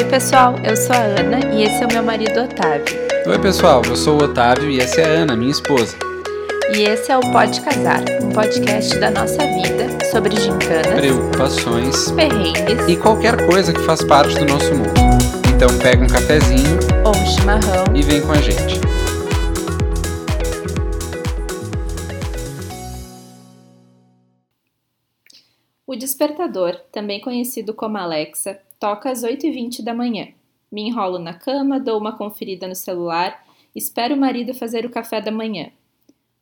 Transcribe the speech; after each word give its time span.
Oi, 0.00 0.06
pessoal, 0.06 0.54
eu 0.64 0.74
sou 0.78 0.96
a 0.96 1.00
Ana 1.00 1.40
e 1.52 1.62
esse 1.62 1.82
é 1.82 1.86
o 1.86 1.92
meu 1.92 2.02
marido 2.02 2.40
Otávio. 2.40 2.96
Oi, 3.26 3.38
pessoal, 3.38 3.82
eu 3.84 3.94
sou 3.94 4.18
o 4.18 4.24
Otávio 4.24 4.70
e 4.70 4.80
essa 4.80 5.02
é 5.02 5.04
a 5.04 5.08
Ana, 5.08 5.36
minha 5.36 5.50
esposa. 5.50 5.94
E 6.74 6.84
esse 6.84 7.12
é 7.12 7.18
o 7.18 7.20
Pode 7.20 7.60
Casar, 7.60 8.02
um 8.22 8.30
podcast 8.30 8.98
da 8.98 9.10
nossa 9.10 9.36
vida 9.36 9.88
sobre 10.10 10.34
gincanas, 10.40 10.94
Preocupações 10.94 12.10
perrengues 12.12 12.88
e 12.88 12.96
qualquer 12.96 13.44
coisa 13.44 13.74
que 13.74 13.80
faz 13.82 14.02
parte 14.02 14.38
do 14.38 14.46
nosso 14.46 14.74
mundo. 14.74 14.94
Então 15.54 15.68
pega 15.80 16.02
um 16.02 16.08
cafezinho 16.08 16.78
ou 17.04 17.14
um 17.14 17.26
chimarrão. 17.26 17.84
e 17.94 18.02
vem 18.02 18.22
com 18.22 18.32
a 18.32 18.40
gente. 18.40 18.80
Despertador, 26.20 26.78
também 26.92 27.18
conhecido 27.18 27.72
como 27.72 27.96
Alexa, 27.96 28.60
toca 28.78 29.10
às 29.10 29.22
8h20 29.22 29.82
da 29.82 29.94
manhã. 29.94 30.28
Me 30.70 30.82
enrolo 30.82 31.18
na 31.18 31.32
cama, 31.32 31.80
dou 31.80 31.98
uma 31.98 32.16
conferida 32.16 32.68
no 32.68 32.74
celular, 32.74 33.42
espero 33.74 34.14
o 34.14 34.18
marido 34.18 34.52
fazer 34.52 34.84
o 34.84 34.90
café 34.90 35.22
da 35.22 35.30
manhã. 35.30 35.70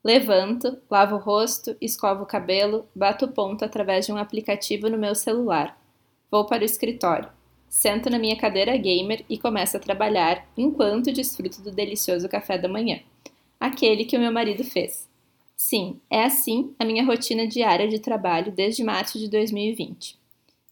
Levanto, 0.03 0.79
lavo 0.91 1.15
o 1.15 1.19
rosto, 1.19 1.77
escovo 1.81 2.25
o 2.25 2.27
cabelo, 2.27 2.89
bato 2.93 3.27
o 3.27 3.29
ponto 3.29 3.65
através 3.65 4.07
de 4.07 4.13
um 4.13 4.17
aplicativo 4.17 4.89
no 4.89 4.99
meu 4.99 5.15
celular. 5.15 5.81
Vou 6.29 6.45
para 6.45 6.63
o 6.63 6.67
escritório. 6.67 7.29
Sento 7.69 8.11
na 8.11 8.19
minha 8.19 8.37
cadeira 8.37 8.77
gamer 8.77 9.25
e 9.29 9.39
começo 9.39 9.77
a 9.77 9.81
trabalhar 9.81 10.45
enquanto 10.57 11.13
desfruto 11.13 11.63
do 11.63 11.71
delicioso 11.71 12.29
café 12.29 12.59
da 12.59 12.69
manhã. 12.69 13.01
Aquele 13.61 14.05
que 14.05 14.17
o 14.17 14.21
meu 14.21 14.33
marido 14.33 14.65
fez. 14.65 15.08
Sim, 15.61 16.01
é 16.09 16.23
assim 16.23 16.73
a 16.79 16.85
minha 16.85 17.05
rotina 17.05 17.45
diária 17.45 17.89
de 17.89 17.99
trabalho 17.99 18.53
desde 18.53 18.85
março 18.85 19.19
de 19.19 19.29
2020. 19.29 20.17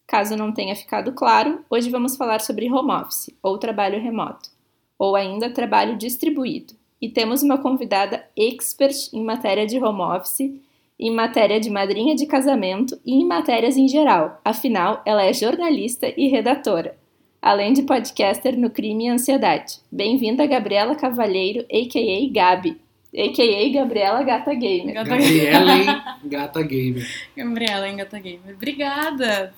Caso 0.07 0.37
não 0.37 0.53
tenha 0.53 0.77
ficado 0.77 1.11
claro, 1.11 1.59
hoje 1.69 1.89
vamos 1.89 2.15
falar 2.15 2.39
sobre 2.39 2.71
home 2.71 2.93
office, 2.93 3.29
ou 3.43 3.57
trabalho 3.57 4.01
remoto, 4.01 4.49
ou 4.97 5.17
ainda 5.17 5.49
trabalho 5.49 5.97
distribuído. 5.97 6.73
E 7.01 7.09
temos 7.09 7.43
uma 7.43 7.57
convidada 7.57 8.25
expert 8.37 9.09
em 9.11 9.21
matéria 9.25 9.67
de 9.67 9.77
home 9.77 10.01
office, 10.01 10.57
em 10.97 11.11
matéria 11.11 11.59
de 11.59 11.69
madrinha 11.69 12.15
de 12.15 12.25
casamento 12.25 12.97
e 13.05 13.15
em 13.15 13.25
matérias 13.25 13.75
em 13.75 13.89
geral. 13.89 14.39
Afinal, 14.43 15.01
ela 15.05 15.21
é 15.21 15.33
jornalista 15.33 16.07
e 16.15 16.29
redatora, 16.29 16.97
além 17.41 17.73
de 17.73 17.83
podcaster 17.83 18.57
no 18.57 18.69
Crime 18.69 19.07
e 19.07 19.09
Ansiedade. 19.09 19.81
Bem-vinda, 19.91 20.47
Gabriela 20.47 20.95
Cavalheiro, 20.95 21.65
a.k.a. 21.69 22.31
Gabi, 22.31 22.86
a.k.a. 23.13 23.73
Gabriela 23.73 24.23
Gata 24.23 24.53
Gamer. 24.53 24.93
Gata 24.93 25.09
Gabriela, 25.09 25.75
hein? 25.75 25.85
Gata 26.25 26.61
Gamer. 26.61 27.07
Gabriela 27.35 27.87
em 27.89 27.97
Gata 27.97 28.19
Gamer. 28.19 28.55
Obrigada! 28.55 29.53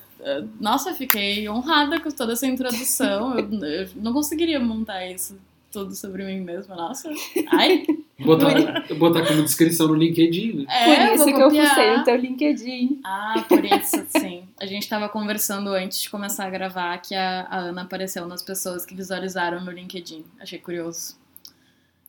Nossa, 0.60 0.94
fiquei 0.94 1.48
honrada 1.48 1.98
com 2.00 2.10
toda 2.10 2.34
essa 2.34 2.46
introdução. 2.46 3.38
Eu, 3.38 3.48
eu 3.64 3.88
não 3.96 4.12
conseguiria 4.12 4.60
montar 4.60 5.06
isso 5.06 5.38
tudo 5.72 5.94
sobre 5.94 6.24
mim 6.24 6.40
mesma. 6.40 6.74
Nossa, 6.74 7.10
ai! 7.52 7.86
Botar, 8.18 8.54
botar 8.96 9.26
como 9.26 9.42
descrição 9.42 9.88
no 9.88 9.94
LinkedIn, 9.94 10.52
né? 10.52 10.64
É, 10.68 11.06
Por 11.06 11.14
isso 11.14 11.24
que 11.24 11.30
eu 11.30 11.40
copiar. 11.44 11.68
fucei 11.68 11.94
o 11.96 12.04
teu 12.04 12.16
LinkedIn. 12.16 13.00
Ah, 13.04 13.44
por 13.48 13.64
isso, 13.64 14.04
sim. 14.08 14.44
A 14.60 14.66
gente 14.66 14.86
tava 14.88 15.08
conversando 15.08 15.70
antes 15.70 16.02
de 16.02 16.10
começar 16.10 16.44
a 16.46 16.50
gravar 16.50 16.98
que 16.98 17.14
a, 17.14 17.46
a 17.48 17.56
Ana 17.58 17.82
apareceu 17.82 18.26
nas 18.26 18.42
pessoas 18.42 18.84
que 18.84 18.94
visualizaram 18.94 19.64
meu 19.64 19.72
LinkedIn. 19.72 20.24
Achei 20.38 20.58
curioso. 20.58 21.16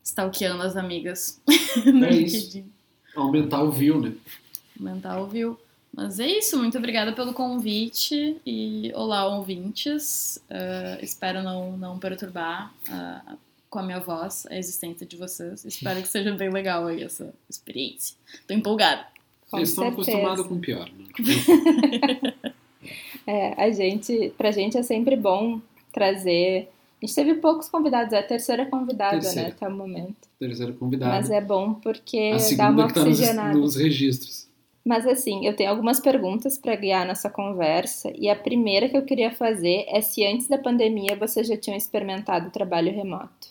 Stalkeando 0.03 0.63
as 0.63 0.75
amigas 0.75 1.41
no 1.85 2.05
É 2.05 2.11
isso. 2.15 2.37
LinkedIn. 2.37 2.71
Aumentar 3.15 3.63
o 3.63 3.71
view, 3.71 3.99
né? 3.99 4.13
Mental 4.79 5.27
viu. 5.27 5.59
Mas 5.93 6.19
é 6.19 6.25
isso, 6.25 6.57
muito 6.57 6.77
obrigada 6.77 7.11
pelo 7.11 7.33
convite 7.33 8.37
e 8.45 8.91
olá, 8.95 9.27
ouvintes. 9.27 10.39
Ah, 10.49 10.97
espero 11.01 11.43
não, 11.43 11.77
não 11.77 11.99
perturbar 11.99 12.73
ah, 12.89 13.35
com 13.69 13.79
a 13.79 13.83
minha 13.83 13.99
voz 13.99 14.47
a 14.49 14.55
existência 14.57 15.05
de 15.05 15.17
vocês. 15.17 15.65
Espero 15.65 16.01
que 16.01 16.07
seja 16.07 16.31
bem 16.33 16.49
legal 16.49 16.87
aí 16.87 17.03
essa 17.03 17.33
experiência. 17.49 18.15
Tô 18.47 18.53
empolgada. 18.53 19.05
Com 19.49 19.57
Eles 19.57 19.69
estão 19.69 19.87
acostumados 19.89 20.47
com 20.47 20.55
o 20.55 20.59
pior, 20.59 20.89
né? 20.89 21.05
É, 23.27 23.53
a 23.63 23.69
gente, 23.69 24.33
pra 24.35 24.49
gente 24.49 24.75
é 24.75 24.81
sempre 24.81 25.15
bom 25.15 25.61
trazer. 25.93 26.67
A 27.01 27.05
gente 27.05 27.15
teve 27.15 27.35
poucos 27.35 27.67
convidados, 27.67 28.13
é 28.13 28.19
a 28.19 28.23
terceira 28.23 28.65
convidada, 28.67 29.19
Terceira. 29.19 29.49
né, 29.49 29.53
até 29.55 29.67
o 29.67 29.75
momento. 29.75 30.29
Terceiro 30.37 30.73
convidado. 30.75 31.11
Mas 31.11 31.31
é 31.31 31.41
bom 31.41 31.73
porque 31.73 32.33
a 32.35 32.55
dá 32.55 32.69
uma 32.69 32.87
que 32.87 32.93
tá 32.93 32.99
nos, 32.99 33.09
oxigenada. 33.19 33.57
nos 33.57 33.75
registros. 33.75 34.47
Mas 34.85 35.07
assim, 35.07 35.45
eu 35.45 35.55
tenho 35.55 35.71
algumas 35.71 35.99
perguntas 35.99 36.59
para 36.59 36.75
guiar 36.75 37.07
nossa 37.07 37.29
conversa, 37.29 38.11
e 38.15 38.29
a 38.29 38.35
primeira 38.35 38.87
que 38.87 38.95
eu 38.95 39.03
queria 39.03 39.31
fazer 39.31 39.85
é 39.87 39.99
se 40.01 40.23
antes 40.25 40.47
da 40.47 40.59
pandemia 40.59 41.15
vocês 41.15 41.47
já 41.47 41.57
tinham 41.57 41.77
experimentado 41.77 42.47
o 42.47 42.51
trabalho 42.51 42.91
remoto. 42.93 43.49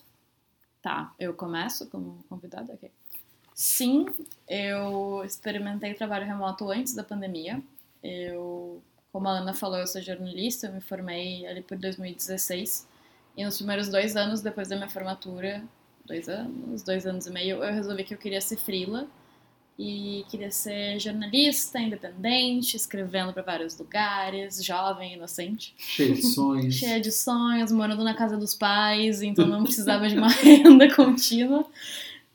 Tá, 0.81 1.13
eu 1.19 1.35
começo 1.35 1.91
como 1.91 2.19
convidada? 2.29 2.73
Ok. 2.73 2.91
Sim, 3.53 4.07
eu 4.49 5.23
experimentei 5.25 5.93
trabalho 5.95 6.25
remoto 6.25 6.71
antes 6.71 6.95
da 6.95 7.05
pandemia. 7.05 7.61
Eu, 8.03 8.81
como 9.13 9.29
a 9.29 9.33
Ana 9.33 9.55
falou, 9.55 9.79
eu 9.79 9.87
sou 9.87 10.01
jornalista, 10.01 10.69
eu 10.69 10.73
me 10.73 10.81
formei 10.81 11.47
ali 11.47 11.63
por 11.63 11.77
2016. 11.77 12.89
E 13.41 13.45
nos 13.45 13.57
primeiros 13.57 13.89
dois 13.89 14.17
anos 14.17 14.43
depois 14.43 14.69
da 14.69 14.77
minha 14.77 14.91
formatura, 14.91 15.65
dois 16.05 16.29
anos, 16.29 16.83
dois 16.83 17.07
anos 17.07 17.27
e 17.27 17.31
meio, 17.31 17.65
eu 17.65 17.73
resolvi 17.73 18.05
que 18.05 18.13
eu 18.13 18.19
queria 18.19 18.39
ser 18.39 18.59
frila 18.59 19.07
e 19.79 20.27
queria 20.29 20.51
ser 20.51 21.01
jornalista, 21.01 21.81
independente, 21.81 22.77
escrevendo 22.77 23.33
para 23.33 23.43
vários 23.43 23.79
lugares, 23.79 24.63
jovem, 24.63 25.15
inocente 25.15 25.75
Cheio 25.79 26.17
de 26.17 26.23
sonhos. 26.23 26.75
cheia 26.77 27.01
de 27.01 27.11
sonhos, 27.11 27.73
morando 27.73 28.05
na 28.05 28.13
casa 28.13 28.37
dos 28.37 28.55
pais, 28.55 29.23
então 29.23 29.47
não 29.47 29.63
precisava 29.63 30.07
de 30.07 30.19
uma 30.19 30.29
renda 30.45 30.95
contínua. 30.95 31.65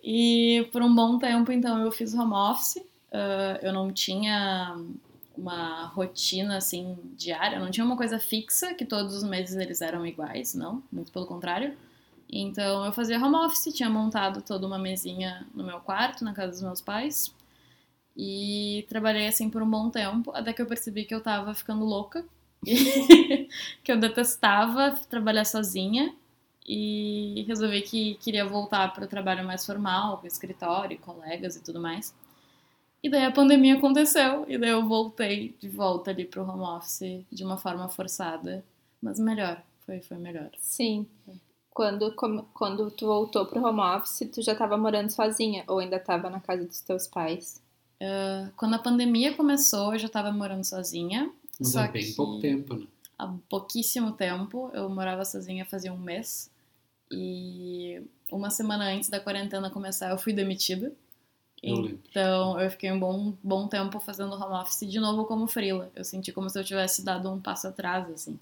E 0.04 0.68
por 0.72 0.82
um 0.82 0.96
bom 0.96 1.20
tempo, 1.20 1.52
então, 1.52 1.84
eu 1.84 1.92
fiz 1.92 2.16
home 2.16 2.34
office. 2.34 2.84
Ah, 3.16 3.60
eu 3.62 3.72
não 3.72 3.94
tinha 3.94 4.76
uma 5.38 5.88
rotina, 5.88 6.58
assim, 6.58 6.98
diária. 7.16 7.60
Não 7.60 7.72
tinha 7.72 7.86
uma 7.86 7.98
coisa 7.98 8.20
fixa, 8.20 8.74
que 8.74 8.86
todos 8.86 9.16
os 9.16 9.24
meses 9.24 9.56
eles 9.56 9.82
eram 9.82 10.06
iguais, 10.06 10.54
não. 10.54 10.84
Muito 10.92 11.12
pelo 11.12 11.26
contrário. 11.26 11.78
Então, 12.32 12.86
eu 12.86 12.92
fazia 12.94 13.20
home 13.20 13.36
office, 13.36 13.74
tinha 13.74 13.90
montado 13.90 14.42
toda 14.42 14.66
uma 14.66 14.80
mesinha 14.80 15.48
no 15.54 15.64
meu 15.64 15.80
quarto, 15.80 16.24
na 16.24 16.34
casa 16.34 16.52
dos 16.52 16.62
meus 16.62 16.82
pais. 16.82 17.34
E 18.18 18.86
trabalhei 18.90 19.28
assim 19.28 19.50
por 19.50 19.62
um 19.62 19.70
bom 19.70 19.90
tempo, 19.90 20.32
até 20.34 20.54
que 20.54 20.62
eu 20.62 20.66
percebi 20.66 21.06
que 21.06 21.14
eu 21.14 21.22
tava 21.22 21.54
ficando 21.54 21.84
louca 21.84 22.26
que 23.84 23.92
eu 23.92 24.00
detestava 24.00 24.92
trabalhar 25.10 25.46
sozinha 25.46 26.14
e 26.68 27.44
resolvi 27.48 27.82
que 27.82 28.16
queria 28.16 28.46
voltar 28.46 28.92
para 28.94 29.06
o 29.06 29.08
trabalho 29.08 29.46
mais 29.46 29.66
formal, 29.66 30.18
com 30.18 30.26
escritório, 30.26 30.98
colegas 31.00 31.56
e 31.56 31.64
tudo 31.64 31.80
mais. 31.80 32.14
E 33.06 33.10
daí 33.10 33.24
a 33.24 33.32
pandemia 33.32 33.76
aconteceu 33.76 34.46
e 34.48 34.58
daí 34.58 34.72
eu 34.72 34.88
voltei 34.88 35.56
de 35.62 35.70
volta 35.70 36.10
ali 36.10 36.26
pro 36.26 36.42
home 36.42 36.64
office 36.64 37.24
de 37.32 37.44
uma 37.44 37.56
forma 37.56 37.88
forçada, 37.88 38.66
mas 39.00 39.20
melhor, 39.20 39.62
foi 39.86 40.00
foi 40.02 40.18
melhor. 40.18 40.50
Sim. 40.58 41.06
Quando, 41.70 42.12
quando 42.52 42.90
tu 42.90 43.06
voltou 43.06 43.46
pro 43.46 43.64
home 43.64 43.80
office, 43.82 44.28
tu 44.34 44.42
já 44.42 44.54
estava 44.54 44.76
morando 44.76 45.12
sozinha 45.12 45.64
ou 45.68 45.78
ainda 45.78 45.98
estava 45.98 46.32
na 46.32 46.40
casa 46.40 46.66
dos 46.66 46.82
teus 46.82 47.06
pais? 47.06 47.62
Quando 48.58 48.74
a 48.74 48.80
pandemia 48.80 49.36
começou, 49.36 49.94
eu 49.94 50.00
já 50.00 50.08
estava 50.08 50.32
morando 50.32 50.64
sozinha. 50.64 51.32
Mas 51.60 51.70
só 51.74 51.82
é 51.84 51.88
bem 51.90 52.06
que- 52.06 52.14
pouco 52.14 52.40
tempo, 52.40 52.74
né? 52.74 52.88
há 53.20 53.32
pouquíssimo 53.48 54.14
tempo. 54.14 54.72
Eu 54.74 54.90
morava 54.90 55.24
sozinha 55.24 55.64
fazia 55.64 55.94
um 55.94 55.98
mês. 56.00 56.50
E 57.12 58.02
uma 58.32 58.50
semana 58.50 58.86
antes 58.86 59.10
da 59.10 59.20
quarentena 59.20 59.70
começar, 59.70 60.10
eu 60.10 60.18
fui 60.18 60.34
demitida. 60.34 60.92
Eu. 61.66 62.00
Então, 62.10 62.60
eu 62.60 62.70
fiquei 62.70 62.92
um 62.92 63.00
bom, 63.00 63.34
bom 63.44 63.68
tempo 63.68 64.00
fazendo 64.00 64.34
home 64.34 64.56
office 64.56 64.90
de 64.90 65.00
novo 65.00 65.26
como 65.26 65.48
frila. 65.48 65.92
Eu 65.96 66.04
senti 66.04 66.32
como 66.32 66.50
se 66.50 66.60
eu 66.60 66.64
tivesse 66.64 67.04
dado 67.04 67.32
um 67.32 67.42
passo 67.42 67.68
atrás, 67.68 68.10
assim. 68.10 68.40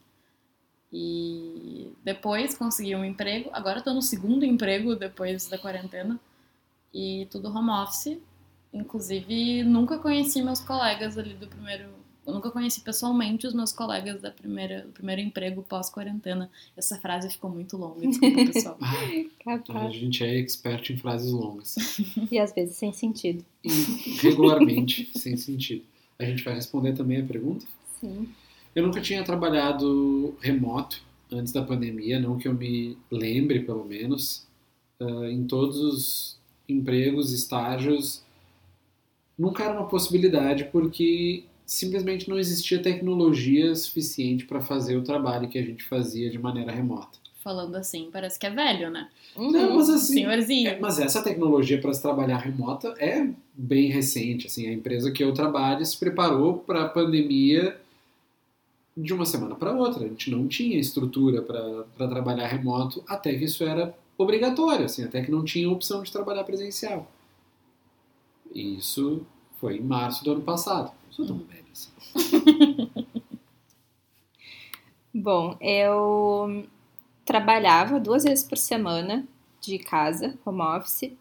E 0.91 1.91
depois 2.03 2.55
consegui 2.57 2.95
um 2.95 3.05
emprego. 3.05 3.49
Agora 3.53 3.79
eu 3.79 3.83
tô 3.83 3.93
no 3.93 4.01
segundo 4.01 4.45
emprego 4.45 4.95
depois 4.95 5.47
da 5.47 5.57
quarentena. 5.57 6.19
E 6.93 7.27
tudo 7.31 7.49
home 7.49 7.71
office. 7.71 8.19
Inclusive, 8.71 9.63
nunca 9.63 9.97
conheci 9.97 10.41
meus 10.41 10.59
colegas 10.59 11.17
ali 11.17 11.33
do 11.33 11.47
primeiro. 11.47 12.02
Eu 12.25 12.33
nunca 12.33 12.49
conheci 12.49 12.79
pessoalmente 12.81 13.45
os 13.45 13.53
meus 13.53 13.73
colegas 13.73 14.21
da 14.21 14.31
primeira, 14.31 14.81
do 14.83 14.93
primeiro 14.93 15.21
emprego 15.21 15.61
pós-quarentena. 15.61 16.49
Essa 16.75 16.97
frase 16.97 17.29
ficou 17.29 17.49
muito 17.49 17.75
longa, 17.75 18.07
desculpa, 18.07 18.45
pessoal. 18.51 18.77
Ah, 18.81 19.85
a 19.87 19.89
gente 19.91 20.23
é 20.23 20.39
expert 20.39 20.89
em 20.89 20.97
frases 20.97 21.31
longas. 21.31 21.75
E 22.31 22.39
às 22.39 22.53
vezes 22.53 22.77
sem 22.77 22.93
sentido. 22.93 23.43
E 23.63 23.69
regularmente, 24.21 25.11
sem 25.17 25.35
sentido. 25.35 25.83
A 26.17 26.23
gente 26.23 26.43
vai 26.43 26.53
responder 26.53 26.93
também 26.93 27.21
a 27.21 27.25
pergunta? 27.25 27.65
Sim. 27.99 28.29
Eu 28.73 28.83
nunca 28.83 29.01
tinha 29.01 29.23
trabalhado 29.23 30.35
remoto 30.39 31.03
antes 31.29 31.51
da 31.51 31.61
pandemia, 31.61 32.19
não 32.19 32.37
que 32.37 32.47
eu 32.47 32.53
me 32.53 32.97
lembre, 33.11 33.59
pelo 33.61 33.83
menos. 33.83 34.47
Ah, 34.99 35.29
em 35.29 35.45
todos 35.45 35.77
os 35.77 36.39
empregos, 36.69 37.33
estágios, 37.33 38.23
nunca 39.37 39.63
era 39.63 39.73
uma 39.73 39.87
possibilidade 39.87 40.65
porque 40.65 41.43
simplesmente 41.65 42.29
não 42.29 42.37
existia 42.37 42.81
tecnologia 42.81 43.73
suficiente 43.75 44.45
para 44.45 44.61
fazer 44.61 44.97
o 44.97 45.03
trabalho 45.03 45.47
que 45.47 45.57
a 45.57 45.63
gente 45.63 45.83
fazia 45.83 46.29
de 46.29 46.37
maneira 46.37 46.71
remota. 46.71 47.23
Falando 47.43 47.75
assim, 47.75 48.09
parece 48.11 48.39
que 48.39 48.45
é 48.45 48.49
velho, 48.49 48.89
né? 48.89 49.09
Não, 49.35 49.75
mas 49.75 49.89
assim, 49.89 50.13
Senhorzinho. 50.13 50.69
É, 50.69 50.79
mas 50.79 50.97
essa 50.97 51.21
tecnologia 51.21 51.79
para 51.79 51.93
se 51.93 52.01
trabalhar 52.01 52.37
remota 52.37 52.95
é 52.97 53.27
bem 53.53 53.89
recente. 53.89 54.47
Assim, 54.47 54.67
a 54.67 54.71
empresa 54.71 55.11
que 55.11 55.23
eu 55.23 55.33
trabalho 55.33 55.85
se 55.85 55.97
preparou 55.97 56.59
para 56.59 56.83
a 56.83 56.89
pandemia 56.89 57.77
de 58.95 59.13
uma 59.13 59.25
semana 59.25 59.55
para 59.55 59.73
outra. 59.73 60.05
A 60.05 60.07
gente 60.07 60.31
não 60.31 60.47
tinha 60.47 60.79
estrutura 60.79 61.41
para 61.41 62.07
trabalhar 62.07 62.47
remoto 62.47 63.03
até 63.07 63.33
que 63.33 63.43
isso 63.43 63.63
era 63.63 63.93
obrigatório, 64.17 64.85
assim, 64.85 65.03
até 65.03 65.21
que 65.21 65.31
não 65.31 65.43
tinha 65.43 65.69
opção 65.69 66.01
de 66.03 66.11
trabalhar 66.11 66.43
presencial. 66.43 67.11
E 68.53 68.77
isso 68.77 69.25
foi 69.59 69.77
em 69.77 69.81
março 69.81 70.23
do 70.23 70.31
ano 70.31 70.41
passado. 70.41 70.93
Sou 71.15 71.27
tão 71.27 71.37
velho 71.39 71.65
assim. 71.71 71.91
Bom, 75.13 75.55
eu 75.61 76.65
trabalhava 77.23 77.99
duas 77.99 78.23
vezes 78.23 78.43
por 78.43 78.57
semana 78.57 79.27
de 79.61 79.77
casa, 79.77 80.37
home 80.43 80.61
office, 80.61 81.11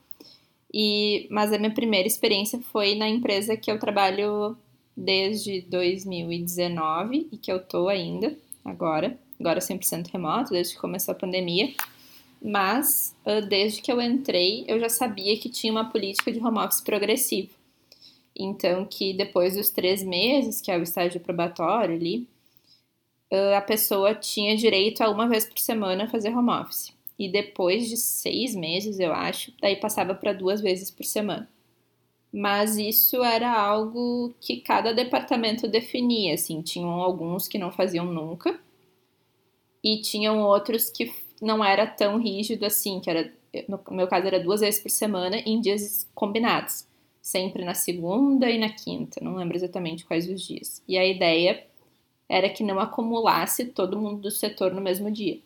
e, 0.73 1.27
mas 1.31 1.53
a 1.53 1.59
minha 1.59 1.75
primeira 1.75 2.09
experiência 2.09 2.59
foi 2.73 2.94
na 2.94 3.06
empresa 3.06 3.55
que 3.55 3.71
eu 3.71 3.79
trabalho 3.79 4.56
desde 4.97 5.61
2019 5.62 7.29
e 7.31 7.37
que 7.37 7.53
eu 7.53 7.61
tô 7.62 7.89
ainda 7.89 8.35
agora, 8.65 9.19
agora 9.39 9.61
100% 9.61 10.11
remoto, 10.11 10.53
desde 10.53 10.75
que 10.75 10.81
começou 10.81 11.12
a 11.12 11.19
pandemia. 11.19 11.71
Mas 12.43 13.15
ah, 13.27 13.41
desde 13.41 13.83
que 13.83 13.93
eu 13.93 14.00
entrei, 14.00 14.65
eu 14.67 14.81
já 14.81 14.89
sabia 14.89 15.37
que 15.39 15.50
tinha 15.50 15.71
uma 15.71 15.91
política 15.91 16.33
de 16.33 16.39
home 16.39 16.59
office 16.59 16.81
progressivo. 16.81 17.62
Então, 18.37 18.84
que 18.87 19.12
depois 19.12 19.56
dos 19.56 19.70
três 19.70 20.02
meses, 20.02 20.61
que 20.61 20.70
é 20.70 20.79
o 20.79 20.82
estágio 20.82 21.20
probatório 21.20 21.94
ali, 21.94 22.26
a 23.56 23.61
pessoa 23.61 24.14
tinha 24.14 24.56
direito 24.56 25.02
a 25.02 25.11
uma 25.11 25.29
vez 25.29 25.46
por 25.46 25.58
semana 25.58 26.08
fazer 26.08 26.37
home 26.37 26.50
office. 26.50 26.93
E 27.19 27.29
depois 27.29 27.88
de 27.88 27.96
seis 27.96 28.55
meses, 28.55 28.99
eu 28.99 29.12
acho, 29.12 29.52
daí 29.61 29.76
passava 29.76 30.14
para 30.14 30.32
duas 30.32 30.61
vezes 30.61 30.90
por 30.90 31.05
semana. 31.05 31.49
Mas 32.32 32.76
isso 32.76 33.23
era 33.23 33.52
algo 33.52 34.34
que 34.40 34.56
cada 34.61 34.93
departamento 34.94 35.69
definia, 35.69 36.34
assim, 36.34 36.62
tinham 36.62 36.90
alguns 36.90 37.46
que 37.46 37.58
não 37.58 37.70
faziam 37.70 38.06
nunca 38.06 38.58
e 39.84 40.00
tinham 40.00 40.40
outros 40.40 40.90
que 40.90 41.12
não 41.40 41.64
era 41.64 41.87
tão 41.87 42.19
rígido 42.19 42.64
assim, 42.64 43.00
que 43.00 43.11
era, 43.11 43.32
no 43.69 43.81
meu 43.90 44.08
caso 44.08 44.26
era 44.26 44.40
duas 44.40 44.61
vezes 44.61 44.81
por 44.81 44.90
semana 44.90 45.37
em 45.38 45.61
dias 45.61 46.08
combinados, 46.14 46.87
sempre 47.23 47.65
na 47.65 47.73
segunda 47.73 48.51
e 48.51 48.59
na 48.59 48.69
quinta, 48.69 49.21
não 49.23 49.37
lembro 49.37 49.57
exatamente 49.57 50.05
quais 50.05 50.29
os 50.29 50.43
dias. 50.45 50.83
E 50.89 50.99
a 50.99 51.07
ideia 51.07 51.65
era 52.29 52.51
que 52.51 52.65
não 52.65 52.81
acumulasse 52.81 53.67
todo 53.67 53.99
mundo 53.99 54.23
do 54.23 54.31
setor 54.31 54.75
no 54.75 54.81
mesmo 54.81 55.09
dia. 55.11 55.39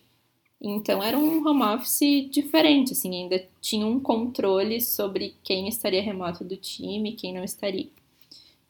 Então 0.58 1.02
era 1.02 1.18
um 1.18 1.46
home 1.46 1.62
office 1.62 2.30
diferente, 2.30 2.92
assim, 2.92 3.14
ainda 3.14 3.46
tinha 3.60 3.86
um 3.86 4.00
controle 4.00 4.80
sobre 4.80 5.34
quem 5.44 5.68
estaria 5.68 6.00
remoto 6.00 6.42
do 6.42 6.56
time, 6.56 7.12
quem 7.12 7.34
não 7.34 7.44
estaria. 7.44 7.88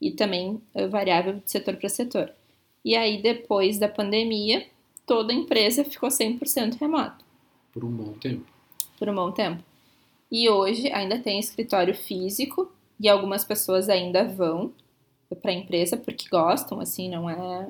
E 0.00 0.10
também 0.10 0.60
uh, 0.74 0.88
variável 0.90 1.34
de 1.34 1.48
setor 1.48 1.76
para 1.76 1.88
setor. 1.88 2.32
E 2.84 2.96
aí 2.96 3.22
depois 3.22 3.78
da 3.78 3.88
pandemia, 3.88 4.66
toda 5.06 5.32
a 5.32 5.36
empresa 5.36 5.84
ficou 5.84 6.08
100% 6.08 6.78
remoto. 6.80 7.24
Por 7.72 7.84
um 7.84 7.90
bom 7.90 8.12
tempo. 8.14 8.44
Por 8.98 9.08
um 9.08 9.14
bom 9.14 9.30
tempo. 9.30 9.62
E 10.30 10.48
hoje 10.48 10.90
ainda 10.90 11.20
tem 11.20 11.38
escritório 11.38 11.94
físico 11.94 12.72
e 12.98 13.08
algumas 13.08 13.44
pessoas 13.44 13.88
ainda 13.88 14.24
vão 14.24 14.72
para 15.42 15.50
a 15.50 15.54
empresa 15.54 15.96
porque 15.96 16.28
gostam, 16.28 16.80
assim, 16.80 17.08
não 17.08 17.28
é 17.28 17.68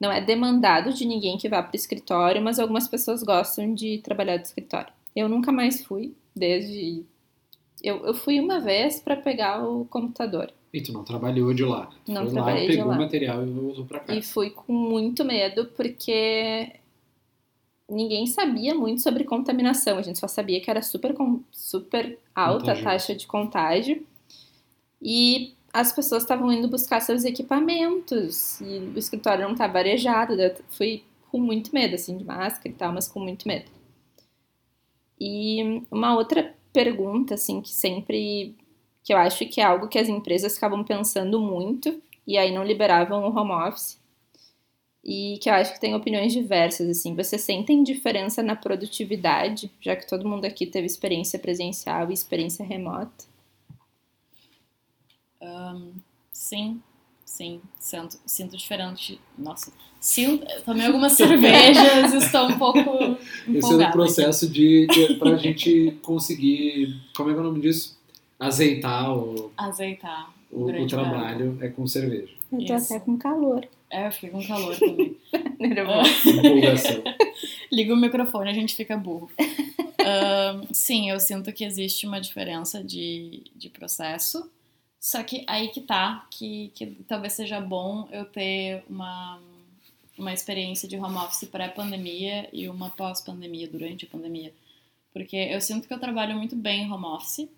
não 0.00 0.10
é 0.10 0.20
demandado 0.20 0.94
de 0.94 1.04
ninguém 1.04 1.36
que 1.36 1.48
vá 1.48 1.62
para 1.62 1.74
o 1.74 1.76
escritório, 1.76 2.40
mas 2.40 2.58
algumas 2.58 2.88
pessoas 2.88 3.22
gostam 3.22 3.74
de 3.74 3.98
trabalhar 3.98 4.38
do 4.38 4.44
escritório. 4.44 4.90
Eu 5.14 5.28
nunca 5.28 5.52
mais 5.52 5.84
fui, 5.84 6.14
desde. 6.34 7.04
Eu, 7.82 8.06
eu 8.06 8.14
fui 8.14 8.40
uma 8.40 8.60
vez 8.60 8.98
para 9.00 9.14
pegar 9.16 9.62
o 9.62 9.84
computador. 9.84 10.50
E 10.72 10.80
tu 10.80 10.92
não 10.92 11.04
trabalhou 11.04 11.52
de 11.52 11.64
lá, 11.64 11.90
né? 11.90 11.96
Tu 12.06 12.12
Não 12.12 12.24
foi 12.24 12.32
trabalhei 12.32 12.62
lá, 12.62 12.70
de 12.70 12.76
pegou 12.76 12.90
lá. 12.90 12.94
o 12.94 12.98
material 12.98 13.46
e 13.46 13.50
voltou 13.50 13.84
para 13.84 14.00
cá. 14.00 14.14
E 14.14 14.22
fui 14.22 14.50
com 14.50 14.72
muito 14.72 15.22
medo, 15.24 15.66
porque 15.76 16.72
ninguém 17.88 18.26
sabia 18.26 18.74
muito 18.74 19.02
sobre 19.02 19.24
contaminação. 19.24 19.98
A 19.98 20.02
gente 20.02 20.18
só 20.18 20.28
sabia 20.28 20.60
que 20.60 20.70
era 20.70 20.80
super, 20.80 21.14
super 21.50 22.18
alta 22.34 22.72
a 22.72 22.82
taxa 22.82 23.14
de 23.14 23.26
contágio. 23.26 24.06
E 25.00 25.54
as 25.72 25.92
pessoas 25.92 26.22
estavam 26.22 26.52
indo 26.52 26.68
buscar 26.68 27.00
seus 27.00 27.24
equipamentos. 27.24 28.60
E 28.60 28.78
o 28.94 28.98
escritório 28.98 29.44
não 29.44 29.52
estava 29.52 29.78
arejado. 29.78 30.36
daí 30.36 30.48
Eu 30.48 30.56
fui 30.70 31.04
com 31.30 31.38
muito 31.38 31.72
medo, 31.72 31.94
assim, 31.94 32.16
de 32.16 32.24
máscara 32.24 32.68
e 32.68 32.72
tal, 32.72 32.92
mas 32.92 33.08
com 33.08 33.20
muito 33.20 33.46
medo. 33.46 33.70
E 35.18 35.82
uma 35.90 36.14
outra 36.14 36.54
pergunta, 36.72 37.34
assim, 37.34 37.60
que 37.60 37.70
sempre. 37.70 38.56
que 39.04 39.12
eu 39.12 39.18
acho 39.18 39.46
que 39.46 39.60
é 39.60 39.64
algo 39.64 39.88
que 39.88 39.98
as 39.98 40.08
empresas 40.08 40.56
acabam 40.56 40.84
pensando 40.84 41.40
muito 41.40 42.02
e 42.26 42.38
aí 42.38 42.52
não 42.52 42.64
liberavam 42.64 43.24
o 43.24 43.36
home 43.36 43.52
office 43.52 44.00
e 45.04 45.38
que 45.40 45.48
eu 45.48 45.54
acho 45.54 45.72
que 45.72 45.80
tem 45.80 45.94
opiniões 45.94 46.32
diversas, 46.32 46.88
assim. 46.88 47.14
Vocês 47.14 47.42
sentem 47.42 47.82
diferença 47.82 48.42
na 48.42 48.54
produtividade, 48.54 49.70
já 49.80 49.96
que 49.96 50.06
todo 50.06 50.28
mundo 50.28 50.44
aqui 50.44 50.66
teve 50.66 50.86
experiência 50.86 51.38
presencial 51.38 52.10
e 52.10 52.14
experiência 52.14 52.64
remota? 52.64 53.29
Sim, 56.32 56.80
sim. 57.24 57.60
Sinto, 57.78 58.18
sinto 58.26 58.56
diferente. 58.56 59.20
Nossa, 59.38 59.72
sinto, 60.00 60.46
tomei 60.64 60.86
algumas 60.86 61.12
cervejas, 61.14 62.14
estou 62.14 62.48
um 62.48 62.58
pouco 62.58 63.16
Esse 63.52 63.82
é 63.82 63.88
o 63.88 63.92
processo 63.92 64.48
de, 64.48 64.86
de 64.86 65.14
pra 65.14 65.36
gente 65.36 65.98
conseguir, 66.02 67.00
como 67.16 67.30
é 67.30 67.32
que 67.32 67.38
é 67.38 67.42
o 67.42 67.44
nome 67.44 67.60
disso? 67.60 67.98
Azeitar 68.38 69.14
o, 69.14 69.52
Azeitar. 69.56 70.32
o, 70.50 70.64
o 70.64 70.86
trabalho 70.86 71.58
é 71.60 71.68
com 71.68 71.86
cerveja. 71.86 72.32
Eu 72.50 72.66
tô 72.66 72.74
Isso. 72.74 72.94
até 72.94 73.04
com 73.04 73.16
calor. 73.16 73.68
É, 73.90 74.06
eu 74.06 74.12
fiquei 74.12 74.30
com 74.30 74.46
calor 74.46 74.76
também. 74.78 75.16
Nervosa. 75.58 76.30
Empolgação. 76.30 77.02
Liga 77.70 77.92
o 77.92 77.96
microfone, 77.96 78.50
a 78.50 78.54
gente 78.54 78.74
fica 78.74 78.96
burro. 78.96 79.30
Ahn, 79.98 80.62
sim, 80.72 81.10
eu 81.10 81.20
sinto 81.20 81.52
que 81.52 81.64
existe 81.64 82.06
uma 82.06 82.20
diferença 82.20 82.82
de, 82.82 83.42
de 83.54 83.68
processo. 83.68 84.50
Só 85.00 85.22
que 85.22 85.44
aí 85.46 85.68
que 85.68 85.80
tá, 85.80 86.26
que, 86.30 86.70
que 86.74 86.86
talvez 87.08 87.32
seja 87.32 87.58
bom 87.58 88.06
eu 88.12 88.26
ter 88.26 88.84
uma, 88.88 89.40
uma 90.18 90.32
experiência 90.34 90.86
de 90.86 90.98
home 90.98 91.16
office 91.16 91.48
pré-pandemia 91.48 92.50
e 92.52 92.68
uma 92.68 92.90
pós-pandemia, 92.90 93.66
durante 93.66 94.04
a 94.04 94.08
pandemia. 94.08 94.52
Porque 95.10 95.36
eu 95.36 95.60
sinto 95.62 95.88
que 95.88 95.94
eu 95.94 95.98
trabalho 95.98 96.36
muito 96.36 96.54
bem 96.54 96.82
em 96.82 96.92
home 96.92 97.06
office, 97.06 97.48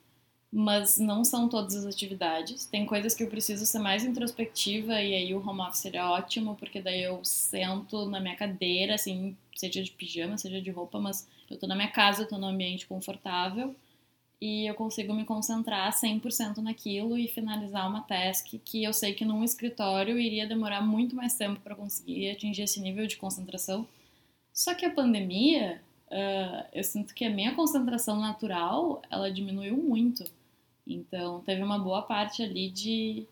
mas 0.52 0.98
não 0.98 1.24
são 1.24 1.48
todas 1.48 1.74
as 1.74 1.84
atividades. 1.84 2.64
Tem 2.66 2.86
coisas 2.86 3.12
que 3.12 3.24
eu 3.24 3.28
preciso 3.28 3.66
ser 3.66 3.80
mais 3.80 4.04
introspectiva 4.04 5.02
e 5.02 5.12
aí 5.12 5.34
o 5.34 5.44
home 5.44 5.62
office 5.62 5.86
é 5.86 6.04
ótimo, 6.04 6.54
porque 6.54 6.80
daí 6.80 7.02
eu 7.02 7.24
sento 7.24 8.06
na 8.06 8.20
minha 8.20 8.36
cadeira, 8.36 8.94
assim, 8.94 9.36
seja 9.56 9.82
de 9.82 9.90
pijama, 9.90 10.38
seja 10.38 10.60
de 10.60 10.70
roupa, 10.70 11.00
mas 11.00 11.26
eu 11.50 11.58
tô 11.58 11.66
na 11.66 11.74
minha 11.74 11.90
casa, 11.90 12.22
eu 12.22 12.28
tô 12.28 12.38
num 12.38 12.48
ambiente 12.48 12.86
confortável 12.86 13.74
e 14.42 14.66
eu 14.66 14.74
consigo 14.74 15.14
me 15.14 15.24
concentrar 15.24 15.92
100% 15.92 16.56
naquilo 16.56 17.16
e 17.16 17.28
finalizar 17.28 17.88
uma 17.88 18.00
task 18.00 18.54
que 18.64 18.82
eu 18.82 18.92
sei 18.92 19.14
que 19.14 19.24
num 19.24 19.44
escritório 19.44 20.18
iria 20.18 20.48
demorar 20.48 20.80
muito 20.80 21.14
mais 21.14 21.36
tempo 21.36 21.60
para 21.60 21.76
conseguir 21.76 22.28
atingir 22.28 22.62
esse 22.62 22.80
nível 22.80 23.06
de 23.06 23.16
concentração. 23.16 23.86
Só 24.52 24.74
que 24.74 24.84
a 24.84 24.90
pandemia, 24.90 25.80
ah, 26.10 26.66
eu 26.72 26.82
sinto 26.82 27.14
que 27.14 27.24
a 27.24 27.30
minha 27.30 27.54
concentração 27.54 28.18
natural, 28.18 29.00
ela 29.08 29.30
diminuiu 29.30 29.76
muito. 29.76 30.24
Então, 30.84 31.40
teve 31.42 31.62
uma 31.62 31.78
boa 31.78 32.02
parte 32.02 32.42
ali 32.42 32.68
de 32.68 33.24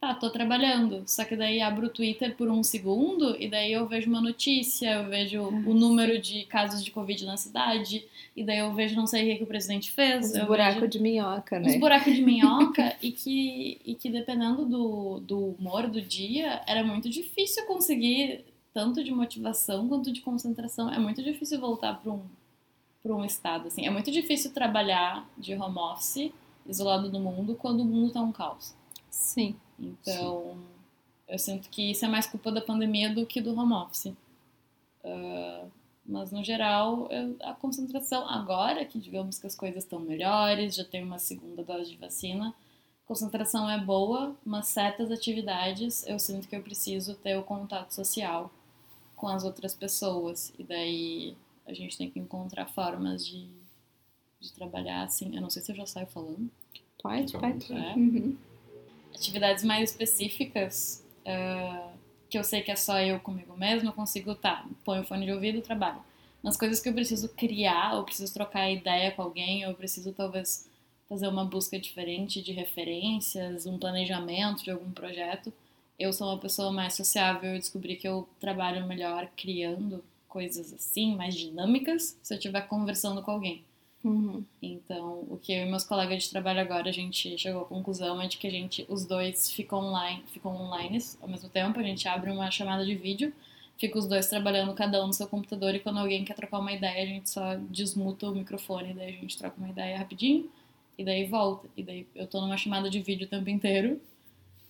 tá, 0.00 0.14
tô 0.14 0.30
trabalhando. 0.30 1.02
Só 1.06 1.24
que 1.24 1.36
daí 1.36 1.60
abro 1.60 1.86
o 1.86 1.90
Twitter 1.90 2.36
por 2.36 2.48
um 2.48 2.62
segundo 2.62 3.36
e 3.40 3.48
daí 3.48 3.72
eu 3.72 3.86
vejo 3.86 4.08
uma 4.08 4.20
notícia, 4.20 4.92
eu 4.94 5.08
vejo 5.08 5.42
o 5.42 5.74
número 5.74 6.18
de 6.20 6.44
casos 6.44 6.84
de 6.84 6.90
Covid 6.90 7.24
na 7.24 7.36
cidade, 7.36 8.06
e 8.34 8.44
daí 8.44 8.58
eu 8.58 8.72
vejo 8.74 8.94
não 8.94 9.06
sei 9.06 9.22
o 9.22 9.26
que, 9.26 9.38
que 9.38 9.44
o 9.44 9.46
presidente 9.46 9.90
fez. 9.92 10.32
Os 10.32 10.44
buracos 10.44 10.88
de 10.88 11.00
minhoca, 11.00 11.58
né? 11.58 11.78
buracos 11.78 12.14
de 12.14 12.22
minhoca 12.22 12.96
e 13.02 13.10
que, 13.10 13.80
e 13.84 13.94
que 13.94 14.10
dependendo 14.10 14.64
do, 14.64 15.20
do 15.20 15.38
humor 15.58 15.88
do 15.88 16.00
dia, 16.00 16.62
era 16.66 16.84
muito 16.84 17.08
difícil 17.08 17.64
conseguir 17.66 18.44
tanto 18.72 19.02
de 19.02 19.10
motivação 19.10 19.88
quanto 19.88 20.12
de 20.12 20.20
concentração. 20.20 20.92
É 20.92 20.98
muito 20.98 21.22
difícil 21.22 21.58
voltar 21.58 21.94
para 21.94 22.12
um, 22.12 22.22
pra 23.02 23.14
um 23.14 23.24
estado, 23.24 23.68
assim. 23.68 23.86
É 23.86 23.90
muito 23.90 24.10
difícil 24.10 24.52
trabalhar 24.52 25.26
de 25.38 25.54
home 25.54 25.78
office, 25.78 26.30
isolado 26.68 27.08
do 27.08 27.18
mundo, 27.18 27.54
quando 27.54 27.80
o 27.80 27.84
mundo 27.86 28.12
tá 28.12 28.20
um 28.20 28.32
caos. 28.32 28.74
Sim. 29.16 29.56
Então, 29.78 30.58
eu 31.26 31.38
sinto 31.38 31.68
que 31.70 31.90
isso 31.90 32.04
é 32.04 32.08
mais 32.08 32.26
culpa 32.26 32.52
da 32.52 32.60
pandemia 32.60 33.12
do 33.12 33.26
que 33.26 33.40
do 33.40 33.58
home 33.58 33.72
office. 33.72 34.12
Ah, 35.02 35.64
mas, 36.04 36.30
no 36.30 36.44
geral, 36.44 37.08
eu- 37.10 37.36
a 37.40 37.52
concentração, 37.54 38.28
agora 38.28 38.84
que 38.84 38.98
digamos 38.98 39.38
que 39.38 39.46
as 39.46 39.56
coisas 39.56 39.82
estão 39.82 39.98
melhores, 39.98 40.74
já 40.76 40.84
tem 40.84 41.02
uma 41.02 41.18
segunda 41.18 41.64
dose 41.64 41.90
de 41.90 41.96
vacina, 41.96 42.54
concentração 43.06 43.68
é 43.68 43.78
boa, 43.78 44.36
mas 44.44 44.68
certas 44.68 45.10
atividades 45.10 46.06
eu 46.06 46.18
sinto 46.18 46.46
que 46.46 46.54
eu 46.54 46.62
preciso 46.62 47.14
ter 47.16 47.36
o 47.36 47.42
contato 47.42 47.92
social 47.92 48.50
com 49.16 49.28
as 49.28 49.44
outras 49.44 49.74
pessoas. 49.74 50.52
E 50.58 50.62
daí 50.62 51.36
a 51.66 51.72
gente 51.72 51.96
tem 51.98 52.10
que 52.10 52.18
encontrar 52.20 52.66
formas 52.66 53.26
de, 53.26 53.48
de 54.40 54.52
trabalhar 54.52 55.02
assim. 55.02 55.34
Eu 55.34 55.40
não 55.40 55.50
sei 55.50 55.62
se 55.62 55.72
eu 55.72 55.76
já 55.76 55.86
saio 55.86 56.06
falando. 56.06 56.48
Pode, 57.02 57.32
pode. 57.32 57.66
vontade. 57.66 57.98
Uhum. 57.98 58.36
Atividades 59.16 59.64
mais 59.64 59.90
específicas, 59.90 61.04
ah, 61.26 61.92
que 62.28 62.38
eu 62.38 62.44
sei 62.44 62.62
que 62.62 62.70
é 62.70 62.76
só 62.76 63.00
eu 63.00 63.18
comigo 63.20 63.56
mesma, 63.56 63.90
eu 63.90 63.94
consigo, 63.94 64.34
tá, 64.34 64.66
põe 64.84 65.00
o 65.00 65.04
fone 65.04 65.26
de 65.26 65.32
ouvido 65.32 65.58
e 65.58 65.62
trabalho. 65.62 66.02
Mas 66.42 66.56
coisas 66.56 66.80
que 66.80 66.88
eu 66.88 66.94
preciso 66.94 67.28
criar, 67.30 67.94
ou 67.96 68.04
preciso 68.04 68.32
trocar 68.32 68.70
ideia 68.70 69.10
com 69.10 69.22
alguém, 69.22 69.66
ou 69.66 69.74
preciso 69.74 70.12
talvez 70.12 70.68
fazer 71.08 71.28
uma 71.28 71.44
busca 71.44 71.78
diferente 71.78 72.42
de 72.42 72.52
referências, 72.52 73.66
um 73.66 73.78
planejamento 73.78 74.62
de 74.62 74.70
algum 74.70 74.90
projeto, 74.90 75.52
eu 75.98 76.12
sou 76.12 76.28
uma 76.28 76.38
pessoa 76.38 76.70
mais 76.70 76.94
sociável 76.94 77.54
e 77.54 77.58
descobri 77.58 77.96
que 77.96 78.06
eu 78.06 78.28
trabalho 78.38 78.86
melhor 78.86 79.28
criando 79.36 80.04
coisas 80.28 80.72
assim, 80.72 81.16
mais 81.16 81.34
dinâmicas, 81.34 82.18
se 82.22 82.34
eu 82.34 82.36
estiver 82.36 82.62
conversando 82.68 83.22
com 83.22 83.30
alguém. 83.30 83.64
Uhum. 84.06 84.44
Então, 84.62 85.26
o 85.28 85.36
que 85.36 85.52
eu 85.52 85.66
e 85.66 85.68
meus 85.68 85.82
colegas 85.82 86.22
de 86.22 86.30
trabalho 86.30 86.60
agora, 86.60 86.88
a 86.88 86.92
gente 86.92 87.36
chegou 87.36 87.62
à 87.62 87.64
conclusão 87.64 88.22
é 88.22 88.28
de 88.28 88.38
que 88.38 88.46
a 88.46 88.50
gente, 88.50 88.86
os 88.88 89.04
dois 89.04 89.50
ficam 89.50 89.80
online, 89.80 90.22
ficam 90.28 90.54
online 90.54 90.98
ao 91.20 91.28
mesmo 91.28 91.48
tempo, 91.48 91.80
a 91.80 91.82
gente 91.82 92.06
abre 92.06 92.30
uma 92.30 92.48
chamada 92.48 92.86
de 92.86 92.94
vídeo, 92.94 93.32
fica 93.76 93.98
os 93.98 94.06
dois 94.06 94.28
trabalhando 94.28 94.72
cada 94.74 95.02
um 95.02 95.08
no 95.08 95.12
seu 95.12 95.26
computador 95.26 95.74
e 95.74 95.80
quando 95.80 95.98
alguém 95.98 96.24
quer 96.24 96.34
trocar 96.34 96.60
uma 96.60 96.72
ideia, 96.72 97.02
a 97.02 97.06
gente 97.06 97.28
só 97.28 97.56
desmuta 97.68 98.30
o 98.30 98.34
microfone, 98.34 98.94
daí 98.94 99.08
a 99.08 99.20
gente 99.20 99.36
troca 99.36 99.56
uma 99.58 99.70
ideia 99.70 99.98
rapidinho 99.98 100.48
e 100.96 101.04
daí 101.04 101.24
volta. 101.24 101.68
E 101.76 101.82
daí 101.82 102.06
eu 102.14 102.28
tô 102.28 102.40
numa 102.40 102.56
chamada 102.56 102.88
de 102.88 103.00
vídeo 103.00 103.26
o 103.26 103.28
tempo 103.28 103.50
inteiro, 103.50 104.00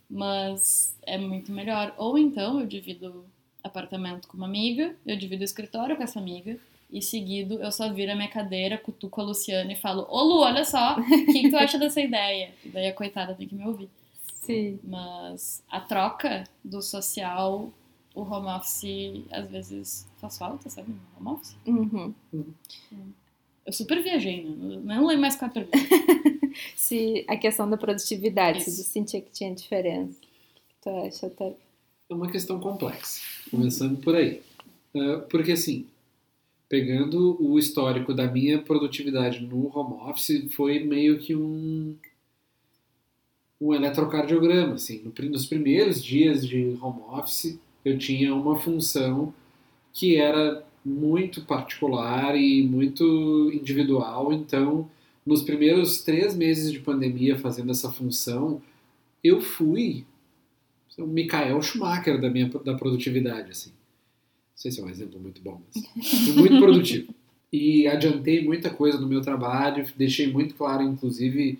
mas 0.08 0.96
é 1.02 1.18
muito 1.18 1.52
melhor. 1.52 1.94
Ou 1.98 2.16
então 2.16 2.58
eu 2.58 2.66
divido 2.66 3.26
apartamento 3.62 4.28
com 4.28 4.38
uma 4.38 4.46
amiga, 4.46 4.96
eu 5.04 5.14
divido 5.14 5.44
escritório 5.44 5.94
com 5.94 6.02
essa 6.02 6.18
amiga, 6.18 6.58
e 6.90 7.02
seguido 7.02 7.60
eu 7.62 7.72
só 7.72 7.92
viro 7.92 8.12
a 8.12 8.14
minha 8.14 8.28
cadeira, 8.28 8.78
cutuco 8.78 9.20
a 9.20 9.24
Luciana 9.24 9.72
e 9.72 9.76
falo: 9.76 10.06
Ô 10.08 10.22
Lu, 10.22 10.40
olha 10.40 10.64
só, 10.64 10.96
o 10.98 11.04
que, 11.04 11.42
que 11.42 11.50
tu 11.50 11.56
acha 11.56 11.78
dessa 11.78 12.00
ideia? 12.00 12.50
E 12.64 12.68
daí 12.68 12.86
a 12.86 12.92
coitada 12.94 13.34
tem 13.34 13.48
que 13.48 13.54
me 13.54 13.66
ouvir. 13.66 13.90
Sim. 14.42 14.78
Mas 14.84 15.62
a 15.68 15.80
troca 15.80 16.44
do 16.64 16.80
social, 16.80 17.70
o 18.14 18.22
home 18.22 18.48
office 18.48 19.24
às 19.30 19.50
vezes 19.50 20.08
faz 20.18 20.38
falta, 20.38 20.70
sabe? 20.70 20.90
No 20.90 21.28
home 21.28 21.36
office. 21.36 21.56
Uhum. 21.66 22.14
Eu 23.66 23.72
super 23.72 24.00
viajei, 24.00 24.44
né? 24.44 24.80
Não 24.84 25.06
lembro 25.06 25.22
mais 25.22 25.34
qual 25.34 25.48
é 25.48 25.50
a 25.50 25.54
pergunta. 25.54 25.78
Se 26.74 27.24
a 27.28 27.36
questão 27.36 27.68
da 27.68 27.76
produtividade, 27.76 28.58
Isso. 28.60 28.70
se 28.70 28.76
você 28.76 28.84
sentia 28.84 29.20
que 29.20 29.30
tinha 29.30 29.54
diferença. 29.54 30.18
O 30.18 30.68
que 30.68 30.74
tu 30.80 30.88
acha, 30.88 31.26
Otávio? 31.26 31.56
É 32.08 32.14
uma 32.14 32.30
questão 32.30 32.60
complexa, 32.60 33.20
começando 33.50 34.00
por 34.00 34.14
aí. 34.14 34.40
Ah, 34.94 35.24
porque, 35.28 35.52
assim, 35.52 35.86
pegando 36.68 37.36
o 37.40 37.58
histórico 37.58 38.12
da 38.12 38.26
minha 38.26 38.60
produtividade 38.60 39.40
no 39.40 39.70
home 39.76 39.94
office, 40.10 40.52
foi 40.52 40.80
meio 40.80 41.18
que 41.18 41.34
um, 41.34 41.94
um 43.60 43.74
eletrocardiograma. 43.74 44.74
Assim. 44.74 45.02
Nos 45.30 45.46
primeiros 45.46 46.02
dias 46.02 46.46
de 46.46 46.76
home 46.80 47.00
office, 47.08 47.58
eu 47.84 47.96
tinha 47.98 48.34
uma 48.34 48.58
função 48.58 49.32
que 49.92 50.16
era 50.16 50.64
muito 50.84 51.42
particular 51.42 52.36
e 52.36 52.62
muito 52.62 53.50
individual. 53.52 54.32
Então, 54.32 54.88
nos 55.24 55.42
primeiros 55.42 56.02
três 56.02 56.36
meses 56.36 56.72
de 56.72 56.80
pandemia 56.80 57.38
fazendo 57.38 57.70
essa 57.70 57.90
função, 57.90 58.60
eu 59.22 59.40
fui 59.40 60.04
o 60.98 61.06
Michael 61.06 61.60
Schumacher 61.60 62.20
da 62.20 62.30
minha 62.30 62.48
da 62.48 62.74
produtividade, 62.74 63.50
assim. 63.50 63.72
Não 64.56 64.62
sei 64.62 64.72
se 64.72 64.80
é 64.80 64.84
um 64.84 64.88
exemplo 64.88 65.20
muito 65.20 65.42
bom, 65.42 65.60
mas 65.66 66.24
fui 66.24 66.32
muito 66.32 66.58
produtivo. 66.58 67.14
E 67.52 67.86
adiantei 67.86 68.42
muita 68.42 68.70
coisa 68.70 68.98
no 68.98 69.06
meu 69.06 69.20
trabalho, 69.20 69.86
deixei 69.98 70.32
muito 70.32 70.54
claro, 70.54 70.82
inclusive, 70.82 71.58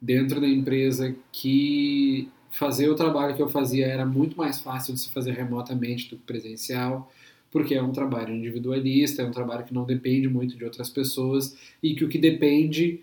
dentro 0.00 0.40
da 0.40 0.46
empresa, 0.46 1.14
que 1.32 2.28
fazer 2.48 2.88
o 2.88 2.94
trabalho 2.94 3.34
que 3.34 3.42
eu 3.42 3.48
fazia 3.48 3.86
era 3.86 4.06
muito 4.06 4.36
mais 4.38 4.60
fácil 4.60 4.94
de 4.94 5.00
se 5.00 5.08
fazer 5.10 5.32
remotamente 5.32 6.08
do 6.08 6.16
que 6.16 6.22
presencial, 6.22 7.12
porque 7.50 7.74
é 7.74 7.82
um 7.82 7.90
trabalho 7.90 8.32
individualista, 8.32 9.22
é 9.22 9.26
um 9.26 9.32
trabalho 9.32 9.64
que 9.64 9.74
não 9.74 9.84
depende 9.84 10.28
muito 10.28 10.56
de 10.56 10.64
outras 10.64 10.88
pessoas 10.88 11.56
e 11.82 11.94
que 11.94 12.04
o 12.04 12.08
que 12.08 12.16
depende 12.16 13.00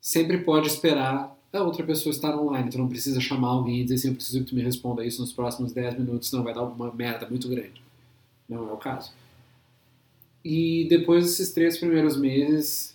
sempre 0.00 0.38
pode 0.38 0.68
esperar 0.68 1.36
a 1.52 1.62
outra 1.62 1.84
pessoa 1.84 2.12
estar 2.12 2.38
online. 2.38 2.70
Tu 2.70 2.78
não 2.78 2.88
precisa 2.88 3.20
chamar 3.20 3.48
alguém 3.48 3.80
e 3.80 3.82
dizer 3.82 3.96
assim, 3.96 4.08
eu 4.08 4.14
preciso 4.14 4.38
que 4.40 4.46
tu 4.46 4.54
me 4.54 4.62
responda 4.62 5.04
isso 5.04 5.20
nos 5.20 5.32
próximos 5.32 5.72
10 5.72 5.98
minutos, 5.98 6.28
senão 6.28 6.44
vai 6.44 6.54
dar 6.54 6.62
uma 6.62 6.92
merda 6.94 7.28
muito 7.28 7.48
grande. 7.48 7.83
Não 8.48 8.68
é 8.68 8.72
o 8.72 8.76
caso. 8.76 9.12
E 10.44 10.86
depois 10.88 11.24
desses 11.24 11.52
três 11.52 11.78
primeiros 11.78 12.16
meses, 12.18 12.94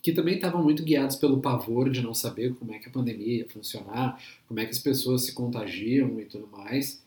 que 0.00 0.12
também 0.12 0.36
estavam 0.36 0.62
muito 0.62 0.84
guiados 0.84 1.16
pelo 1.16 1.40
pavor 1.40 1.90
de 1.90 2.00
não 2.00 2.14
saber 2.14 2.54
como 2.54 2.72
é 2.72 2.78
que 2.78 2.88
a 2.88 2.92
pandemia 2.92 3.38
ia 3.38 3.48
funcionar, 3.48 4.22
como 4.46 4.60
é 4.60 4.64
que 4.64 4.70
as 4.70 4.78
pessoas 4.78 5.22
se 5.22 5.32
contagiam 5.32 6.20
e 6.20 6.24
tudo 6.24 6.46
mais, 6.46 7.02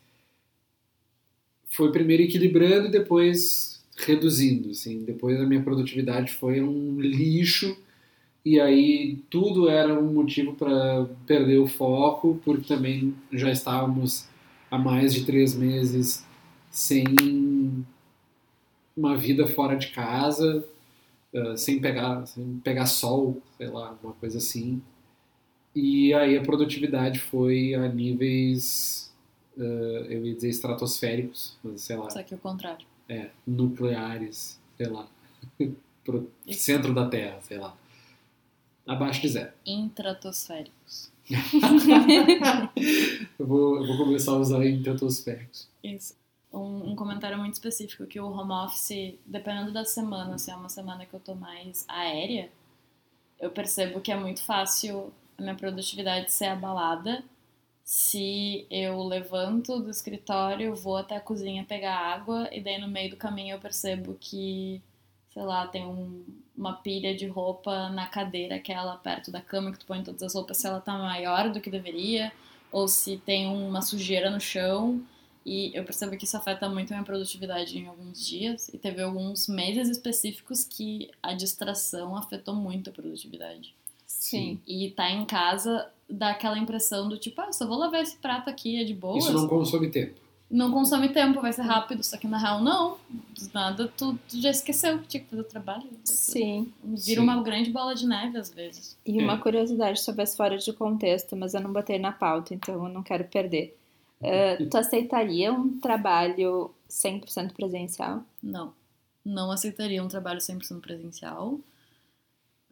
foi 1.68 1.92
primeiro 1.92 2.24
equilibrando 2.24 2.88
e 2.88 2.92
depois 2.92 3.82
reduzindo. 3.96 4.72
Assim. 4.72 5.04
Depois 5.04 5.40
a 5.40 5.46
minha 5.46 5.64
produtividade 5.64 6.34
foi 6.34 6.62
um 6.62 7.00
lixo 7.00 7.78
e 8.44 8.60
aí 8.60 9.20
tudo 9.30 9.70
era 9.70 9.98
um 9.98 10.12
motivo 10.12 10.54
para 10.54 11.06
perder 11.26 11.60
o 11.60 11.68
foco, 11.68 12.42
porque 12.44 12.68
também 12.68 13.16
já 13.32 13.52
estávamos 13.52 14.28
há 14.70 14.78
mais 14.78 15.14
de 15.14 15.26
três 15.26 15.56
meses 15.56 16.26
sem 16.72 17.86
uma 18.96 19.16
vida 19.18 19.46
fora 19.48 19.76
de 19.76 19.88
casa, 19.88 20.66
uh, 21.34 21.58
sem 21.58 21.80
pegar, 21.80 22.26
sem 22.26 22.60
pegar 22.64 22.86
sol, 22.86 23.42
sei 23.58 23.68
lá, 23.68 23.98
uma 24.02 24.14
coisa 24.14 24.38
assim. 24.38 24.82
E 25.76 26.14
aí 26.14 26.38
a 26.38 26.42
produtividade 26.42 27.20
foi 27.20 27.74
a 27.74 27.88
níveis, 27.88 29.12
uh, 29.58 29.62
eu 29.62 30.26
ia 30.26 30.36
dizer 30.36 30.50
estratosféricos, 30.50 31.58
mas 31.64 31.82
sei 31.82 31.98
lá, 31.98 32.10
Só 32.10 32.24
que 32.24 32.36
o 32.36 32.38
contrário. 32.38 32.86
é, 33.08 33.30
nucleares, 33.46 34.60
sei 34.78 34.88
lá, 34.88 35.08
pro 36.04 36.30
Isso. 36.48 36.62
centro 36.62 36.94
da 36.94 37.08
Terra, 37.08 37.40
sei 37.42 37.58
lá. 37.58 37.76
Abaixo 38.86 39.22
de 39.22 39.30
zero. 39.30 39.52
Intratosféricos. 39.66 41.12
eu, 43.40 43.46
vou, 43.48 43.78
eu 43.78 43.88
vou 43.88 43.98
começar 44.06 44.32
a 44.32 44.38
usar 44.38 44.66
intratosféricos. 44.66 45.70
Isso. 45.84 46.16
Um, 46.52 46.92
um 46.92 46.96
comentário 46.96 47.38
muito 47.38 47.54
específico 47.54 48.06
que 48.06 48.20
o 48.20 48.30
home 48.30 48.52
office, 48.52 49.16
dependendo 49.26 49.72
da 49.72 49.86
semana, 49.86 50.38
se 50.38 50.52
é 50.52 50.56
uma 50.56 50.68
semana 50.70 51.06
que 51.06 51.14
eu 51.14 51.20
tô 51.20 51.34
mais 51.34 51.86
aérea, 51.88 52.52
eu 53.40 53.52
percebo 53.52 54.02
que 54.02 54.12
é 54.12 54.16
muito 54.18 54.44
fácil 54.44 55.14
a 55.38 55.42
minha 55.42 55.56
produtividade 55.56 56.32
ser 56.32 56.46
abalada 56.46 57.24
se 57.84 58.66
eu 58.72 59.04
levanto 59.04 59.80
do 59.82 59.90
escritório, 59.90 60.76
vou 60.76 60.98
até 60.98 61.18
a 61.18 61.22
cozinha 61.22 61.66
pegar 61.66 61.96
água 61.98 62.50
e 62.52 62.62
daí 62.62 62.80
no 62.80 62.88
meio 62.88 63.12
do 63.12 63.18
caminho 63.18 63.56
eu 63.56 63.60
percebo 63.60 64.16
que, 64.20 64.82
sei 65.34 65.44
lá, 65.44 65.68
tem 65.68 65.86
um- 65.86 66.26
uma 66.58 66.74
pilha 66.76 67.16
de 67.16 67.28
roupa 67.28 67.90
na 67.90 68.08
cadeira, 68.08 68.56
aquela 68.56 68.98
perto 68.98 69.32
da 69.32 69.42
cama 69.42 69.72
que 69.72 69.80
tu 69.80 69.86
põe 69.86 70.04
todas 70.04 70.24
as 70.24 70.36
roupas, 70.36 70.58
se 70.58 70.68
ela 70.68 70.82
tá 70.82 70.94
maior 70.98 71.50
do 71.52 71.62
que 71.62 71.70
deveria, 71.70 72.32
ou 72.72 72.88
se 72.88 73.18
tem 73.18 73.48
uma 73.48 73.82
sujeira 73.82 74.30
no 74.30 74.40
chão. 74.40 75.02
E 75.46 75.72
eu 75.76 75.84
percebo 75.84 76.16
que 76.16 76.26
isso 76.26 76.38
afeta 76.38 76.70
muito 76.70 76.92
a 76.92 76.96
minha 76.96 77.06
produtividade 77.06 77.78
em 77.78 77.88
alguns 77.88 78.26
dias. 78.28 78.70
E 78.70 78.78
teve 78.78 79.02
alguns 79.02 79.48
meses 79.48 79.90
específicos 79.90 80.64
que 80.64 81.10
a 81.22 81.34
distração 81.34 82.16
afetou 82.16 82.54
muito 82.54 82.90
a 82.90 82.94
produtividade. 82.94 83.74
Sim. 84.06 84.60
E 84.68 84.92
tá 84.92 85.10
em 85.10 85.26
casa 85.26 85.90
dá 86.12 86.32
aquela 86.32 86.60
impressão 86.60 87.08
do 87.08 87.18
tipo, 87.18 87.40
ah, 87.42 87.52
só 87.54 87.66
vou 87.66 87.78
lavar 87.78 88.02
esse 88.02 88.18
prato 88.18 88.50
aqui, 88.50 88.80
é 88.80 88.84
de 88.84 88.94
boas. 88.94 89.24
Isso 89.24 89.34
não 89.34 89.48
consome 89.48 89.90
tempo. 89.90 90.20
Não 90.50 90.70
consome 90.70 91.08
tempo, 91.08 91.40
vai 91.40 91.54
ser 91.54 91.62
rápido. 91.62 92.04
Só 92.04 92.18
que 92.18 92.28
na 92.28 92.38
real, 92.38 92.62
não. 92.62 92.98
Do 93.10 93.50
nada, 93.54 93.88
tu, 93.96 94.20
tu 94.28 94.42
já 94.42 94.50
esqueceu 94.50 95.00
que 95.00 95.08
tinha 95.08 95.24
que 95.24 95.30
fazer 95.30 95.42
o 95.42 95.46
trabalho. 95.46 95.90
Sim. 96.04 96.72
Vira 96.84 97.22
Sim. 97.22 97.26
uma 97.28 97.42
grande 97.42 97.72
bola 97.72 97.96
de 97.96 98.06
neve 98.06 98.38
às 98.38 98.54
vezes. 98.54 98.98
E 99.06 99.18
uma 99.24 99.36
É. 99.36 99.38
curiosidade, 99.38 100.06
talvez 100.06 100.36
fora 100.36 100.58
de 100.58 100.74
contexto, 100.74 101.38
mas 101.38 101.54
eu 101.54 101.62
não 101.62 101.72
botei 101.72 101.98
na 101.98 102.12
pauta, 102.12 102.54
então 102.54 102.76
eu 102.86 102.90
não 102.90 103.02
quero 103.02 103.24
perder. 103.24 103.78
Ah, 104.24 104.58
tu 104.70 104.78
aceitaria 104.78 105.52
um 105.52 105.80
trabalho 105.80 106.74
100% 106.90 107.54
presencial? 107.54 108.24
Não. 108.42 108.74
Não 109.24 109.52
aceitaria 109.52 110.04
um 110.04 110.08
trabalho 110.08 110.40
100% 110.40 110.82
presencial. 110.82 111.60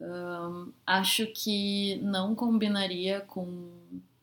Ahn, 0.01 0.72
acho 0.86 1.27
que 1.27 1.98
não 1.98 2.34
combinaria 2.34 3.22
com, 3.22 3.70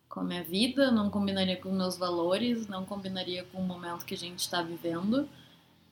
com 0.08 0.20
a 0.20 0.24
minha 0.24 0.42
vida, 0.42 0.90
não 0.90 1.10
combinaria 1.10 1.56
com 1.56 1.70
meus 1.70 1.96
valores, 1.96 2.66
não 2.66 2.84
combinaria 2.84 3.44
com 3.44 3.58
o 3.58 3.64
momento 3.64 4.04
que 4.04 4.14
a 4.14 4.18
gente 4.18 4.40
está 4.40 4.62
vivendo. 4.62 5.28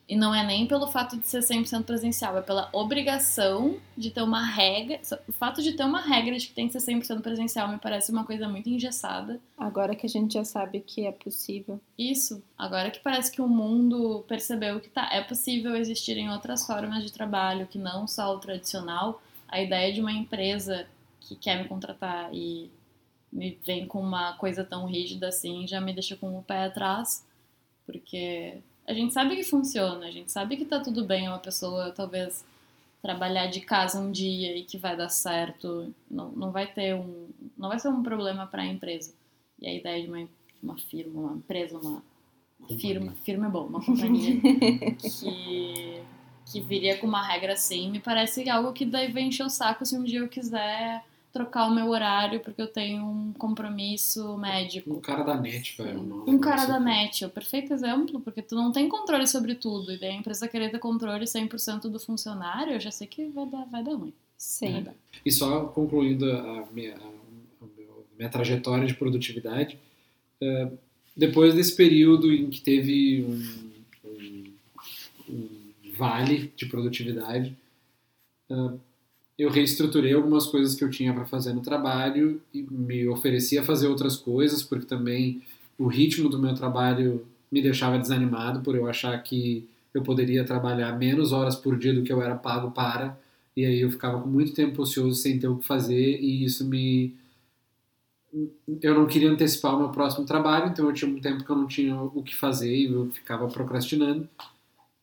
E 0.06 0.16
não 0.16 0.34
é 0.34 0.44
nem 0.46 0.66
pelo 0.66 0.86
fato 0.86 1.16
de 1.16 1.26
ser 1.26 1.40
100% 1.40 1.84
presencial, 1.84 2.36
é 2.36 2.42
pela 2.42 2.68
obrigação 2.72 3.78
de 3.96 4.10
ter 4.10 4.22
uma 4.22 4.44
regra. 4.44 5.00
O 5.26 5.32
fato 5.32 5.62
de 5.62 5.72
ter 5.72 5.84
uma 5.84 6.00
regra 6.00 6.36
de 6.36 6.46
que 6.46 6.52
tem 6.52 6.68
que 6.68 6.78
ser 6.78 6.92
100% 6.92 7.22
presencial 7.22 7.68
me 7.68 7.78
parece 7.78 8.12
uma 8.12 8.24
coisa 8.24 8.46
muito 8.46 8.68
engessada. 8.68 9.40
Agora 9.56 9.96
que 9.96 10.04
a 10.04 10.08
gente 10.08 10.34
já 10.34 10.44
sabe 10.44 10.80
que 10.80 11.06
é 11.06 11.12
possível. 11.12 11.80
Isso, 11.98 12.42
agora 12.56 12.90
que 12.90 13.00
parece 13.00 13.32
que 13.32 13.40
o 13.40 13.48
mundo 13.48 14.24
percebeu 14.28 14.78
que 14.78 14.90
tá, 14.90 15.08
é 15.10 15.22
possível 15.22 15.74
existirem 15.74 16.30
outras 16.30 16.66
formas 16.66 17.02
de 17.02 17.10
trabalho 17.10 17.66
que 17.66 17.78
não 17.78 18.06
só 18.06 18.34
o 18.34 18.38
tradicional, 18.38 19.22
a 19.48 19.62
ideia 19.62 19.92
de 19.92 20.00
uma 20.00 20.12
empresa 20.12 20.86
que 21.20 21.34
quer 21.34 21.62
me 21.62 21.68
contratar 21.68 22.28
e 22.34 22.70
me 23.32 23.58
vem 23.64 23.86
com 23.86 24.00
uma 24.00 24.34
coisa 24.34 24.62
tão 24.62 24.86
rígida 24.86 25.28
assim 25.28 25.66
já 25.66 25.80
me 25.80 25.92
deixa 25.92 26.14
com 26.14 26.38
o 26.38 26.42
pé 26.42 26.64
atrás, 26.64 27.26
porque 27.86 28.62
a 28.86 28.92
gente 28.92 29.12
sabe 29.12 29.36
que 29.36 29.44
funciona, 29.44 30.06
a 30.06 30.10
gente 30.10 30.30
sabe 30.30 30.56
que 30.56 30.64
tá 30.64 30.80
tudo 30.80 31.04
bem 31.04 31.28
uma 31.28 31.38
pessoa 31.38 31.90
talvez 31.92 32.44
trabalhar 33.02 33.46
de 33.48 33.60
casa 33.60 34.00
um 34.00 34.10
dia 34.10 34.56
e 34.56 34.64
que 34.64 34.78
vai 34.78 34.96
dar 34.96 35.08
certo, 35.08 35.94
não, 36.10 36.30
não 36.30 36.50
vai 36.50 36.66
ter 36.66 36.94
um 36.94 37.28
não 37.56 37.68
vai 37.68 37.78
ser 37.78 37.88
um 37.88 38.02
problema 38.02 38.46
para 38.46 38.62
a 38.62 38.66
empresa. 38.66 39.14
E 39.60 39.66
a 39.66 39.74
ideia 39.74 40.02
de 40.02 40.08
uma, 40.08 40.28
uma 40.62 40.78
firma, 40.78 41.20
uma 41.20 41.36
empresa, 41.36 41.78
uma 41.78 42.02
firma, 42.78 43.12
firma 43.24 43.46
é 43.46 43.50
bom, 43.50 43.66
uma 43.66 43.84
companhia 43.84 44.40
que 45.00 46.02
que 46.50 46.60
viria 46.60 46.98
com 46.98 47.06
uma 47.06 47.26
regra 47.26 47.54
assim, 47.54 47.90
me 47.90 48.00
parece 48.00 48.48
algo 48.50 48.72
que 48.72 48.84
daí 48.84 49.10
vai 49.10 49.22
encher 49.22 49.44
o 49.44 49.50
saco 49.50 49.86
se 49.86 49.96
um 49.96 50.04
dia 50.04 50.20
eu 50.20 50.28
quiser 50.28 51.02
trocar 51.34 51.66
o 51.66 51.74
meu 51.74 51.88
horário 51.88 52.38
porque 52.38 52.62
eu 52.62 52.68
tenho 52.68 53.04
um 53.04 53.32
compromisso 53.32 54.38
médico. 54.38 54.94
Um 54.94 55.00
cara 55.00 55.24
da 55.24 55.34
net, 55.34 55.76
velho. 55.76 56.24
Um 56.28 56.38
cara 56.38 56.64
da 56.64 56.78
net, 56.78 57.24
é 57.24 57.26
o 57.26 57.30
perfeito 57.30 57.74
exemplo, 57.74 58.20
porque 58.20 58.40
tu 58.40 58.54
não 58.54 58.70
tem 58.70 58.88
controle 58.88 59.26
sobre 59.26 59.56
tudo. 59.56 59.92
E 59.92 59.98
daí 59.98 60.10
a 60.10 60.14
empresa 60.14 60.46
querer 60.46 60.70
ter 60.70 60.78
controle 60.78 61.24
100% 61.24 61.90
do 61.90 61.98
funcionário, 61.98 62.74
eu 62.74 62.80
já 62.80 62.92
sei 62.92 63.08
que 63.08 63.26
vai 63.26 63.46
dar, 63.46 63.64
vai 63.64 63.82
dar 63.82 63.94
ruim. 63.94 64.14
Sim. 64.38 64.86
É. 64.86 64.94
E 65.26 65.32
só 65.32 65.64
concluindo 65.64 66.30
a 66.30 66.68
minha, 66.72 66.94
a 66.94 68.16
minha 68.16 68.30
trajetória 68.30 68.86
de 68.86 68.94
produtividade, 68.94 69.76
é, 70.40 70.70
depois 71.16 71.52
desse 71.52 71.74
período 71.74 72.32
em 72.32 72.48
que 72.48 72.60
teve 72.60 73.24
um, 73.24 74.08
um, 74.08 74.52
um 75.28 75.48
vale 75.96 76.52
de 76.54 76.66
produtividade, 76.66 77.56
é, 78.48 78.54
eu 79.38 79.50
reestruturei 79.50 80.12
algumas 80.12 80.46
coisas 80.46 80.74
que 80.74 80.84
eu 80.84 80.90
tinha 80.90 81.12
para 81.12 81.26
fazer 81.26 81.52
no 81.52 81.60
trabalho 81.60 82.40
e 82.52 82.62
me 82.62 83.08
oferecia 83.08 83.62
a 83.62 83.64
fazer 83.64 83.88
outras 83.88 84.16
coisas, 84.16 84.62
porque 84.62 84.86
também 84.86 85.42
o 85.76 85.86
ritmo 85.86 86.28
do 86.28 86.38
meu 86.38 86.54
trabalho 86.54 87.26
me 87.50 87.60
deixava 87.60 87.98
desanimado 87.98 88.60
por 88.60 88.76
eu 88.76 88.86
achar 88.86 89.20
que 89.22 89.68
eu 89.92 90.02
poderia 90.02 90.44
trabalhar 90.44 90.96
menos 90.98 91.32
horas 91.32 91.54
por 91.56 91.78
dia 91.78 91.94
do 91.94 92.02
que 92.02 92.12
eu 92.12 92.22
era 92.22 92.34
pago 92.34 92.70
para, 92.70 93.18
e 93.56 93.64
aí 93.64 93.80
eu 93.80 93.90
ficava 93.90 94.20
com 94.20 94.28
muito 94.28 94.52
tempo 94.52 94.82
ocioso 94.82 95.14
sem 95.20 95.38
ter 95.38 95.48
o 95.48 95.58
que 95.58 95.66
fazer, 95.66 96.20
e 96.20 96.44
isso 96.44 96.68
me. 96.68 97.14
Eu 98.82 98.94
não 98.94 99.06
queria 99.06 99.30
antecipar 99.30 99.76
o 99.76 99.78
meu 99.78 99.90
próximo 99.90 100.26
trabalho, 100.26 100.68
então 100.68 100.86
eu 100.86 100.92
tinha 100.92 101.08
um 101.08 101.20
tempo 101.20 101.44
que 101.44 101.50
eu 101.50 101.56
não 101.56 101.68
tinha 101.68 101.96
o 101.96 102.22
que 102.22 102.34
fazer 102.34 102.74
e 102.74 102.92
eu 102.92 103.08
ficava 103.12 103.46
procrastinando, 103.46 104.28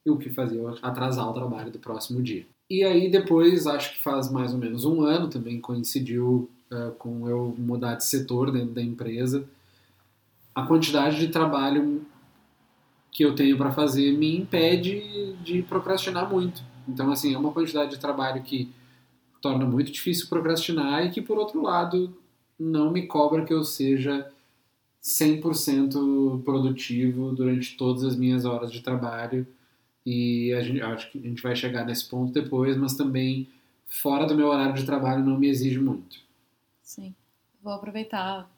e 0.05 0.09
o 0.09 0.17
que 0.17 0.29
fazia 0.29 0.61
atrasar 0.81 1.29
o 1.29 1.33
trabalho 1.33 1.71
do 1.71 1.79
próximo 1.79 2.21
dia. 2.21 2.45
E 2.71 2.85
aí 2.85 3.09
depois, 3.09 3.67
acho 3.67 3.91
que 3.91 3.99
faz 3.99 4.31
mais 4.31 4.53
ou 4.53 4.57
menos 4.57 4.85
um 4.85 5.01
ano, 5.01 5.27
também 5.27 5.59
coincidiu 5.59 6.49
uh, 6.71 6.91
com 6.93 7.27
eu 7.27 7.53
mudar 7.57 7.95
de 7.95 8.05
setor 8.05 8.49
dentro 8.49 8.69
da 8.69 8.81
empresa, 8.81 9.43
a 10.55 10.65
quantidade 10.65 11.19
de 11.19 11.27
trabalho 11.27 12.05
que 13.11 13.25
eu 13.25 13.35
tenho 13.35 13.57
para 13.57 13.73
fazer 13.73 14.17
me 14.17 14.37
impede 14.37 15.33
de 15.43 15.61
procrastinar 15.63 16.29
muito. 16.29 16.63
Então, 16.87 17.11
assim, 17.11 17.33
é 17.33 17.37
uma 17.37 17.51
quantidade 17.51 17.91
de 17.91 17.99
trabalho 17.99 18.41
que 18.41 18.71
torna 19.41 19.65
muito 19.65 19.91
difícil 19.91 20.29
procrastinar 20.29 21.05
e 21.05 21.11
que, 21.11 21.21
por 21.21 21.37
outro 21.37 21.61
lado, 21.61 22.15
não 22.57 22.89
me 22.89 23.05
cobra 23.05 23.43
que 23.43 23.53
eu 23.53 23.65
seja 23.65 24.31
100% 25.03 26.41
produtivo 26.45 27.33
durante 27.33 27.75
todas 27.75 28.05
as 28.05 28.15
minhas 28.15 28.45
horas 28.45 28.71
de 28.71 28.79
trabalho 28.79 29.45
e 30.05 30.53
a 30.53 30.61
gente, 30.61 30.81
acho 30.81 31.11
que 31.11 31.19
a 31.19 31.21
gente 31.21 31.41
vai 31.41 31.55
chegar 31.55 31.85
nesse 31.85 32.07
ponto 32.09 32.31
depois, 32.31 32.75
mas 32.77 32.95
também 32.95 33.47
fora 33.87 34.25
do 34.25 34.35
meu 34.35 34.47
horário 34.47 34.73
de 34.73 34.85
trabalho 34.85 35.23
não 35.23 35.37
me 35.37 35.47
exige 35.47 35.79
muito. 35.79 36.19
Sim. 36.81 37.13
Vou 37.61 37.73
aproveitar, 37.73 38.49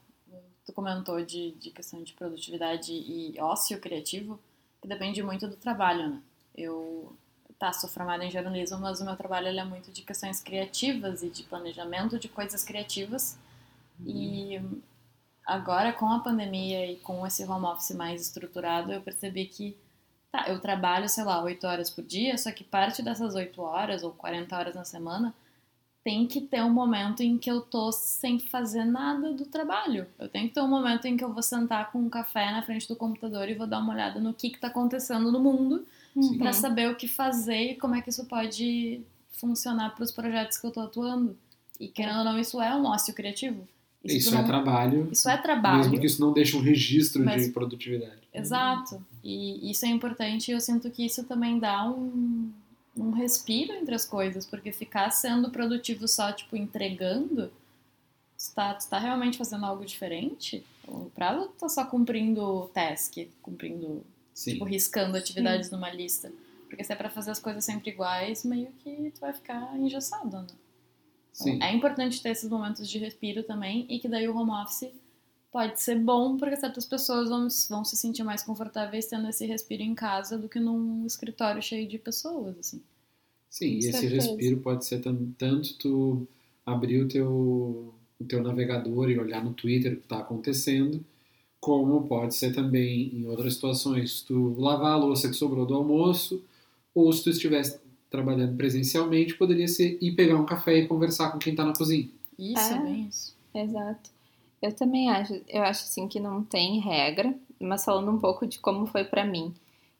tu 0.64 0.72
comentou 0.72 1.22
de, 1.24 1.52
de 1.52 1.70
questão 1.70 2.02
de 2.02 2.12
produtividade 2.14 2.92
e 2.92 3.34
ócio 3.38 3.78
criativo, 3.80 4.38
que 4.80 4.88
depende 4.88 5.22
muito 5.22 5.46
do 5.46 5.56
trabalho, 5.56 6.08
né? 6.08 6.22
Eu 6.56 7.14
tá, 7.58 7.72
sou 7.72 7.88
formada 7.88 8.24
em 8.24 8.30
jornalismo, 8.30 8.78
mas 8.78 9.00
o 9.00 9.04
meu 9.04 9.16
trabalho 9.16 9.48
é 9.48 9.64
muito 9.64 9.90
de 9.90 10.02
questões 10.02 10.40
criativas 10.40 11.22
e 11.22 11.28
de 11.28 11.42
planejamento 11.42 12.18
de 12.18 12.28
coisas 12.28 12.64
criativas. 12.64 13.38
Uhum. 14.00 14.06
E 14.06 14.62
agora, 15.46 15.92
com 15.92 16.10
a 16.10 16.20
pandemia 16.20 16.90
e 16.90 16.96
com 16.96 17.26
esse 17.26 17.44
home 17.44 17.66
office 17.66 17.94
mais 17.94 18.22
estruturado, 18.22 18.92
eu 18.92 19.00
percebi 19.00 19.46
que 19.46 19.76
tá, 20.34 20.48
eu 20.48 20.58
trabalho, 20.58 21.08
sei 21.08 21.22
lá, 21.22 21.40
8 21.44 21.64
horas 21.64 21.90
por 21.90 22.02
dia, 22.02 22.36
só 22.36 22.50
que 22.50 22.64
parte 22.64 23.02
dessas 23.02 23.36
8 23.36 23.62
horas 23.62 24.02
ou 24.02 24.10
40 24.10 24.56
horas 24.56 24.74
na 24.74 24.84
semana 24.84 25.32
tem 26.02 26.26
que 26.26 26.40
ter 26.40 26.60
um 26.62 26.70
momento 26.70 27.22
em 27.22 27.38
que 27.38 27.50
eu 27.50 27.60
tô 27.60 27.92
sem 27.92 28.40
fazer 28.40 28.84
nada 28.84 29.32
do 29.32 29.46
trabalho. 29.46 30.06
Eu 30.18 30.28
tenho 30.28 30.48
que 30.48 30.54
ter 30.54 30.60
um 30.60 30.68
momento 30.68 31.06
em 31.06 31.16
que 31.16 31.22
eu 31.24 31.32
vou 31.32 31.42
sentar 31.42 31.90
com 31.92 32.00
um 32.00 32.10
café 32.10 32.50
na 32.50 32.62
frente 32.62 32.88
do 32.88 32.96
computador 32.96 33.48
e 33.48 33.54
vou 33.54 33.66
dar 33.66 33.78
uma 33.78 33.94
olhada 33.94 34.20
no 34.20 34.34
que, 34.34 34.50
que 34.50 34.58
tá 34.58 34.66
acontecendo 34.66 35.30
no 35.30 35.40
mundo 35.40 35.86
uhum. 36.14 36.36
para 36.36 36.52
saber 36.52 36.90
o 36.90 36.96
que 36.96 37.06
fazer 37.06 37.70
e 37.70 37.76
como 37.76 37.94
é 37.94 38.02
que 38.02 38.10
isso 38.10 38.26
pode 38.26 39.00
funcionar 39.38 39.94
para 39.94 40.04
os 40.04 40.10
projetos 40.10 40.58
que 40.58 40.66
eu 40.66 40.72
tô 40.72 40.80
atuando. 40.80 41.38
E 41.78 41.88
querendo 41.88 42.18
ou 42.18 42.24
não, 42.24 42.38
isso 42.38 42.60
é 42.60 42.74
um 42.74 42.84
ócio 42.84 43.14
criativo. 43.14 43.66
Isso, 44.04 44.16
isso 44.16 44.34
é 44.34 44.38
não... 44.38 44.44
trabalho. 44.44 45.08
Isso 45.10 45.28
é 45.30 45.36
trabalho. 45.36 45.78
Mesmo 45.78 46.00
que 46.00 46.06
isso 46.06 46.20
não 46.20 46.32
deixe 46.32 46.56
um 46.56 46.60
registro 46.60 47.24
Mas... 47.24 47.46
de 47.46 47.52
produtividade. 47.52 48.28
Exato. 48.32 49.02
E 49.24 49.70
isso 49.70 49.86
é 49.86 49.88
importante 49.88 50.50
e 50.50 50.52
eu 50.52 50.60
sinto 50.60 50.90
que 50.90 51.06
isso 51.06 51.24
também 51.24 51.58
dá 51.58 51.88
um, 51.90 52.52
um 52.94 53.10
respiro 53.10 53.72
entre 53.72 53.94
as 53.94 54.04
coisas, 54.04 54.44
porque 54.44 54.70
ficar 54.70 55.10
sendo 55.10 55.50
produtivo 55.50 56.06
só, 56.06 56.30
tipo, 56.30 56.54
entregando, 56.54 57.50
está 58.36 58.74
tá 58.74 58.98
realmente 58.98 59.38
fazendo 59.38 59.64
algo 59.64 59.82
diferente? 59.82 60.62
O 60.86 61.10
prazo 61.14 61.48
tá 61.58 61.70
só 61.70 61.86
cumprindo 61.86 62.42
o 62.42 62.68
task, 62.68 63.16
cumprindo, 63.40 64.04
Sim. 64.34 64.52
tipo, 64.52 64.66
riscando 64.66 65.16
atividades 65.16 65.68
Sim. 65.68 65.76
numa 65.76 65.90
lista. 65.90 66.30
Porque 66.68 66.84
se 66.84 66.92
é 66.92 66.96
pra 66.96 67.08
fazer 67.08 67.30
as 67.30 67.38
coisas 67.38 67.64
sempre 67.64 67.92
iguais, 67.92 68.44
meio 68.44 68.72
que 68.80 69.10
tu 69.14 69.20
vai 69.20 69.32
ficar 69.32 69.74
engessado, 69.78 70.42
né? 70.42 70.46
Sim. 71.32 71.54
Então, 71.54 71.68
é 71.68 71.72
importante 71.72 72.22
ter 72.22 72.28
esses 72.28 72.50
momentos 72.50 72.90
de 72.90 72.98
respiro 72.98 73.42
também 73.42 73.86
e 73.88 73.98
que 73.98 74.08
daí 74.08 74.28
o 74.28 74.36
home 74.36 74.50
office 74.50 74.92
pode 75.54 75.80
ser 75.80 76.00
bom 76.00 76.36
porque 76.36 76.56
certas 76.56 76.84
pessoas 76.84 77.28
vão, 77.28 77.46
vão 77.70 77.84
se 77.84 77.94
sentir 77.94 78.24
mais 78.24 78.42
confortáveis 78.42 79.06
tendo 79.06 79.28
esse 79.28 79.46
respiro 79.46 79.84
em 79.84 79.94
casa 79.94 80.36
do 80.36 80.48
que 80.48 80.58
num 80.58 81.06
escritório 81.06 81.62
cheio 81.62 81.86
de 81.86 81.96
pessoas, 81.96 82.58
assim. 82.58 82.82
Sim, 83.48 83.76
e 83.76 83.78
esse 83.78 84.04
respiro 84.08 84.56
pode 84.56 84.84
ser 84.84 85.00
tanto 85.00 85.74
tu 85.78 86.26
abrir 86.66 87.04
o 87.04 87.06
teu, 87.06 87.94
o 88.18 88.24
teu 88.24 88.42
navegador 88.42 89.08
e 89.08 89.16
olhar 89.16 89.44
no 89.44 89.52
Twitter 89.52 89.92
o 89.92 89.96
que 89.98 90.02
está 90.02 90.18
acontecendo, 90.18 91.04
como 91.60 92.02
pode 92.08 92.34
ser 92.34 92.52
também 92.52 93.14
em 93.14 93.24
outras 93.28 93.54
situações, 93.54 94.22
tu 94.22 94.56
lavar 94.58 94.94
a 94.94 94.96
louça 94.96 95.28
que 95.28 95.34
sobrou 95.34 95.64
do 95.64 95.74
almoço, 95.74 96.42
ou 96.92 97.12
se 97.12 97.22
tu 97.22 97.30
estivesse 97.30 97.78
trabalhando 98.10 98.56
presencialmente, 98.56 99.36
poderia 99.36 99.68
ser 99.68 99.98
ir 100.02 100.16
pegar 100.16 100.34
um 100.34 100.44
café 100.44 100.78
e 100.78 100.88
conversar 100.88 101.30
com 101.30 101.38
quem 101.38 101.52
está 101.52 101.64
na 101.64 101.76
cozinha. 101.76 102.10
Isso, 102.36 102.58
é, 102.58 102.82
bem 102.82 103.06
isso. 103.06 103.36
Exato. 103.54 104.13
Eu 104.64 104.74
também 104.74 105.10
acho, 105.10 105.42
eu 105.46 105.62
acho 105.62 105.84
assim 105.84 106.08
que 106.08 106.18
não 106.18 106.42
tem 106.42 106.80
regra, 106.80 107.34
mas 107.60 107.84
falando 107.84 108.10
um 108.10 108.18
pouco 108.18 108.46
de 108.46 108.58
como 108.58 108.86
foi 108.86 109.04
para 109.04 109.22
mim. 109.22 109.52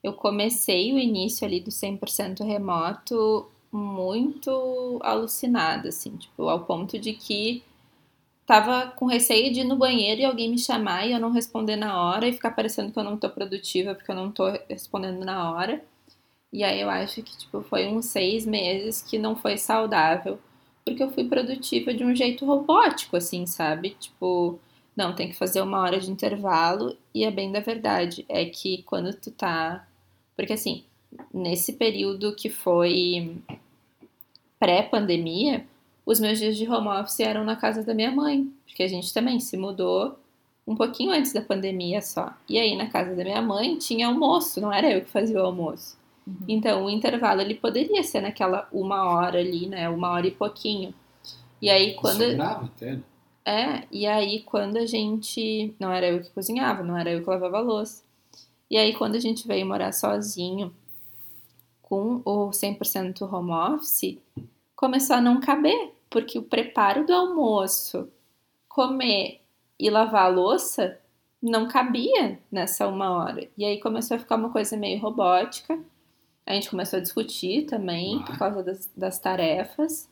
Eu 0.03 0.15
comecei 0.15 0.91
o 0.91 0.99
início 0.99 1.47
ali 1.47 1.61
do 1.61 1.71
100% 1.71 2.43
remoto 2.43 3.47
muito 3.71 4.99
alucinada, 5.03 5.91
assim, 5.91 6.17
tipo, 6.17 6.49
ao 6.49 6.65
ponto 6.65 6.99
de 6.99 7.13
que 7.13 7.63
tava 8.47 8.87
com 8.93 9.05
receio 9.05 9.53
de 9.53 9.61
ir 9.61 9.65
no 9.65 9.77
banheiro 9.77 10.23
e 10.23 10.25
alguém 10.25 10.51
me 10.51 10.59
chamar 10.59 11.07
e 11.07 11.13
eu 11.13 11.21
não 11.21 11.31
responder 11.31 11.77
na 11.77 12.01
hora 12.03 12.27
e 12.27 12.33
ficar 12.33 12.53
parecendo 12.53 12.91
que 12.91 12.99
eu 12.99 13.05
não 13.05 13.19
tô 13.19 13.29
produtiva 13.29 13.95
porque 13.95 14.11
eu 14.11 14.17
não 14.17 14.33
tô 14.33 14.49
respondendo 14.67 15.23
na 15.27 15.53
hora. 15.53 15.85
E 16.51 16.65
aí 16.65 16.81
eu 16.81 16.89
acho 16.89 17.23
que, 17.23 17.37
tipo, 17.37 17.61
foi 17.61 17.87
uns 17.87 18.07
seis 18.07 18.47
meses 18.47 19.03
que 19.03 19.19
não 19.19 19.37
foi 19.37 19.59
saudável, 19.59 20.39
porque 20.85 21.03
eu 21.03 21.11
fui 21.11 21.25
produtiva 21.25 21.95
de 21.95 22.05
um 22.05 22.15
jeito 22.15 22.45
robótico, 22.45 23.17
assim, 23.17 23.47
sabe? 23.47 23.97
Tipo, 23.99 24.59
não, 24.95 25.15
tem 25.15 25.29
que 25.29 25.37
fazer 25.37 25.61
uma 25.63 25.81
hora 25.81 25.99
de 25.99 26.11
intervalo, 26.11 26.97
e 27.15 27.25
é 27.25 27.31
bem 27.31 27.51
da 27.51 27.61
verdade, 27.61 28.25
é 28.29 28.45
que 28.45 28.83
quando 28.83 29.13
tu 29.15 29.31
tá. 29.31 29.87
Porque 30.37 30.53
assim, 30.53 30.85
nesse 31.33 31.73
período 31.73 32.35
que 32.35 32.51
foi 32.51 33.37
pré-pandemia, 34.59 35.67
os 36.05 36.21
meus 36.21 36.39
dias 36.39 36.57
de 36.57 36.69
home 36.69 36.89
office 36.89 37.21
eram 37.21 37.45
na 37.45 37.57
casa 37.57 37.83
da 37.83 37.95
minha 37.95 38.11
mãe, 38.11 38.51
porque 38.67 38.83
a 38.83 38.89
gente 38.89 39.13
também 39.13 39.41
se 39.41 39.57
mudou 39.57 40.19
um 40.67 40.75
pouquinho 40.75 41.13
antes 41.13 41.33
da 41.33 41.41
pandemia 41.43 42.03
só. 42.03 42.33
E 42.49 42.59
aí 42.59 42.77
na 42.77 42.89
casa 42.89 43.15
da 43.15 43.25
minha 43.25 43.43
mãe 43.43 43.79
tinha 43.79 44.07
almoço, 44.07 44.61
não 44.61 44.73
era 44.73 44.91
eu 44.91 45.03
que 45.03 45.11
fazia 45.11 45.41
o 45.41 45.47
almoço. 45.47 45.97
Uhum. 46.27 46.37
Então, 46.49 46.85
o 46.85 46.91
intervalo 46.91 47.41
ele 47.41 47.55
poderia 47.55 48.03
ser 48.03 48.21
naquela 48.21 48.69
uma 48.73 49.05
hora 49.05 49.39
ali, 49.39 49.67
né? 49.67 49.89
Uma 49.89 50.11
hora 50.11 50.27
e 50.27 50.31
pouquinho. 50.31 50.95
E 51.61 51.69
aí, 51.71 51.95
quando. 51.95 52.25
Sobrava 52.25 52.65
até, 52.65 52.93
né? 52.93 53.03
É, 53.47 53.87
e 53.91 54.07
aí 54.07 54.41
quando 54.43 54.79
a 54.79 54.87
gente. 54.87 55.75
Não 55.79 55.93
era 55.93 56.09
eu 56.09 56.23
que 56.23 56.31
cozinhava, 56.31 56.83
não 56.83 56.97
era 56.97 57.11
eu 57.11 57.23
que 57.23 57.29
lavava 57.29 57.59
a 57.59 57.61
louça. 57.61 58.03
E 58.71 58.77
aí 58.79 58.95
quando 58.95 59.17
a 59.17 59.21
gente 59.21 59.47
veio 59.47 59.67
morar 59.67 59.93
sozinho, 59.93 60.75
com 61.83 62.23
o 62.25 62.51
100% 62.51 63.31
home 63.31 63.53
office, 63.53 64.19
começou 64.75 65.17
a 65.17 65.21
não 65.21 65.41
caber, 65.41 65.93
porque 66.09 66.39
o 66.39 66.43
preparo 66.43 67.07
do 67.07 67.13
almoço, 67.13 68.09
comer 68.69 69.43
e 69.79 69.91
lavar 69.91 70.25
a 70.25 70.29
louça 70.29 70.99
não 71.43 71.69
cabia 71.69 72.41
nessa 72.51 72.89
uma 72.89 73.11
hora. 73.11 73.47
E 73.59 73.65
aí 73.65 73.79
começou 73.79 74.17
a 74.17 74.21
ficar 74.21 74.37
uma 74.37 74.51
coisa 74.51 74.77
meio 74.77 74.99
robótica. 74.99 75.79
A 76.47 76.53
gente 76.55 76.69
começou 76.71 76.99
a 76.99 77.03
discutir 77.03 77.67
também 77.67 78.19
Ah. 78.21 78.25
por 78.25 78.39
causa 78.39 78.63
das, 78.63 78.91
das 78.97 79.19
tarefas. 79.19 80.09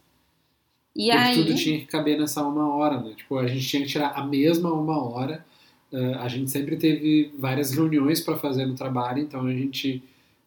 E 0.94 1.06
Porque 1.10 1.18
aí. 1.18 1.34
tudo 1.36 1.54
tinha 1.54 1.78
que 1.80 1.86
caber 1.86 2.18
nessa 2.18 2.42
uma 2.46 2.74
hora, 2.74 3.00
né? 3.00 3.14
Tipo, 3.16 3.38
a 3.38 3.46
gente 3.46 3.66
tinha 3.66 3.82
que 3.82 3.88
tirar 3.88 4.08
a 4.10 4.24
mesma 4.24 4.72
uma 4.72 5.02
hora. 5.02 5.44
Uh, 5.90 6.16
a 6.20 6.28
gente 6.28 6.50
sempre 6.50 6.76
teve 6.76 7.32
várias 7.38 7.70
reuniões 7.72 8.20
para 8.20 8.36
fazer 8.38 8.64
no 8.66 8.74
trabalho, 8.74 9.20
então 9.22 9.44
a 9.46 9.52
gente 9.52 10.02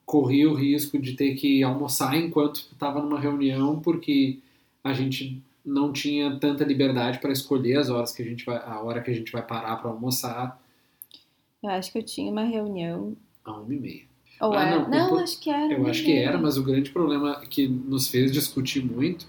corria 0.06 0.50
o 0.50 0.56
risco 0.56 0.98
de 1.00 1.14
ter 1.14 1.36
que 1.36 1.64
almoçar 1.64 2.16
enquanto 2.16 2.58
estava 2.72 3.00
numa 3.02 3.20
reunião, 3.20 3.80
porque 3.80 4.40
a 4.84 4.94
gente 4.94 5.42
não 5.64 5.92
tinha 5.92 6.36
tanta 6.40 6.64
liberdade 6.64 7.20
para 7.20 7.32
escolher 7.32 7.78
as 7.78 7.90
horas 7.90 8.12
que 8.12 8.22
a 8.22 8.26
gente 8.26 8.46
vai, 8.46 8.58
a 8.58 8.80
hora 8.82 9.02
que 9.02 9.10
a 9.10 9.14
gente 9.14 9.32
vai 9.32 9.42
parar 9.42 9.78
para 9.78 9.90
almoçar 9.90 10.60
Eu 11.64 11.70
acho 11.72 11.92
que 11.92 11.98
eu 11.98 12.04
tinha 12.04 12.32
uma 12.32 12.44
reunião. 12.44 13.16
a 13.44 13.52
uma 13.54 13.74
e 13.74 13.80
meia. 13.80 14.04
Ou 14.42 14.54
Ah, 14.54 14.64
era. 14.66 14.80
não, 14.82 14.90
Não, 14.90 15.06
o 15.08 15.10
po- 15.12 15.18
acho 15.20 15.40
que 15.40 15.50
era. 15.50 15.74
Eu 15.74 15.80
uma 15.82 15.90
acho 15.90 16.04
que 16.04 16.14
era, 16.14 16.38
mas 16.38 16.58
o 16.58 16.64
grande 16.64 16.90
problema 16.92 17.42
que 17.50 17.68
nos 17.68 18.08
fez 18.10 18.32
discutir 18.32 18.84
muito 18.84 19.26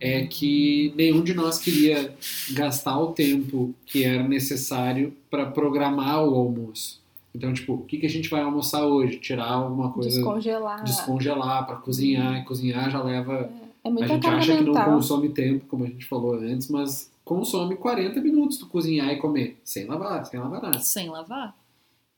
é 0.00 0.26
que 0.26 0.92
nenhum 0.96 1.22
de 1.24 1.32
nós 1.34 1.58
queria 1.58 2.14
gastar 2.52 2.98
o 2.98 3.12
tempo 3.12 3.74
que 3.86 4.04
era 4.04 4.22
necessário 4.22 5.16
para 5.30 5.46
programar 5.46 6.22
o 6.24 6.34
almoço. 6.34 7.00
Então, 7.34 7.52
tipo, 7.52 7.74
o 7.74 7.84
que, 7.84 7.98
que 7.98 8.06
a 8.06 8.10
gente 8.10 8.28
vai 8.30 8.40
almoçar 8.42 8.86
hoje? 8.86 9.18
Tirar 9.18 9.50
alguma 9.52 9.90
coisa, 9.92 10.10
Descongelar. 10.10 10.84
descongelar 10.84 11.66
para 11.66 11.76
cozinhar. 11.76 12.38
E 12.40 12.44
cozinhar 12.44 12.90
já 12.90 13.02
leva. 13.02 13.50
É 13.84 13.88
A 13.88 13.90
muita 13.90 14.08
gente 14.08 14.22
carga 14.22 14.38
acha 14.38 14.56
que 14.56 14.64
não 14.64 14.72
consome 14.84 15.28
tempo, 15.30 15.64
como 15.66 15.84
a 15.84 15.86
gente 15.86 16.04
falou 16.06 16.34
antes, 16.34 16.68
mas 16.68 17.10
consome 17.24 17.76
40 17.76 18.20
minutos 18.20 18.56
tu 18.58 18.66
cozinhar 18.66 19.08
e 19.10 19.16
comer. 19.16 19.58
Sem 19.64 19.86
lavar, 19.86 20.24
sem 20.26 20.38
lavar 20.40 20.62
nada. 20.62 20.78
Sem 20.80 21.08
lavar. 21.10 21.54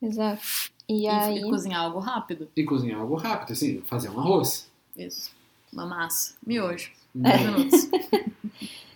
Exato. 0.01 0.43
E, 0.88 1.03
E, 1.03 1.09
aí. 1.09 1.38
e 1.38 1.42
cozinhar 1.42 1.83
algo 1.83 1.98
rápido. 1.98 2.48
E 2.57 2.64
cozinhar 2.64 3.01
algo 3.01 3.14
rápido, 3.16 3.53
assim, 3.53 3.83
fazer 3.87 4.09
um 4.11 4.18
arroz. 4.18 4.70
Isso. 4.96 5.31
Uma 5.72 5.85
massa. 5.87 6.35
Miojo. 6.46 6.90
É. 7.24 7.37
10 7.37 7.40
minutos. 7.51 7.88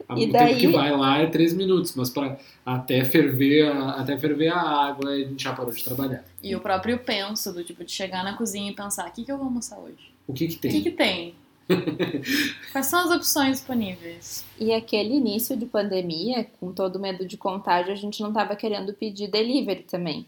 O 0.09 0.15
E 0.19 0.27
tempo 0.27 0.33
daí- 0.33 0.59
que 0.61 0.67
vai 0.69 0.95
lá 0.95 1.19
é 1.19 1.27
3 1.27 1.55
minutos, 1.55 1.95
mas 1.95 2.11
para 2.11 2.37
até 2.67 3.03
ferver, 3.03 3.67
a, 3.73 3.93
até 3.93 4.19
ferver 4.19 4.49
a 4.49 4.61
água, 4.61 5.09
a 5.11 5.17
gente 5.19 5.43
já 5.43 5.55
parou 5.55 5.73
de 5.73 5.83
trabalhar. 5.83 6.23
E 6.43 6.55
o 6.55 6.61
próprio 6.61 6.99
penso, 6.99 7.51
do 7.51 7.65
tipo, 7.65 7.83
de 7.83 7.93
chegar 7.93 8.23
na 8.23 8.37
cozinha 8.37 8.71
e 8.71 8.75
pensar, 8.75 9.09
o 9.09 9.13
que, 9.13 9.25
que 9.25 9.33
eu 9.33 9.39
vou 9.39 9.47
almoçar 9.47 9.79
hoje? 9.79 10.13
O 10.27 10.35
que 10.35 10.49
que 10.49 10.57
O 10.57 10.59
que, 10.61 10.69
tem? 10.69 10.83
que 10.83 10.91
tem? 10.91 11.35
Quais 12.73 12.87
são 12.89 13.01
as 13.01 13.11
opções 13.17 13.59
disponíveis? 13.59 14.45
E 14.59 14.73
aquele 14.75 15.15
início 15.15 15.57
de 15.57 15.65
pandemia, 15.65 16.47
com 16.61 16.73
todo 16.73 16.97
o 16.97 17.01
medo 17.01 17.25
de 17.27 17.39
contágio, 17.39 17.93
a 17.93 17.97
gente 17.97 18.21
não 18.23 18.33
tava 18.35 18.55
querendo 18.55 18.93
pedir 18.93 19.29
delivery 19.29 19.83
também. 19.85 20.27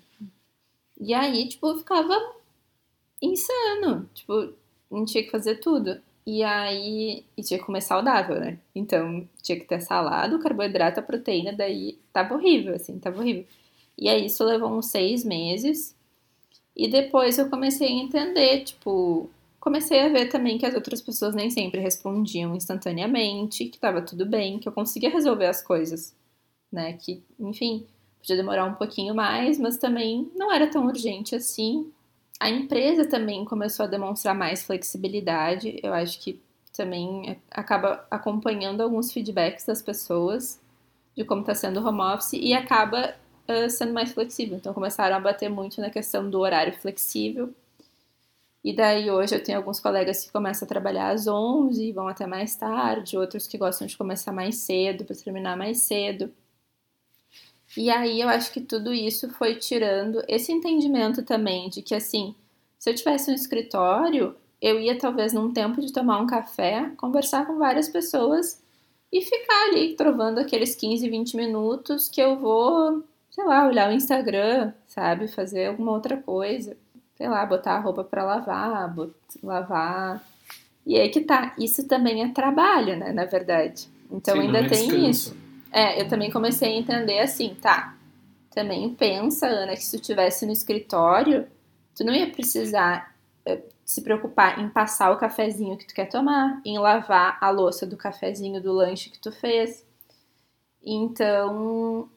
E 1.01 1.13
aí, 1.15 1.49
tipo, 1.49 1.77
ficava 1.79 2.15
insano. 3.23 4.09
Tipo, 4.15 4.55
gente 4.93 5.13
tinha 5.13 5.25
que 5.25 5.31
fazer 5.31 5.57
tudo. 5.57 6.01
E 6.27 6.43
aí, 6.43 7.25
e 7.37 7.43
tinha 7.43 7.59
que 7.59 7.67
comer 7.67 7.83
saudável, 7.83 8.41
né? 8.41 8.59
Então, 8.75 9.29
tinha 9.43 9.59
que 9.59 9.67
ter 9.67 9.81
salada, 9.81 10.39
carboidrato, 10.39 11.01
a 11.01 11.03
proteína, 11.03 11.53
daí 11.53 11.99
tava 12.13 12.35
horrível, 12.35 12.75
assim, 12.75 12.99
tava 12.99 13.21
horrível. 13.21 13.45
E 13.99 14.09
aí, 14.09 14.27
isso 14.27 14.43
levou 14.45 14.71
uns 14.71 14.87
seis 14.87 15.25
meses. 15.25 15.95
E 16.77 16.89
depois 16.89 17.39
eu 17.39 17.51
comecei 17.51 17.89
a 17.89 17.93
entender, 17.93 18.65
tipo, 18.65 19.31
comecei 19.61 20.01
a 20.01 20.09
ver 20.09 20.29
também 20.29 20.59
que 20.59 20.67
as 20.67 20.75
outras 20.75 21.01
pessoas 21.03 21.35
nem 21.35 21.51
sempre 21.51 21.81
respondiam 21.81 22.55
instantaneamente, 22.57 23.67
que 23.67 23.79
tava 23.79 24.03
tudo 24.03 24.27
bem, 24.27 24.59
que 24.59 24.69
eu 24.69 24.73
conseguia 24.73 25.11
resolver 25.11 25.47
as 25.47 25.63
coisas, 25.63 26.15
né? 26.73 26.95
Que, 26.95 27.23
enfim, 27.39 27.87
podia 28.25 28.37
demorar 28.37 28.65
um 28.65 28.75
pouquinho 28.75 29.15
mais, 29.15 29.59
mas 29.59 29.77
também 29.77 30.31
não 30.35 30.51
era 30.51 30.67
tão 30.67 30.87
urgente 30.87 31.37
assim. 31.37 31.93
A 32.41 32.49
empresa 32.49 33.07
também 33.07 33.45
começou 33.45 33.85
a 33.85 33.89
demonstrar 33.89 34.35
mais 34.35 34.65
flexibilidade. 34.65 35.79
Eu 35.83 35.93
acho 35.93 36.19
que 36.19 36.41
também 36.75 37.39
acaba 37.51 38.07
acompanhando 38.11 38.81
alguns 38.81 39.13
feedbacks 39.13 39.67
das 39.67 39.83
pessoas 39.83 40.59
de 41.15 41.23
como 41.23 41.43
está 41.43 41.55
sendo 41.55 41.81
o 41.81 41.87
home 41.87 42.01
office 42.01 42.33
e 42.33 42.55
acaba 42.55 43.15
uh, 43.47 43.71
sendo 43.71 43.93
mais 43.93 44.13
flexível. 44.13 44.57
Então 44.57 44.73
começaram 44.73 45.17
a 45.17 45.21
bater 45.21 45.51
muito 45.51 45.81
na 45.81 45.91
questão 45.91 46.29
do 46.29 46.41
horário 46.41 46.73
flexível. 46.81 47.55
E 48.65 48.75
daí 48.75 49.11
hoje 49.11 49.35
eu 49.35 49.43
tenho 49.45 49.59
alguns 49.59 49.79
colegas 49.79 50.25
que 50.25 50.33
começam 50.33 50.65
a 50.65 50.69
trabalhar 50.69 51.11
às 51.11 51.27
11 51.27 51.85
e 51.85 51.93
vão 51.93 52.09
até 52.09 52.27
mais 52.27 52.57
tarde, 52.57 53.19
outros 53.19 53.47
que 53.47 53.59
gostam 53.59 53.87
de 53.87 53.97
começar 53.97 54.33
mais 54.33 54.57
cedo 54.57 55.05
para 55.05 55.15
terminar 55.15 55.57
mais 55.57 55.81
cedo. 55.81 56.33
E 57.77 57.91
aí 57.91 58.21
eu 58.21 58.29
acho 58.29 58.53
que 58.53 58.61
tudo 58.61 58.93
isso 58.93 59.29
foi 59.31 59.57
tirando 59.57 60.23
esse 60.29 60.53
entendimento 60.53 61.23
também 61.23 61.69
de 61.69 61.83
que 61.83 61.95
assim, 61.95 62.35
se 62.79 62.91
eu 62.91 62.95
tivesse 62.95 63.31
um 63.31 63.35
escritório, 63.35 64.35
eu 64.61 64.81
ia 64.81 64.99
talvez 64.99 65.33
num 65.33 65.53
tempo 65.53 65.81
de 65.81 65.93
tomar 65.93 66.21
um 66.21 66.27
café, 66.27 66.91
conversar 66.97 67.47
com 67.47 67.59
várias 67.59 67.89
pessoas 67.89 68.63
e 69.13 69.21
ficar 69.21 69.69
ali 69.69 69.95
trovando 69.95 70.39
aqueles 70.39 70.75
15, 70.75 71.09
20 71.09 71.37
minutos 71.37 72.09
que 72.09 72.21
eu 72.21 72.39
vou, 72.39 73.03
sei 73.31 73.45
lá, 73.45 73.67
olhar 73.67 73.91
o 73.91 73.93
Instagram, 73.93 74.73
sabe, 74.87 75.29
fazer 75.29 75.67
alguma 75.67 75.93
outra 75.93 76.17
coisa, 76.17 76.77
sei 77.17 77.29
lá, 77.29 77.45
botar 77.45 77.75
a 77.75 77.81
roupa 77.81 78.05
para 78.05 78.25
lavar, 78.25 78.95
lavar. 79.43 80.25
E 80.87 80.99
aí 80.99 81.09
que 81.09 81.21
tá, 81.21 81.55
isso 81.59 81.87
também 81.87 82.23
é 82.23 82.29
trabalho, 82.29 82.97
né, 82.97 83.13
na 83.13 83.25
verdade. 83.25 83.89
Então 84.11 84.35
Sim, 84.35 84.43
ainda 84.43 84.59
é 84.61 84.69
tem 84.69 84.89
descanso. 84.89 85.11
isso. 85.11 85.44
É, 85.75 86.01
eu 86.01 86.09
também 86.09 86.31
comecei 86.31 86.69
a 86.69 86.79
entender 86.79 87.19
assim, 87.21 87.55
tá. 87.57 87.97
Também 88.55 88.95
pensa, 88.95 89.47
Ana, 89.49 89.75
que 89.75 89.83
se 89.85 89.99
tu 89.99 90.03
tivesse 90.03 90.47
no 90.47 90.53
escritório, 90.53 91.49
tu 91.97 92.05
não 92.05 92.15
ia 92.15 92.31
precisar 92.31 93.15
eh, 93.47 93.61
se 93.85 94.03
preocupar 94.03 94.61
em 94.61 94.69
passar 94.69 95.11
o 95.13 95.19
cafezinho 95.19 95.77
que 95.79 95.87
tu 95.87 95.95
quer 95.95 96.09
tomar, 96.09 96.61
em 96.65 96.79
lavar 96.79 97.39
a 97.41 97.51
louça 97.51 97.87
do 97.87 97.97
cafezinho 97.97 98.63
do 98.63 98.73
lanche 98.73 99.11
que 99.11 99.19
tu 99.21 99.33
fez. 99.33 99.87
Então, 100.85 102.09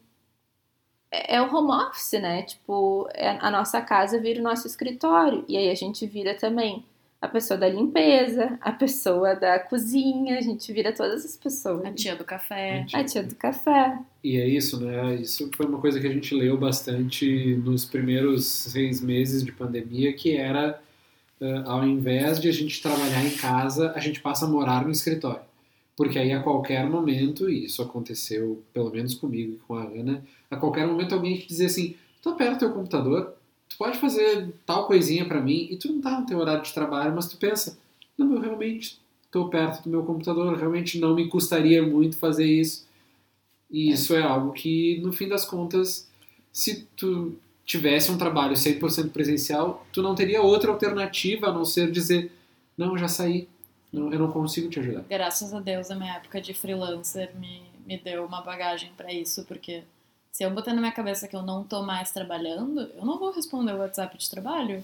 é 1.12 1.36
é 1.38 1.42
o 1.42 1.54
home 1.54 1.72
office, 1.72 2.14
né? 2.22 2.44
Tipo, 2.44 3.08
é- 3.14 3.38
a 3.42 3.52
nossa 3.52 3.82
casa 3.82 4.20
vira 4.20 4.40
o 4.40 4.44
nosso 4.44 4.68
escritório. 4.68 5.44
E 5.48 5.58
aí 5.58 5.70
a 5.70 5.76
gente 5.76 6.06
vira 6.06 6.34
também 6.36 6.86
a 7.20 7.28
pessoa 7.28 7.58
da 7.58 7.68
limpeza, 7.68 8.58
a 8.62 8.72
pessoa 8.72 9.36
da 9.36 9.60
cozinha, 9.60 10.38
a 10.38 10.42
gente 10.42 10.72
vira 10.72 10.94
todas 10.94 11.26
as 11.26 11.36
pessoas. 11.36 11.84
A 11.84 11.92
tia 11.92 12.16
do 12.16 12.24
café. 12.24 12.86
A 12.94 13.04
tia 13.04 13.24
do 13.24 13.36
café. 13.36 13.98
E 14.24 14.38
é 14.38 14.48
isso, 14.48 14.80
né? 14.80 15.16
Isso 15.16 15.50
foi 15.56 15.66
uma 15.66 15.80
coisa 15.80 16.00
que 16.00 16.06
a 16.06 16.12
gente 16.12 16.36
leu 16.36 16.58
bastante 16.58 17.56
nos 17.64 17.86
primeiros 17.86 18.46
seis 18.46 19.02
meses 19.02 19.44
de 19.44 19.52
pandemia, 19.52 20.14
que 20.14 20.38
era, 20.38 20.80
eh, 21.42 21.64
ao 21.66 21.84
invés 21.84 22.40
de 22.40 22.50
a 22.50 22.54
gente 22.54 22.82
trabalhar 22.82 23.26
em 23.26 23.36
casa, 23.36 23.94
a 23.96 24.00
gente 24.00 24.22
passa 24.22 24.46
a 24.46 24.50
morar 24.50 24.86
no 24.86 24.92
escritório. 24.92 25.42
Porque 25.96 26.20
aí 26.20 26.32
a 26.32 26.44
qualquer 26.44 26.88
momento, 26.88 27.50
e 27.50 27.66
isso 27.66 27.82
aconteceu 27.82 28.64
pelo 28.72 28.92
menos 28.92 29.16
comigo 29.16 29.54
e 29.54 29.58
com 29.68 29.74
a 29.74 29.84
Ana, 29.86 30.24
a 30.52 30.56
qualquer 30.56 30.86
momento 30.86 31.16
alguém 31.16 31.36
te 31.36 31.48
dizer 31.48 31.66
assim, 31.66 31.96
tu 32.22 32.30
aperta 32.30 32.58
o 32.58 32.60
teu 32.60 32.72
computador, 32.72 33.37
tu 33.70 33.78
pode 33.78 33.98
fazer 33.98 34.54
tal 34.66 34.88
coisinha 34.88 35.26
pra 35.26 35.42
mim, 35.42 35.68
e 35.70 35.78
tu 35.78 35.92
não 35.92 36.02
tá 36.02 36.20
no 36.20 36.26
teu 36.26 36.40
horário 36.40 36.64
de 36.64 36.74
trabalho, 36.74 37.14
mas 37.16 37.28
tu 37.28 37.38
pensa, 37.38 37.78
não, 38.18 38.34
eu 38.34 38.42
realmente 38.42 39.00
tô 39.32 39.50
perto 39.50 39.84
do 39.84 39.90
meu 39.90 40.04
computador, 40.04 40.58
realmente 40.58 41.00
não 41.00 41.14
me 41.14 41.28
custaria 41.28 41.82
muito 41.84 42.18
fazer 42.18 42.46
isso. 42.46 42.88
E 43.70 43.92
isso 43.92 44.16
é 44.16 44.22
algo 44.22 44.54
que, 44.54 45.00
no 45.02 45.12
fim 45.12 45.28
das 45.28 45.46
contas, 45.46 46.10
se 46.54 46.88
tu 46.96 47.36
tivesse 47.66 48.10
um 48.10 48.18
trabalho 48.18 48.54
100% 48.54 49.12
presencial, 49.12 49.86
tu 49.92 50.02
não 50.02 50.16
teria 50.16 50.42
outra 50.42 50.72
alternativa 50.72 51.48
a 51.48 51.54
não 51.54 51.66
ser 51.66 51.92
dizer, 51.92 52.32
não, 52.78 52.98
já 52.98 53.10
saí, 53.10 53.48
não, 53.92 54.12
eu 54.12 54.20
não 54.20 54.32
consigo 54.32 54.70
te 54.70 54.80
ajudar. 54.80 55.04
Graças 55.10 55.54
a 55.54 55.60
Deus, 55.60 55.92
a 55.92 55.96
minha 55.96 56.14
época 56.14 56.40
de 56.40 56.54
freelancer 56.54 57.36
me, 57.38 57.64
me 57.86 57.98
deu 57.98 58.26
uma 58.26 58.42
bagagem 58.42 58.92
pra 58.96 59.12
isso, 59.12 59.44
porque 59.46 59.84
se 60.32 60.44
eu 60.44 60.52
botar 60.52 60.74
na 60.74 60.80
minha 60.82 60.92
cabeça 60.92 61.28
que 61.28 61.36
eu 61.36 61.42
não 61.42 61.64
tô 61.64 61.84
mais 61.84 62.12
trabalhando, 62.12 62.82
eu 62.96 63.06
não 63.06 63.18
vou 63.18 63.32
responder 63.32 63.74
o 63.74 63.78
WhatsApp 63.80 64.18
de 64.18 64.30
trabalho. 64.30 64.84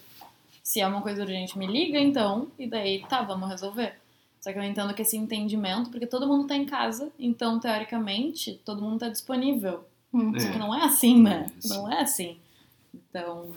Se 0.63 0.79
é 0.79 0.87
uma 0.87 1.01
coisa 1.01 1.21
urgente, 1.23 1.57
me 1.57 1.67
liga 1.67 1.99
então, 1.99 2.47
e 2.57 2.65
daí 2.67 3.03
tá, 3.07 3.21
vamos 3.21 3.49
resolver. 3.49 3.95
Só 4.39 4.51
que 4.51 4.59
eu 4.59 4.63
entendo 4.63 4.93
que 4.93 5.01
esse 5.01 5.15
entendimento, 5.15 5.89
porque 5.89 6.05
todo 6.07 6.27
mundo 6.27 6.47
tá 6.47 6.55
em 6.55 6.65
casa, 6.65 7.11
então 7.19 7.59
teoricamente 7.59 8.59
todo 8.65 8.81
mundo 8.81 8.99
tá 8.99 9.09
disponível. 9.09 9.85
Hum. 10.13 10.37
Só 10.39 10.47
É. 10.47 10.51
que 10.51 10.59
não 10.59 10.73
é 10.75 10.83
assim, 10.83 11.21
né? 11.21 11.47
Isso. 11.57 11.73
Não 11.73 11.91
é 11.91 12.01
assim. 12.01 12.37
Então, 12.93 13.51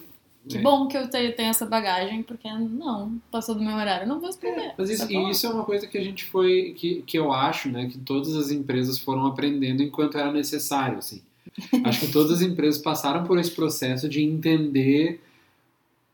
Que 0.48 0.58
É. 0.58 0.62
bom 0.62 0.86
que 0.86 0.96
eu 0.96 1.08
tenho, 1.10 1.34
essa 1.50 1.66
bagagem, 1.66 2.22
porque 2.22 2.48
não, 2.48 3.20
passou 3.32 3.52
do 3.56 3.60
meu 3.64 3.74
horário, 3.74 4.06
não 4.06 4.20
vou 4.20 4.28
responder. 4.28 4.74
Mas 4.78 4.88
isso, 4.90 5.04
Tá 5.04 5.12
e 5.12 5.30
isso 5.30 5.44
é 5.44 5.50
uma 5.50 5.64
coisa 5.64 5.88
que 5.88 5.98
a 5.98 6.04
gente 6.04 6.24
foi, 6.24 6.72
que, 6.78 7.02
que 7.02 7.18
eu 7.18 7.32
acho, 7.32 7.68
né, 7.68 7.88
que 7.88 7.98
todas 7.98 8.32
as 8.36 8.52
empresas 8.52 8.96
foram 8.96 9.26
aprendendo 9.26 9.82
enquanto 9.82 10.16
era 10.16 10.30
necessário, 10.32 10.98
assim. 10.98 11.20
Acho 11.84 12.00
que 12.06 12.12
todas 12.12 12.32
as 12.32 12.42
empresas 12.42 12.80
passaram 12.80 13.24
por 13.24 13.38
esse 13.38 13.50
processo 13.50 14.08
de 14.08 14.22
entender 14.22 15.20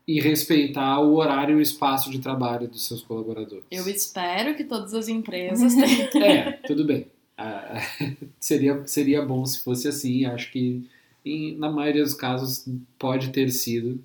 e 0.07 0.19
respeitar 0.19 0.99
o 0.99 1.15
horário 1.15 1.55
e 1.55 1.59
o 1.59 1.61
espaço 1.61 2.09
de 2.11 2.19
trabalho 2.19 2.67
dos 2.67 2.85
seus 2.87 3.01
colaboradores. 3.01 3.63
Eu 3.71 3.87
espero 3.87 4.55
que 4.55 4.63
todas 4.63 4.93
as 4.93 5.07
empresas 5.07 5.73
tenham. 5.73 6.09
É, 6.23 6.51
tudo 6.67 6.83
bem. 6.85 7.07
Ah, 7.37 7.79
seria, 8.39 8.85
seria 8.85 9.21
bom 9.25 9.45
se 9.45 9.63
fosse 9.63 9.87
assim. 9.87 10.25
Acho 10.25 10.51
que 10.51 10.83
em- 11.25 11.55
na 11.55 11.69
maioria 11.71 12.03
dos 12.03 12.13
casos 12.13 12.65
pode 12.99 13.29
ter 13.29 13.49
sido. 13.49 14.03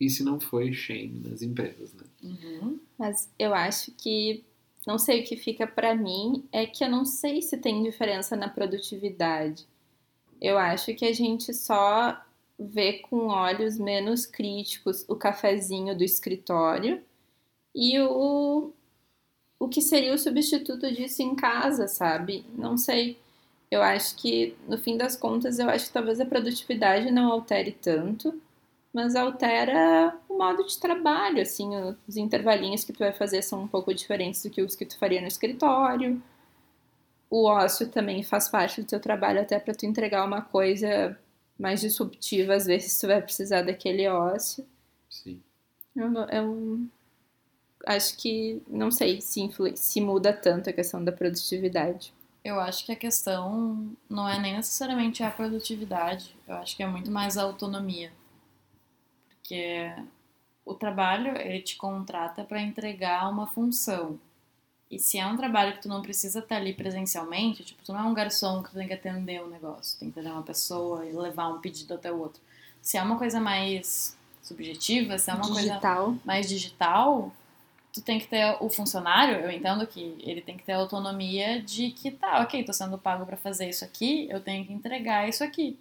E 0.00 0.08
se 0.08 0.22
não 0.22 0.38
foi, 0.38 0.72
shame 0.72 1.22
nas 1.28 1.42
empresas, 1.42 1.92
né? 1.94 2.02
Uhum. 2.22 2.78
Mas 2.98 3.28
eu 3.38 3.52
acho 3.54 3.90
que 3.92 4.44
não 4.86 4.96
sei 4.98 5.22
o 5.22 5.24
que 5.24 5.36
fica 5.36 5.66
pra 5.66 5.94
mim 5.94 6.44
é 6.52 6.66
que 6.66 6.84
eu 6.84 6.88
não 6.90 7.04
sei 7.04 7.42
se 7.42 7.56
tem 7.56 7.82
diferença 7.82 8.36
na 8.36 8.48
produtividade. 8.48 9.64
Eu 10.40 10.58
acho 10.58 10.94
que 10.94 11.04
a 11.04 11.12
gente 11.12 11.52
só 11.54 12.20
vê 12.58 12.94
com 12.94 13.28
olhos 13.28 13.78
menos 13.78 14.26
críticos 14.26 15.04
o 15.08 15.14
cafezinho 15.14 15.96
do 15.96 16.04
escritório 16.04 17.02
e 17.74 17.98
o 18.00 18.72
o 19.58 19.68
que 19.68 19.82
seria 19.82 20.14
o 20.14 20.18
substituto 20.18 20.90
disso 20.92 21.22
em 21.22 21.34
casa, 21.34 21.88
sabe? 21.88 22.44
Não 22.56 22.76
sei. 22.76 23.18
Eu 23.70 23.82
acho 23.82 24.16
que 24.16 24.56
no 24.68 24.78
fim 24.78 24.96
das 24.96 25.16
contas 25.16 25.58
eu 25.58 25.68
acho 25.68 25.86
que 25.86 25.92
talvez 25.92 26.20
a 26.20 26.26
produtividade 26.26 27.10
não 27.10 27.30
altere 27.30 27.72
tanto, 27.72 28.40
mas 28.92 29.14
altera 29.16 30.16
o 30.28 30.38
modo 30.38 30.64
de 30.64 30.78
trabalho, 30.78 31.42
assim, 31.42 31.70
os 32.06 32.16
intervalinhos 32.16 32.84
que 32.84 32.92
tu 32.92 33.00
vai 33.00 33.12
fazer 33.12 33.42
são 33.42 33.62
um 33.62 33.68
pouco 33.68 33.92
diferentes 33.92 34.42
do 34.42 34.50
que 34.50 34.62
os 34.62 34.74
que 34.74 34.86
tu 34.86 34.98
faria 34.98 35.20
no 35.20 35.26
escritório. 35.26 36.22
O 37.30 37.44
ócio 37.44 37.88
também 37.88 38.22
faz 38.22 38.48
parte 38.48 38.80
do 38.80 38.86
teu 38.86 39.00
trabalho 39.00 39.40
até 39.40 39.58
para 39.58 39.74
tu 39.74 39.84
entregar 39.86 40.24
uma 40.24 40.40
coisa 40.42 41.18
mais 41.58 41.80
disruptiva, 41.80 42.54
às 42.54 42.66
vezes 42.66 42.98
tu 42.98 43.06
vai 43.06 43.20
precisar 43.20 43.62
daquele 43.62 44.08
ócio. 44.08 44.66
Sim. 45.10 45.42
Eu, 45.94 46.12
eu 46.30 46.80
acho 47.86 48.16
que 48.16 48.62
não 48.68 48.90
sei 48.90 49.20
se, 49.20 49.40
influ- 49.40 49.76
se 49.76 50.00
muda 50.00 50.32
tanto 50.32 50.70
a 50.70 50.72
questão 50.72 51.04
da 51.04 51.12
produtividade. 51.12 52.14
Eu 52.44 52.58
acho 52.60 52.86
que 52.86 52.92
a 52.92 52.96
questão 52.96 53.90
não 54.08 54.26
é 54.28 54.38
nem 54.38 54.56
necessariamente 54.56 55.22
a 55.22 55.30
produtividade, 55.30 56.34
eu 56.46 56.54
acho 56.54 56.76
que 56.76 56.82
é 56.82 56.86
muito 56.86 57.10
mais 57.10 57.36
a 57.36 57.42
autonomia. 57.42 58.10
Porque 59.28 59.92
o 60.64 60.74
trabalho, 60.74 61.36
ele 61.36 61.60
te 61.60 61.76
contrata 61.76 62.44
para 62.44 62.60
entregar 62.62 63.28
uma 63.28 63.46
função. 63.46 64.18
E 64.90 64.98
se 64.98 65.18
é 65.18 65.26
um 65.26 65.36
trabalho 65.36 65.74
que 65.74 65.82
tu 65.82 65.88
não 65.88 66.00
precisa 66.00 66.38
estar 66.38 66.56
ali 66.56 66.72
presencialmente, 66.72 67.62
tipo, 67.62 67.82
tu 67.84 67.92
não 67.92 68.00
é 68.00 68.02
um 68.04 68.14
garçom 68.14 68.62
que 68.62 68.70
tu 68.70 68.76
tem 68.76 68.86
que 68.86 68.94
atender 68.94 69.42
um 69.42 69.48
negócio, 69.48 69.98
tem 69.98 70.10
que 70.10 70.18
atender 70.18 70.32
uma 70.32 70.42
pessoa 70.42 71.04
e 71.04 71.12
levar 71.12 71.48
um 71.48 71.60
pedido 71.60 71.94
até 71.94 72.10
o 72.10 72.18
outro. 72.18 72.40
Se 72.80 72.96
é 72.96 73.02
uma 73.02 73.18
coisa 73.18 73.38
mais 73.38 74.16
subjetiva, 74.42 75.18
se 75.18 75.30
é 75.30 75.34
uma 75.34 75.46
coisa 75.46 75.60
Digital. 75.60 76.16
mais 76.24 76.48
digital, 76.48 77.32
tu 77.92 78.00
tem 78.00 78.18
que 78.18 78.26
ter 78.26 78.56
o 78.60 78.70
funcionário, 78.70 79.36
eu 79.36 79.50
entendo 79.50 79.86
que 79.86 80.16
ele 80.20 80.40
tem 80.40 80.56
que 80.56 80.64
ter 80.64 80.72
a 80.72 80.78
autonomia 80.78 81.60
de 81.60 81.90
que 81.90 82.10
tá, 82.10 82.40
ok, 82.40 82.64
tô 82.64 82.72
sendo 82.72 82.96
pago 82.96 83.26
pra 83.26 83.36
fazer 83.36 83.68
isso 83.68 83.84
aqui, 83.84 84.26
eu 84.30 84.40
tenho 84.40 84.64
que 84.64 84.72
entregar 84.72 85.28
isso 85.28 85.44
aqui. 85.44 85.78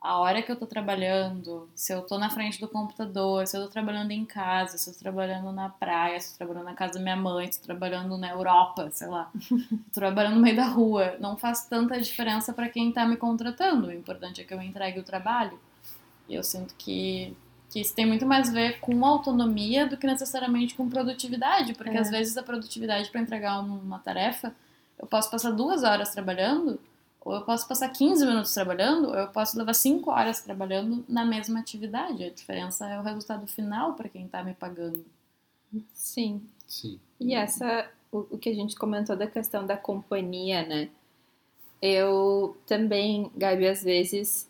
A 0.00 0.18
hora 0.18 0.40
que 0.42 0.52
eu 0.52 0.56
tô 0.56 0.66
trabalhando, 0.66 1.68
se 1.74 1.92
eu 1.92 2.02
tô 2.02 2.18
na 2.18 2.30
frente 2.30 2.60
do 2.60 2.68
computador, 2.68 3.46
se 3.46 3.56
eu 3.56 3.62
tô 3.62 3.68
trabalhando 3.68 4.10
em 4.12 4.24
casa, 4.24 4.78
se 4.78 4.88
eu 4.88 4.94
tô 4.94 5.00
trabalhando 5.00 5.50
na 5.50 5.68
praia, 5.68 6.20
se 6.20 6.28
eu 6.28 6.32
tô 6.32 6.38
trabalhando 6.38 6.64
na 6.66 6.74
casa 6.74 6.94
da 6.94 7.00
minha 7.00 7.16
mãe, 7.16 7.50
se 7.50 7.58
eu 7.58 7.62
tô 7.62 7.66
trabalhando 7.66 8.16
na 8.16 8.30
Europa, 8.30 8.88
sei 8.92 9.08
lá, 9.08 9.30
trabalhando 9.92 10.36
no 10.36 10.42
meio 10.42 10.54
da 10.54 10.66
rua, 10.66 11.16
não 11.18 11.36
faz 11.36 11.64
tanta 11.66 12.00
diferença 12.00 12.52
pra 12.52 12.68
quem 12.68 12.92
tá 12.92 13.04
me 13.06 13.16
contratando. 13.16 13.88
O 13.88 13.92
importante 13.92 14.40
é 14.40 14.44
que 14.44 14.54
eu 14.54 14.62
entregue 14.62 15.00
o 15.00 15.02
trabalho. 15.02 15.58
E 16.28 16.34
eu 16.34 16.42
sinto 16.42 16.74
que 16.76 17.36
que 17.68 17.80
isso 17.80 17.94
tem 17.96 18.06
muito 18.06 18.24
mais 18.24 18.48
a 18.48 18.52
ver 18.52 18.78
com 18.78 19.04
autonomia 19.04 19.86
do 19.88 19.96
que 19.96 20.06
necessariamente 20.06 20.76
com 20.76 20.88
produtividade, 20.88 21.74
porque 21.74 21.96
É. 21.96 22.00
às 22.00 22.08
vezes 22.10 22.36
a 22.36 22.42
produtividade 22.42 23.10
para 23.10 23.20
entregar 23.20 23.58
uma 23.58 23.98
tarefa, 23.98 24.54
eu 24.96 25.06
posso 25.06 25.28
passar 25.28 25.50
duas 25.50 25.82
horas 25.82 26.10
trabalhando, 26.10 26.78
ou 27.26 27.34
eu 27.36 27.42
posso 27.42 27.68
passar 27.68 27.88
15 27.90 28.24
minutos 28.26 28.54
trabalhando, 28.54 29.08
ou 29.08 29.14
eu 29.16 29.28
posso 29.28 29.58
levar 29.58 29.74
cinco 29.74 30.10
horas 30.12 30.40
trabalhando 30.42 31.04
na 31.08 31.24
mesma 31.24 31.60
atividade. 31.60 32.24
A 32.24 32.30
diferença 32.30 32.88
é 32.88 32.98
o 33.00 33.02
resultado 33.02 33.46
final 33.48 33.94
para 33.94 34.08
quem 34.08 34.26
está 34.26 34.44
me 34.44 34.54
pagando. 34.54 35.04
Sim. 35.92 36.42
Sim. 36.66 37.00
E 37.20 37.34
essa, 37.34 37.90
o, 38.12 38.18
o 38.32 38.38
que 38.38 38.48
a 38.50 38.54
gente 38.54 38.76
comentou 38.76 39.16
da 39.16 39.26
questão 39.26 39.66
da 39.66 39.76
companhia, 39.76 40.66
né? 40.66 40.90
Eu 41.80 42.56
também, 42.66 43.30
Gabi, 43.36 43.66
às 43.68 43.82
vezes 43.82 44.48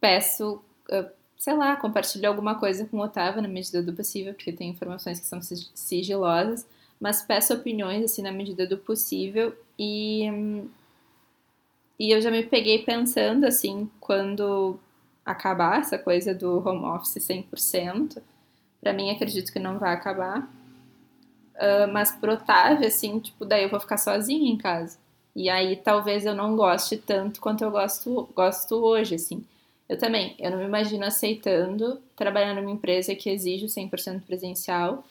peço, 0.00 0.62
eh, 0.90 1.10
sei 1.38 1.54
lá, 1.54 1.76
compartilho 1.76 2.28
alguma 2.28 2.56
coisa 2.58 2.86
com 2.86 2.98
o 2.98 3.02
Otávio 3.02 3.42
na 3.42 3.48
medida 3.48 3.82
do 3.82 3.92
possível, 3.94 4.34
porque 4.34 4.52
tem 4.52 4.70
informações 4.70 5.20
que 5.20 5.26
são 5.26 5.42
sig- 5.42 5.70
sigilosas, 5.74 6.66
mas 7.00 7.22
peço 7.22 7.54
opiniões, 7.54 8.04
assim, 8.04 8.22
na 8.22 8.32
medida 8.32 8.66
do 8.66 8.78
possível 8.78 9.56
e, 9.78 10.30
hum, 10.30 10.68
e 11.98 12.10
eu 12.10 12.20
já 12.20 12.30
me 12.30 12.42
peguei 12.44 12.84
pensando, 12.84 13.44
assim, 13.46 13.90
quando 14.00 14.78
acabar 15.24 15.80
essa 15.80 15.98
coisa 15.98 16.34
do 16.34 16.58
home 16.66 16.84
office 16.84 17.22
100%, 17.22 18.22
pra 18.80 18.92
mim 18.92 19.10
acredito 19.10 19.52
que 19.52 19.58
não 19.58 19.78
vai 19.78 19.94
acabar, 19.94 20.48
ah, 21.56 21.86
mas 21.86 22.12
pro 22.12 22.32
Otávio, 22.34 22.86
assim, 22.86 23.18
tipo, 23.20 23.44
daí 23.44 23.62
eu 23.64 23.70
vou 23.70 23.80
ficar 23.80 23.96
sozinha 23.98 24.50
em 24.50 24.56
casa. 24.56 24.98
E 25.34 25.48
aí 25.50 25.76
talvez 25.76 26.24
eu 26.26 26.34
não 26.34 26.56
goste 26.56 26.96
tanto 26.96 27.40
quanto 27.40 27.64
eu 27.64 27.70
gosto, 27.70 28.28
gosto 28.34 28.76
hoje, 28.76 29.14
assim. 29.16 29.44
Eu 29.88 29.98
também, 29.98 30.34
eu 30.38 30.50
não 30.50 30.58
me 30.58 30.64
imagino 30.64 31.04
aceitando 31.04 32.00
trabalhar 32.16 32.54
numa 32.54 32.70
empresa 32.70 33.14
que 33.14 33.30
exige 33.30 33.66
o 33.66 33.68
100% 33.68 34.22
presencial, 34.26 35.04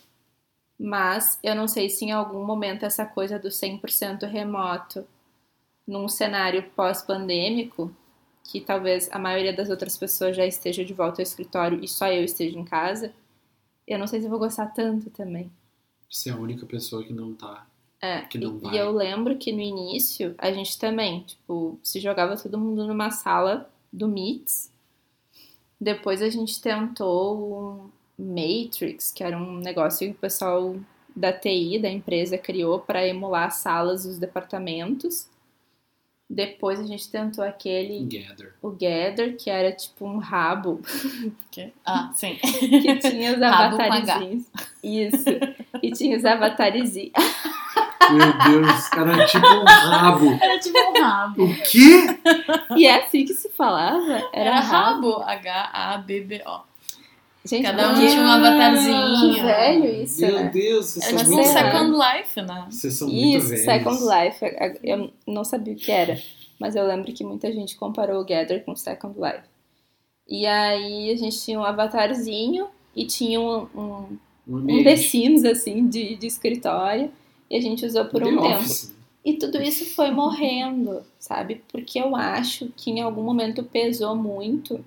mas 0.79 1.39
eu 1.43 1.55
não 1.55 1.67
sei 1.67 1.89
se 1.89 2.05
em 2.05 2.11
algum 2.11 2.43
momento 2.45 2.85
essa 2.85 3.05
coisa 3.05 3.39
do 3.39 3.49
100% 3.51 4.25
remoto, 4.27 5.05
num 5.87 6.07
cenário 6.07 6.63
pós-pandêmico, 6.75 7.93
que 8.43 8.59
talvez 8.59 9.09
a 9.11 9.19
maioria 9.19 9.53
das 9.53 9.69
outras 9.69 9.97
pessoas 9.97 10.35
já 10.35 10.45
esteja 10.45 10.83
de 10.83 10.93
volta 10.93 11.21
ao 11.21 11.23
escritório 11.23 11.83
e 11.83 11.87
só 11.87 12.07
eu 12.07 12.23
esteja 12.23 12.57
em 12.57 12.65
casa, 12.65 13.13
eu 13.87 13.99
não 13.99 14.07
sei 14.07 14.19
se 14.19 14.25
eu 14.25 14.29
vou 14.29 14.39
gostar 14.39 14.67
tanto 14.67 15.09
também. 15.09 15.51
Você 16.09 16.29
é 16.29 16.33
a 16.33 16.37
única 16.37 16.65
pessoa 16.65 17.03
que 17.03 17.13
não 17.13 17.33
tá. 17.33 17.67
É, 18.01 18.21
que 18.21 18.37
não 18.37 18.57
e, 18.57 18.59
vai. 18.59 18.75
e 18.75 18.77
eu 18.77 18.91
lembro 18.91 19.37
que 19.37 19.51
no 19.51 19.61
início 19.61 20.35
a 20.37 20.51
gente 20.51 20.77
também, 20.77 21.21
tipo, 21.21 21.79
se 21.81 21.99
jogava 21.99 22.37
todo 22.37 22.59
mundo 22.59 22.85
numa 22.85 23.11
sala 23.11 23.69
do 23.91 24.07
Meets. 24.07 24.71
Depois 25.79 26.21
a 26.21 26.29
gente 26.29 26.61
tentou 26.61 27.37
o 27.39 27.91
Matrix, 28.17 29.11
que 29.11 29.23
era 29.23 29.37
um 29.37 29.57
negócio 29.57 30.07
que 30.07 30.13
o 30.13 30.19
pessoal 30.19 30.75
da 31.15 31.31
TI, 31.31 31.79
da 31.79 31.89
empresa, 31.89 32.37
criou 32.37 32.79
para 32.79 33.07
emular 33.07 33.47
as 33.47 33.55
salas 33.55 34.03
dos 34.03 34.17
departamentos. 34.17 35.27
Depois 36.29 36.79
a 36.79 36.83
gente 36.83 37.11
tentou 37.11 37.43
aquele, 37.43 38.05
Gather. 38.05 38.53
o 38.61 38.69
Gather, 38.71 39.35
que 39.37 39.49
era 39.49 39.71
tipo 39.71 40.05
um 40.05 40.17
rabo 40.17 40.81
Ah, 41.85 42.11
sim. 42.15 42.35
que 42.35 42.95
tinha 42.97 43.33
os 43.35 43.41
avatarezinhos. 43.43 44.45
Isso. 44.83 45.25
E 45.81 45.91
tinha 45.91 46.17
os 46.17 46.25
avatarezinhos. 46.25 47.11
Meu 48.11 48.33
Deus, 48.61 48.91
era 48.91 49.25
tipo 49.25 49.47
um 49.47 49.63
rabo. 49.63 50.31
Era 50.41 50.59
tipo 50.59 50.77
um 50.77 51.01
rabo. 51.01 51.43
O 51.45 51.55
quê? 51.63 52.05
E 52.75 52.85
é 52.85 53.01
assim 53.05 53.25
que 53.25 53.33
se 53.33 53.49
falava? 53.49 54.29
Era 54.33 54.59
rabo. 54.59 55.21
H-A-B-B-O. 55.21 56.72
Gente, 57.45 57.63
Cada 57.63 57.91
um 57.91 57.95
tinha 57.95 58.21
um 58.21 58.25
avatarzinho. 58.25 59.33
Que 59.35 59.41
velho 59.41 60.03
isso, 60.03 60.21
Meu 60.21 60.35
né? 60.35 60.49
Deus, 60.53 60.85
vocês 60.85 61.05
Era 61.05 61.17
são 61.17 61.25
tipo 61.25 61.35
muito 61.35 61.49
um. 61.49 61.53
Second 61.53 61.91
Life, 61.91 62.41
né? 62.41 62.67
Vocês 62.69 62.93
são 62.93 63.07
muito 63.09 63.37
Isso, 63.37 63.47
velhos. 63.49 63.65
Second 63.65 63.99
Life. 64.01 64.79
Eu 64.83 65.11
não 65.27 65.43
sabia 65.43 65.73
o 65.73 65.75
que 65.77 65.91
era, 65.91 66.17
mas 66.57 66.75
eu 66.75 66.85
lembro 66.87 67.11
que 67.11 67.23
muita 67.23 67.51
gente 67.51 67.75
comparou 67.75 68.21
o 68.21 68.25
Gather 68.25 68.63
com 68.63 68.75
Second 68.75 69.15
Life. 69.19 69.43
E 70.27 70.45
aí 70.45 71.11
a 71.11 71.17
gente 71.17 71.37
tinha 71.41 71.59
um 71.59 71.65
avatarzinho 71.65 72.67
e 72.95 73.05
tinha 73.05 73.41
um, 73.41 73.67
um, 73.75 74.17
Um 74.47 74.79
um. 74.79 74.83
The 74.83 74.95
Sims, 74.95 75.43
assim, 75.43 75.85
de, 75.87 76.15
de 76.15 76.27
escritório. 76.27 77.11
E 77.49 77.57
a 77.57 77.61
gente 77.61 77.85
usou 77.85 78.05
por 78.05 78.23
The 78.23 78.29
um 78.29 78.41
tempo. 78.41 78.55
Office. 78.55 78.95
E 79.25 79.33
tudo 79.33 79.61
isso 79.61 79.85
foi 79.93 80.11
morrendo, 80.11 81.01
sabe? 81.19 81.61
Porque 81.71 81.99
eu 81.99 82.15
acho 82.15 82.71
que 82.75 82.89
em 82.91 83.01
algum 83.01 83.21
momento 83.23 83.63
pesou 83.63 84.15
muito. 84.15 84.83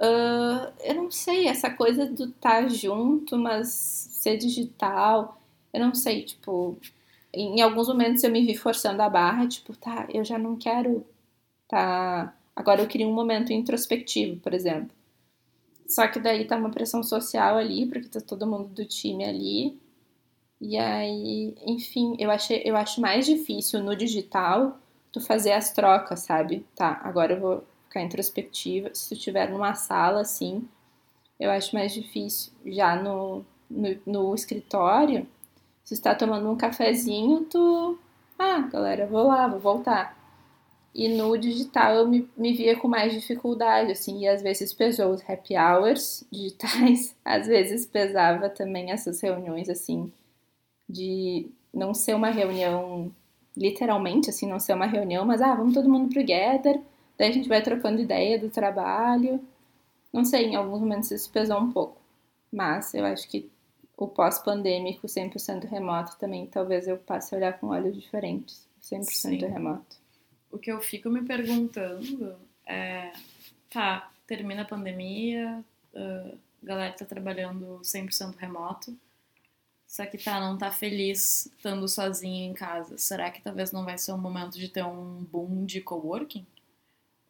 Ah, 0.00 0.72
eu 0.84 0.94
não 0.94 1.10
sei, 1.10 1.46
essa 1.48 1.70
coisa 1.70 2.06
do 2.06 2.26
estar 2.26 2.68
junto, 2.68 3.36
mas 3.36 3.68
ser 3.68 4.36
digital. 4.36 5.40
Eu 5.72 5.80
não 5.80 5.94
sei, 5.94 6.22
tipo. 6.24 6.76
Em 7.32 7.60
alguns 7.60 7.88
momentos 7.88 8.24
eu 8.24 8.30
me 8.30 8.44
vi 8.46 8.56
forçando 8.56 9.02
a 9.02 9.08
barra, 9.10 9.46
tipo, 9.48 9.76
tá, 9.76 10.06
eu 10.12 10.24
já 10.24 10.38
não 10.38 10.56
quero 10.56 11.06
tá. 11.68 12.34
Agora 12.56 12.82
eu 12.82 12.88
queria 12.88 13.08
um 13.08 13.14
momento 13.14 13.52
introspectivo, 13.52 14.40
por 14.40 14.54
exemplo. 14.54 14.90
Só 15.88 16.06
que 16.08 16.20
daí 16.20 16.46
tá 16.46 16.56
uma 16.56 16.70
pressão 16.70 17.02
social 17.02 17.56
ali, 17.56 17.86
porque 17.86 18.08
tá 18.08 18.20
todo 18.20 18.46
mundo 18.46 18.68
do 18.68 18.84
time 18.84 19.24
ali. 19.24 19.78
E 20.60 20.76
aí, 20.78 21.54
enfim, 21.66 22.16
eu, 22.18 22.30
achei, 22.30 22.62
eu 22.64 22.76
acho 22.76 23.00
mais 23.00 23.26
difícil 23.26 23.82
no 23.82 23.96
digital 23.96 24.78
tu 25.12 25.20
fazer 25.20 25.52
as 25.52 25.72
trocas, 25.72 26.20
sabe? 26.20 26.66
Tá, 26.76 27.00
agora 27.04 27.34
eu 27.34 27.40
vou 27.40 27.64
ficar 27.88 28.02
introspectiva. 28.02 28.90
Se 28.94 29.08
tu 29.08 29.14
estiver 29.14 29.50
numa 29.50 29.74
sala, 29.74 30.20
assim, 30.20 30.68
eu 31.40 31.50
acho 31.50 31.74
mais 31.74 31.92
difícil. 31.92 32.52
Já 32.66 32.94
no, 32.96 33.44
no, 33.70 33.96
no 34.06 34.34
escritório, 34.34 35.26
se 35.84 35.94
está 35.94 36.14
tomando 36.14 36.50
um 36.50 36.56
cafezinho, 36.56 37.44
tu. 37.44 37.98
Ah, 38.38 38.60
galera, 38.60 39.06
vou 39.06 39.24
lá, 39.26 39.48
vou 39.48 39.58
voltar. 39.58 40.16
E 40.94 41.08
no 41.08 41.36
digital 41.36 41.94
eu 41.94 42.08
me, 42.08 42.28
me 42.36 42.52
via 42.54 42.76
com 42.76 42.88
mais 42.88 43.12
dificuldade, 43.12 43.92
assim, 43.92 44.20
e 44.20 44.28
às 44.28 44.42
vezes 44.42 44.72
pesou 44.72 45.12
os 45.12 45.22
happy 45.28 45.56
hours 45.56 46.26
digitais, 46.32 47.16
às 47.24 47.46
vezes 47.46 47.86
pesava 47.86 48.48
também 48.48 48.90
essas 48.90 49.20
reuniões, 49.20 49.68
assim, 49.68 50.12
de 50.88 51.50
não 51.72 51.94
ser 51.94 52.14
uma 52.14 52.30
reunião, 52.30 53.12
literalmente, 53.56 54.30
assim, 54.30 54.48
não 54.48 54.58
ser 54.58 54.74
uma 54.74 54.86
reunião, 54.86 55.24
mas, 55.24 55.42
ah, 55.42 55.54
vamos 55.54 55.74
todo 55.74 55.88
mundo 55.88 56.12
pro 56.12 56.24
gather, 56.24 56.80
daí 57.18 57.30
a 57.30 57.32
gente 57.32 57.48
vai 57.48 57.60
trocando 57.60 58.00
ideia 58.00 58.38
do 58.38 58.48
trabalho. 58.48 59.44
Não 60.12 60.24
sei, 60.24 60.46
em 60.46 60.56
alguns 60.56 60.80
momentos 60.80 61.10
isso 61.10 61.30
pesou 61.30 61.60
um 61.60 61.70
pouco, 61.70 62.00
mas 62.50 62.94
eu 62.94 63.04
acho 63.04 63.28
que 63.28 63.50
o 63.96 64.06
pós-pandêmico 64.06 65.06
100% 65.06 65.64
remoto 65.68 66.16
também, 66.18 66.46
talvez 66.46 66.86
eu 66.86 66.96
passe 66.96 67.34
a 67.34 67.38
olhar 67.38 67.58
com 67.58 67.66
olhos 67.66 68.00
diferentes, 68.00 68.66
100% 68.80 69.04
Sim. 69.04 69.36
remoto. 69.38 69.96
O 70.50 70.56
que 70.56 70.70
eu 70.70 70.80
fico 70.80 71.10
me 71.10 71.22
perguntando 71.22 72.36
é, 72.64 73.12
tá, 73.68 74.10
termina 74.26 74.62
a 74.62 74.64
pandemia, 74.64 75.62
a 75.94 76.32
galera 76.62 76.92
tá 76.92 77.04
trabalhando 77.04 77.80
100% 77.82 78.36
remoto, 78.36 78.96
só 79.86 80.06
que 80.06 80.18
tá, 80.18 80.38
não 80.38 80.56
tá 80.56 80.70
feliz 80.70 81.46
estando 81.46 81.88
sozinho 81.88 82.50
em 82.50 82.54
casa. 82.54 82.98
Será 82.98 83.30
que 83.30 83.42
talvez 83.42 83.72
não 83.72 83.84
vai 83.84 83.96
ser 83.96 84.12
um 84.12 84.18
momento 84.18 84.58
de 84.58 84.68
ter 84.68 84.84
um 84.84 85.24
boom 85.24 85.64
de 85.64 85.80
coworking? 85.80 86.46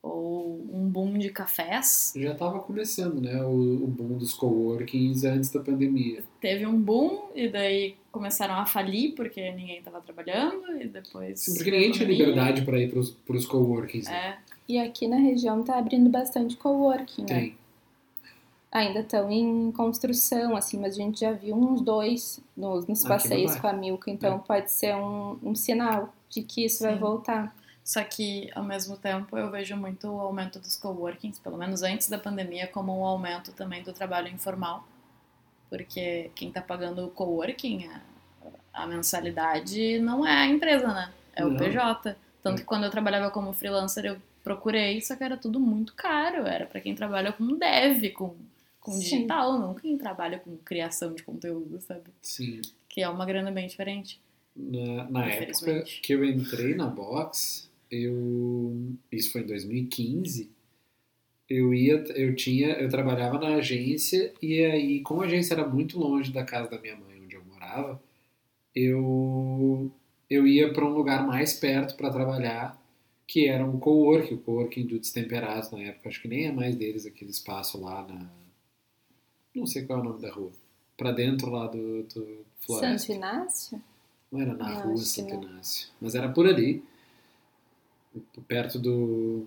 Ou 0.03 0.65
um 0.73 0.89
boom 0.89 1.19
de 1.19 1.31
cafés. 1.31 2.13
Já 2.17 2.33
estava 2.33 2.61
começando, 2.61 3.21
né, 3.21 3.43
o, 3.45 3.85
o, 3.85 3.87
boom 3.87 4.19
dos 4.19 4.33
coworkings 4.35 5.25
antes 5.25 5.51
da 5.51 5.61
pandemia. 5.61 6.23
Teve 6.41 6.67
um 6.67 6.81
boom 6.81 7.31
e 7.35 7.49
daí 7.49 7.97
começaram 8.13 8.55
a 8.55 8.67
falir 8.67 9.15
porque 9.15 9.51
ninguém 9.53 9.79
estava 9.79 10.01
trabalhando 10.01 10.81
e 10.81 10.87
depois... 10.87 11.41
Sim, 11.41 11.55
porque 11.55 11.71
ninguém 11.71 11.93
tinha 11.93 12.09
liberdade 12.09 12.63
para 12.63 12.79
ir 12.79 12.91
para 12.91 13.37
os 13.37 13.47
coworkings. 13.47 14.09
Né? 14.09 14.17
É. 14.17 14.39
E 14.69 14.79
aqui 14.79 15.09
na 15.09 15.17
região 15.17 15.63
tá 15.63 15.79
abrindo 15.79 16.11
bastante 16.11 16.57
coworking, 16.57 17.23
né? 17.23 17.41
Tem. 17.41 17.57
Ainda 18.71 19.01
estão 19.01 19.31
em 19.31 19.73
construção, 19.73 20.55
assim, 20.55 20.79
mas 20.79 20.93
a 20.93 20.99
gente 20.99 21.21
já 21.21 21.33
viu 21.33 21.57
uns 21.57 21.81
dois 21.81 22.39
nos, 22.55 22.87
nos 22.87 23.03
passeios 23.03 23.57
com 23.57 23.67
a 23.67 23.73
Milka, 23.73 24.11
então 24.11 24.37
é. 24.37 24.39
pode 24.47 24.71
ser 24.71 24.95
um, 24.95 25.39
um 25.43 25.55
sinal 25.55 26.15
de 26.29 26.43
que 26.43 26.67
isso 26.67 26.79
Sim. 26.79 26.85
vai 26.85 26.99
voltar. 26.99 27.57
Só 27.89 28.05
que, 28.05 28.51
ao 28.55 28.63
mesmo 28.63 28.99
tempo, 28.99 29.39
eu 29.39 29.51
vejo 29.51 29.75
muito 29.75 30.09
o 30.09 30.21
aumento 30.21 30.59
dos 30.59 30.77
coworkings, 30.77 31.39
pelo 31.39 31.57
menos 31.57 31.83
antes 31.83 32.07
da 32.07 32.19
pandemia, 32.19 32.67
como 32.67 32.95
um 33.01 33.03
aumento 33.03 33.51
também 33.53 33.83
do 33.83 33.95
trabalho 33.95 34.29
informal. 34.29 34.87
Porque 35.71 36.31
quem 36.35 36.49
está 36.49 36.61
pagando 36.61 37.07
o 37.07 37.11
coworking, 37.11 37.87
a, 37.87 38.03
a 38.75 38.87
mensalidade 38.87 39.99
não 40.01 40.27
é 40.27 40.37
a 40.37 40.47
empresa, 40.47 40.89
né? 40.89 41.11
É 41.35 41.47
o 41.47 41.49
não. 41.49 41.57
PJ. 41.57 42.15
Tanto 42.43 42.59
que 42.59 42.67
quando 42.67 42.85
eu 42.85 42.91
trabalhava 42.91 43.31
como 43.31 43.55
freelancer, 43.55 44.05
eu 44.05 44.19
procurei, 44.45 45.01
só 45.01 45.17
que 45.17 45.25
era 45.25 45.39
tudo 45.39 45.59
muito 45.59 45.95
caro. 45.95 46.47
Era 46.47 46.67
para 46.67 46.83
quem 46.83 46.95
trabalha 46.95 47.33
com 47.33 47.57
dev, 47.57 48.13
com, 48.13 48.37
com 48.81 48.99
digital, 48.99 49.59
não 49.59 49.75
quem 49.75 49.97
trabalha 49.97 50.39
com 50.39 50.59
criação 50.59 51.15
de 51.15 51.23
conteúdo, 51.23 51.81
sabe? 51.81 52.11
Sim. 52.21 52.61
Que 52.87 53.01
é 53.01 53.09
uma 53.09 53.25
grana 53.25 53.51
bem 53.51 53.67
diferente. 53.67 54.21
Na, 54.55 55.09
na 55.09 55.25
época 55.25 55.85
que 56.03 56.13
eu 56.13 56.23
entrei 56.23 56.75
na 56.75 56.87
Box, 56.87 57.68
eu 57.91 58.97
isso 59.11 59.33
foi 59.33 59.43
em 59.43 59.47
2015 59.47 60.51
eu 61.49 61.73
ia 61.73 61.95
eu 62.15 62.35
tinha 62.35 62.73
eu 62.73 62.89
trabalhava 62.89 63.39
na 63.39 63.57
agência 63.57 64.33
e 64.43 64.63
aí 64.65 65.01
como 65.01 65.23
a 65.23 65.25
agência 65.25 65.55
era 65.55 65.67
muito 65.67 65.99
longe 65.99 66.33
da 66.33 66.45
casa 66.45 66.69
da 66.69 66.81
minha 66.81 66.97
mãe 66.97 67.21
onde 67.23 67.35
eu 67.35 67.45
morava 67.45 68.01
eu 68.75 69.91
eu 70.29 70.47
ia 70.47 70.73
para 70.73 70.85
um 70.85 70.93
lugar 70.93 71.27
mais 71.27 71.55
perto 71.55 71.97
para 71.97 72.11
trabalhar 72.11 72.79
que 73.27 73.47
era 73.47 73.65
um 73.65 73.79
coworking 73.79 74.35
o 74.35 74.39
coworking 74.39 74.87
do 74.87 74.99
Destemperados 74.99 75.71
na 75.71 75.81
época 75.81 76.11
acho 76.11 76.21
que 76.21 76.29
nem 76.29 76.47
é 76.47 76.53
mais 76.53 76.77
deles 76.77 77.07
aquele 77.07 77.31
espaço 77.31 77.81
lá 77.81 78.07
na 78.07 78.31
não 79.55 79.67
sei 79.67 79.85
qual 79.85 79.99
é 79.99 80.03
o 80.03 80.05
nome 80.05 80.21
da 80.21 80.31
rua 80.31 80.53
para 80.97 81.13
dentro 81.13 81.51
lá 81.51 81.69
do, 81.69 82.03
do 82.03 82.45
Floresta. 82.59 82.99
Santo 82.99 83.13
Inácio? 83.17 83.83
Não 84.31 84.41
era 84.41 84.55
na 84.55 84.83
rua 84.83 84.99
Santo 84.99 85.35
Inácio 85.35 85.89
mas 86.01 86.15
era 86.15 86.29
por 86.29 86.47
ali 86.47 86.85
perto 88.47 88.79
do 88.79 89.47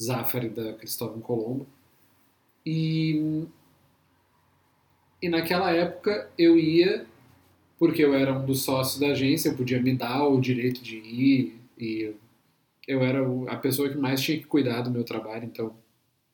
Zafari 0.00 0.48
da 0.48 0.72
Cristóvão 0.74 1.20
Colombo. 1.20 1.66
E, 2.64 3.44
e 5.22 5.28
naquela 5.28 5.70
época 5.70 6.30
eu 6.38 6.58
ia, 6.58 7.06
porque 7.78 8.04
eu 8.04 8.14
era 8.14 8.32
um 8.32 8.44
dos 8.44 8.62
sócios 8.62 8.98
da 9.00 9.08
agência, 9.08 9.48
eu 9.48 9.56
podia 9.56 9.80
me 9.80 9.94
dar 9.94 10.26
o 10.26 10.40
direito 10.40 10.82
de 10.82 10.96
ir, 10.96 11.60
e 11.78 12.14
eu 12.86 13.02
era 13.02 13.20
a 13.50 13.56
pessoa 13.56 13.88
que 13.88 13.96
mais 13.96 14.20
tinha 14.20 14.38
que 14.38 14.46
cuidar 14.46 14.82
do 14.82 14.90
meu 14.90 15.04
trabalho, 15.04 15.44
então 15.44 15.74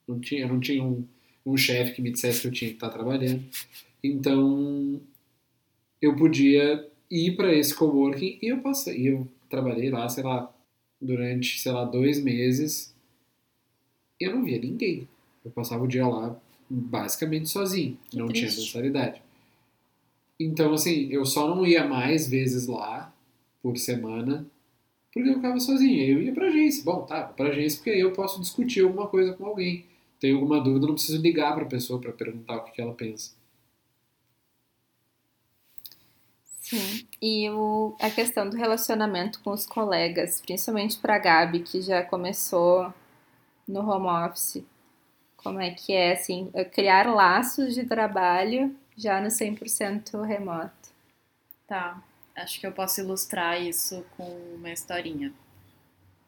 não 0.07 0.21
tinha, 0.21 0.47
não 0.47 0.61
tinha 0.61 0.83
um, 0.83 1.05
um 1.45 1.57
chefe 1.57 1.95
que 1.95 2.03
me 2.03 2.11
dissesse 2.11 2.43
que 2.43 2.49
eu 2.49 2.53
tinha 2.53 2.71
que 2.71 2.77
estar 2.77 2.91
trabalhando. 2.91 3.45
Então 4.03 5.01
eu 6.01 6.15
podia 6.17 6.89
ir 7.11 7.37
para 7.37 7.55
esse 7.55 7.75
coworking 7.75 8.39
e 8.43 8.49
eu 8.49 8.59
passei, 8.59 9.09
eu 9.09 9.29
trabalhei 9.49 9.91
lá, 9.91 10.09
sei 10.09 10.25
lá, 10.25 10.53
durante, 11.01 11.61
sei 11.61 11.73
lá, 11.73 11.85
dois 11.85 12.23
meses, 12.23 12.95
eu 14.21 14.35
não 14.35 14.45
via 14.45 14.59
ninguém. 14.59 15.09
Eu 15.45 15.51
passava 15.51 15.85
o 15.85 15.89
dia 15.89 16.07
lá 16.07 16.39
basicamente 16.69 17.49
sozinho, 17.49 17.99
que 18.11 18.17
não 18.17 18.27
triste. 18.27 18.49
tinha 18.49 18.61
mensalidade. 18.65 19.23
Então, 20.39 20.75
assim, 20.75 21.09
eu 21.11 21.25
só 21.25 21.49
não 21.55 21.67
ia 21.67 21.87
mais 21.87 22.29
vezes 22.29 22.67
lá 22.67 23.15
por 23.63 23.77
semana 23.77 24.47
porque 25.17 25.31
eu 25.31 25.35
ficava 25.37 25.59
sozinho. 25.59 26.03
Eu 26.03 26.23
ia 26.23 26.33
pra 26.35 26.49
agência. 26.49 26.85
Bom, 26.85 27.07
tá, 27.07 27.23
pra 27.23 27.49
agência 27.49 27.79
porque 27.79 27.91
aí 27.91 28.01
eu 28.01 28.13
posso 28.13 28.39
discutir 28.39 28.83
alguma 28.83 29.09
coisa 29.09 29.33
com 29.33 29.47
alguém. 29.47 29.87
Tenho 30.21 30.37
alguma 30.37 30.61
dúvida, 30.61 30.87
não 30.87 30.95
preciso 30.95 31.23
ligar 31.23 31.55
pra 31.55 31.65
pessoa 31.65 31.99
para 31.99 32.13
perguntar 32.13 32.57
o 32.57 32.65
que, 32.65 32.73
que 32.73 32.81
ela 32.83 32.93
pensa. 32.93 33.33
Sim, 36.69 37.07
e 37.23 37.49
o, 37.51 37.97
a 38.01 38.11
questão 38.11 38.51
do 38.51 38.57
relacionamento 38.57 39.41
com 39.41 39.53
os 39.53 39.65
colegas, 39.65 40.41
principalmente 40.41 40.99
para 40.99 41.15
a 41.15 41.19
Gabi, 41.19 41.61
que 41.61 41.81
já 41.81 42.03
começou 42.03 42.93
no 43.69 43.89
home 43.89 44.09
office. 44.09 44.65
Como 45.37 45.61
é 45.61 45.71
que 45.71 45.93
é, 45.93 46.15
assim, 46.15 46.51
criar 46.73 47.07
laços 47.07 47.73
de 47.73 47.85
trabalho 47.85 48.75
já 48.97 49.21
no 49.21 49.31
100% 49.31 50.21
remoto? 50.23 50.91
Tá, 51.69 52.03
acho 52.35 52.59
que 52.59 52.67
eu 52.67 52.73
posso 52.73 53.01
ilustrar 53.01 53.63
isso 53.63 54.05
com 54.17 54.25
uma 54.57 54.73
historinha. 54.73 55.33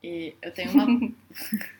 E 0.00 0.36
eu 0.40 0.54
tenho 0.54 0.70
uma, 0.70 0.86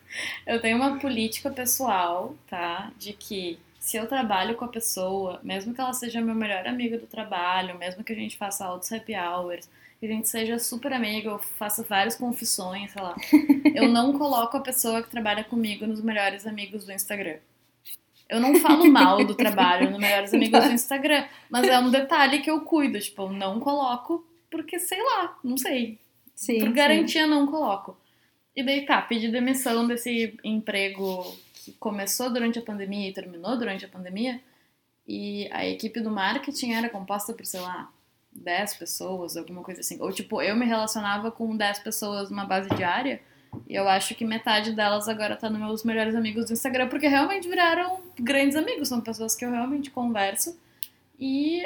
eu 0.44 0.60
tenho 0.60 0.76
uma 0.76 0.98
política 0.98 1.48
pessoal, 1.48 2.34
tá, 2.48 2.90
de 2.98 3.12
que 3.12 3.60
se 3.88 3.96
eu 3.96 4.06
trabalho 4.06 4.54
com 4.54 4.66
a 4.66 4.68
pessoa, 4.68 5.40
mesmo 5.42 5.72
que 5.72 5.80
ela 5.80 5.94
seja 5.94 6.20
meu 6.20 6.34
melhor 6.34 6.66
amiga 6.66 6.98
do 6.98 7.06
trabalho, 7.06 7.78
mesmo 7.78 8.04
que 8.04 8.12
a 8.12 8.16
gente 8.16 8.36
faça 8.36 8.62
altos 8.62 8.92
happy 8.92 9.14
hours, 9.14 9.66
que 9.98 10.04
a 10.04 10.08
gente 10.10 10.28
seja 10.28 10.58
super 10.58 10.92
amiga, 10.92 11.30
eu 11.30 11.38
faça 11.38 11.82
várias 11.82 12.14
confissões, 12.14 12.90
sei 12.90 13.00
lá, 13.00 13.16
eu 13.74 13.88
não 13.88 14.12
coloco 14.12 14.58
a 14.58 14.60
pessoa 14.60 15.02
que 15.02 15.08
trabalha 15.08 15.42
comigo 15.42 15.86
nos 15.86 16.02
melhores 16.02 16.46
amigos 16.46 16.84
do 16.84 16.92
Instagram. 16.92 17.38
Eu 18.28 18.38
não 18.40 18.56
falo 18.56 18.92
mal 18.92 19.24
do 19.24 19.34
trabalho 19.34 19.88
nos 19.88 19.98
melhores 19.98 20.34
amigos 20.34 20.62
do 20.62 20.68
Instagram, 20.74 21.24
mas 21.48 21.66
é 21.66 21.78
um 21.78 21.90
detalhe 21.90 22.40
que 22.40 22.50
eu 22.50 22.60
cuido, 22.60 23.00
tipo, 23.00 23.22
eu 23.22 23.32
não 23.32 23.58
coloco 23.58 24.22
porque 24.50 24.78
sei 24.78 25.02
lá, 25.02 25.38
não 25.42 25.56
sei. 25.56 25.98
Sim, 26.34 26.60
Por 26.60 26.72
garantia 26.74 27.24
sim. 27.24 27.30
não 27.30 27.46
coloco. 27.46 27.96
E 28.54 28.62
daí 28.62 28.84
tá, 28.84 29.00
pedi 29.00 29.30
demissão 29.30 29.86
desse 29.86 30.36
emprego 30.44 31.24
que 31.72 31.78
começou 31.78 32.30
durante 32.30 32.58
a 32.58 32.62
pandemia 32.62 33.08
e 33.08 33.12
terminou 33.12 33.56
durante 33.56 33.84
a 33.84 33.88
pandemia, 33.88 34.40
e 35.06 35.48
a 35.52 35.66
equipe 35.66 36.00
do 36.00 36.10
marketing 36.10 36.72
era 36.72 36.88
composta 36.88 37.32
por, 37.32 37.46
sei 37.46 37.60
lá, 37.60 37.90
10 38.32 38.74
pessoas, 38.74 39.36
alguma 39.36 39.62
coisa 39.62 39.80
assim. 39.80 40.00
Ou 40.00 40.12
tipo, 40.12 40.40
eu 40.42 40.54
me 40.54 40.66
relacionava 40.66 41.30
com 41.30 41.56
10 41.56 41.80
pessoas 41.80 42.30
numa 42.30 42.44
base 42.44 42.68
diária, 42.70 43.20
e 43.66 43.74
eu 43.74 43.88
acho 43.88 44.14
que 44.14 44.24
metade 44.24 44.72
delas 44.72 45.08
agora 45.08 45.36
tá 45.36 45.48
nos 45.48 45.58
meus 45.58 45.84
melhores 45.84 46.14
amigos 46.14 46.46
do 46.46 46.52
Instagram, 46.52 46.88
porque 46.88 47.08
realmente 47.08 47.48
viraram 47.48 48.00
grandes 48.18 48.56
amigos, 48.56 48.88
são 48.88 49.00
pessoas 49.00 49.34
que 49.34 49.44
eu 49.44 49.50
realmente 49.50 49.90
converso. 49.90 50.58
E 51.18 51.62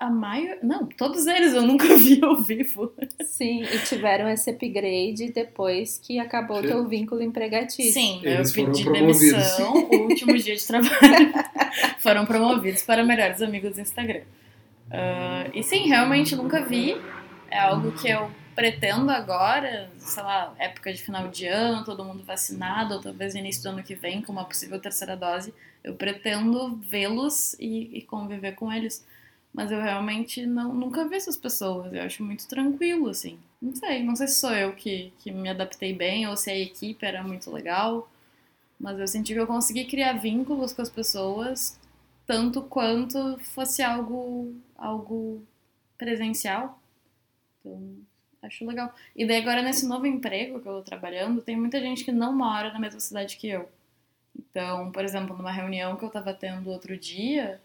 a 0.00 0.10
maioria. 0.10 0.58
Não, 0.62 0.86
todos 0.86 1.26
eles 1.26 1.54
eu 1.54 1.62
nunca 1.62 1.84
vi 1.96 2.22
ao 2.22 2.36
vivo. 2.36 2.92
Sim, 3.24 3.62
e 3.62 3.78
tiveram 3.80 4.28
esse 4.28 4.50
upgrade 4.50 5.32
depois 5.32 5.98
que 6.02 6.18
acabou 6.18 6.58
o 6.58 6.62
teu 6.62 6.86
vínculo 6.86 7.22
empregatício. 7.22 7.92
Sim, 7.92 8.20
Eles 8.22 8.48
eu 8.48 8.54
foram 8.54 8.72
pedi 8.72 8.84
promovidos. 8.84 9.20
demissão, 9.20 9.74
o 9.74 9.96
último 10.02 10.36
dia 10.36 10.56
de 10.56 10.66
trabalho. 10.66 11.32
foram 11.98 12.24
promovidos 12.26 12.82
para 12.82 13.02
melhores 13.04 13.42
amigos 13.42 13.74
do 13.74 13.80
Instagram. 13.80 14.22
Ah, 14.90 15.46
e 15.52 15.62
sim, 15.62 15.86
realmente 15.88 16.34
nunca 16.36 16.62
vi. 16.62 16.96
É 17.50 17.58
algo 17.58 17.92
que 17.92 18.08
eu 18.08 18.30
pretendo 18.54 19.10
agora, 19.10 19.88
sei 19.98 20.22
lá, 20.22 20.52
época 20.58 20.92
de 20.92 21.02
final 21.02 21.28
de 21.28 21.46
ano, 21.46 21.84
todo 21.84 22.04
mundo 22.04 22.24
vacinado, 22.24 22.94
ou 22.94 23.00
talvez 23.00 23.34
início 23.34 23.62
do 23.62 23.68
ano 23.70 23.82
que 23.82 23.94
vem, 23.94 24.20
com 24.20 24.32
uma 24.32 24.44
possível 24.44 24.78
terceira 24.80 25.16
dose. 25.16 25.54
Eu 25.84 25.94
pretendo 25.94 26.76
vê-los 26.76 27.54
e, 27.58 27.98
e 27.98 28.02
conviver 28.02 28.52
com 28.52 28.72
eles. 28.72 29.06
Mas 29.58 29.72
eu 29.72 29.80
realmente 29.80 30.46
não, 30.46 30.72
nunca 30.72 31.04
vi 31.08 31.16
essas 31.16 31.36
pessoas. 31.36 31.92
Eu 31.92 32.02
acho 32.02 32.22
muito 32.22 32.46
tranquilo, 32.46 33.08
assim. 33.08 33.40
Não 33.60 33.74
sei, 33.74 34.04
não 34.04 34.14
sei 34.14 34.28
se 34.28 34.36
sou 34.36 34.52
eu 34.52 34.72
que, 34.72 35.12
que 35.18 35.32
me 35.32 35.48
adaptei 35.48 35.92
bem 35.92 36.28
ou 36.28 36.36
se 36.36 36.48
a 36.48 36.56
equipe 36.56 37.04
era 37.04 37.24
muito 37.24 37.50
legal. 37.50 38.08
Mas 38.78 39.00
eu 39.00 39.08
senti 39.08 39.34
que 39.34 39.40
eu 39.40 39.48
consegui 39.48 39.84
criar 39.86 40.12
vínculos 40.12 40.72
com 40.72 40.80
as 40.80 40.88
pessoas 40.88 41.76
tanto 42.24 42.62
quanto 42.62 43.36
fosse 43.40 43.82
algo, 43.82 44.54
algo 44.76 45.42
presencial. 45.96 46.80
Então, 47.58 47.96
acho 48.40 48.64
legal. 48.64 48.94
E 49.16 49.26
daí 49.26 49.38
agora 49.38 49.60
nesse 49.60 49.88
novo 49.88 50.06
emprego 50.06 50.60
que 50.60 50.68
eu 50.68 50.74
tô 50.74 50.82
trabalhando, 50.82 51.42
tem 51.42 51.56
muita 51.56 51.80
gente 51.80 52.04
que 52.04 52.12
não 52.12 52.32
mora 52.32 52.72
na 52.72 52.78
mesma 52.78 53.00
cidade 53.00 53.36
que 53.36 53.48
eu. 53.48 53.68
Então, 54.38 54.92
por 54.92 55.02
exemplo, 55.02 55.36
numa 55.36 55.50
reunião 55.50 55.96
que 55.96 56.04
eu 56.04 56.10
tava 56.10 56.32
tendo 56.32 56.70
outro 56.70 56.96
dia, 56.96 57.60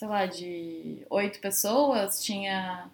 sei 0.00 0.08
lá, 0.08 0.24
de 0.24 1.06
oito 1.10 1.40
pessoas, 1.40 2.24
tinha 2.24 2.88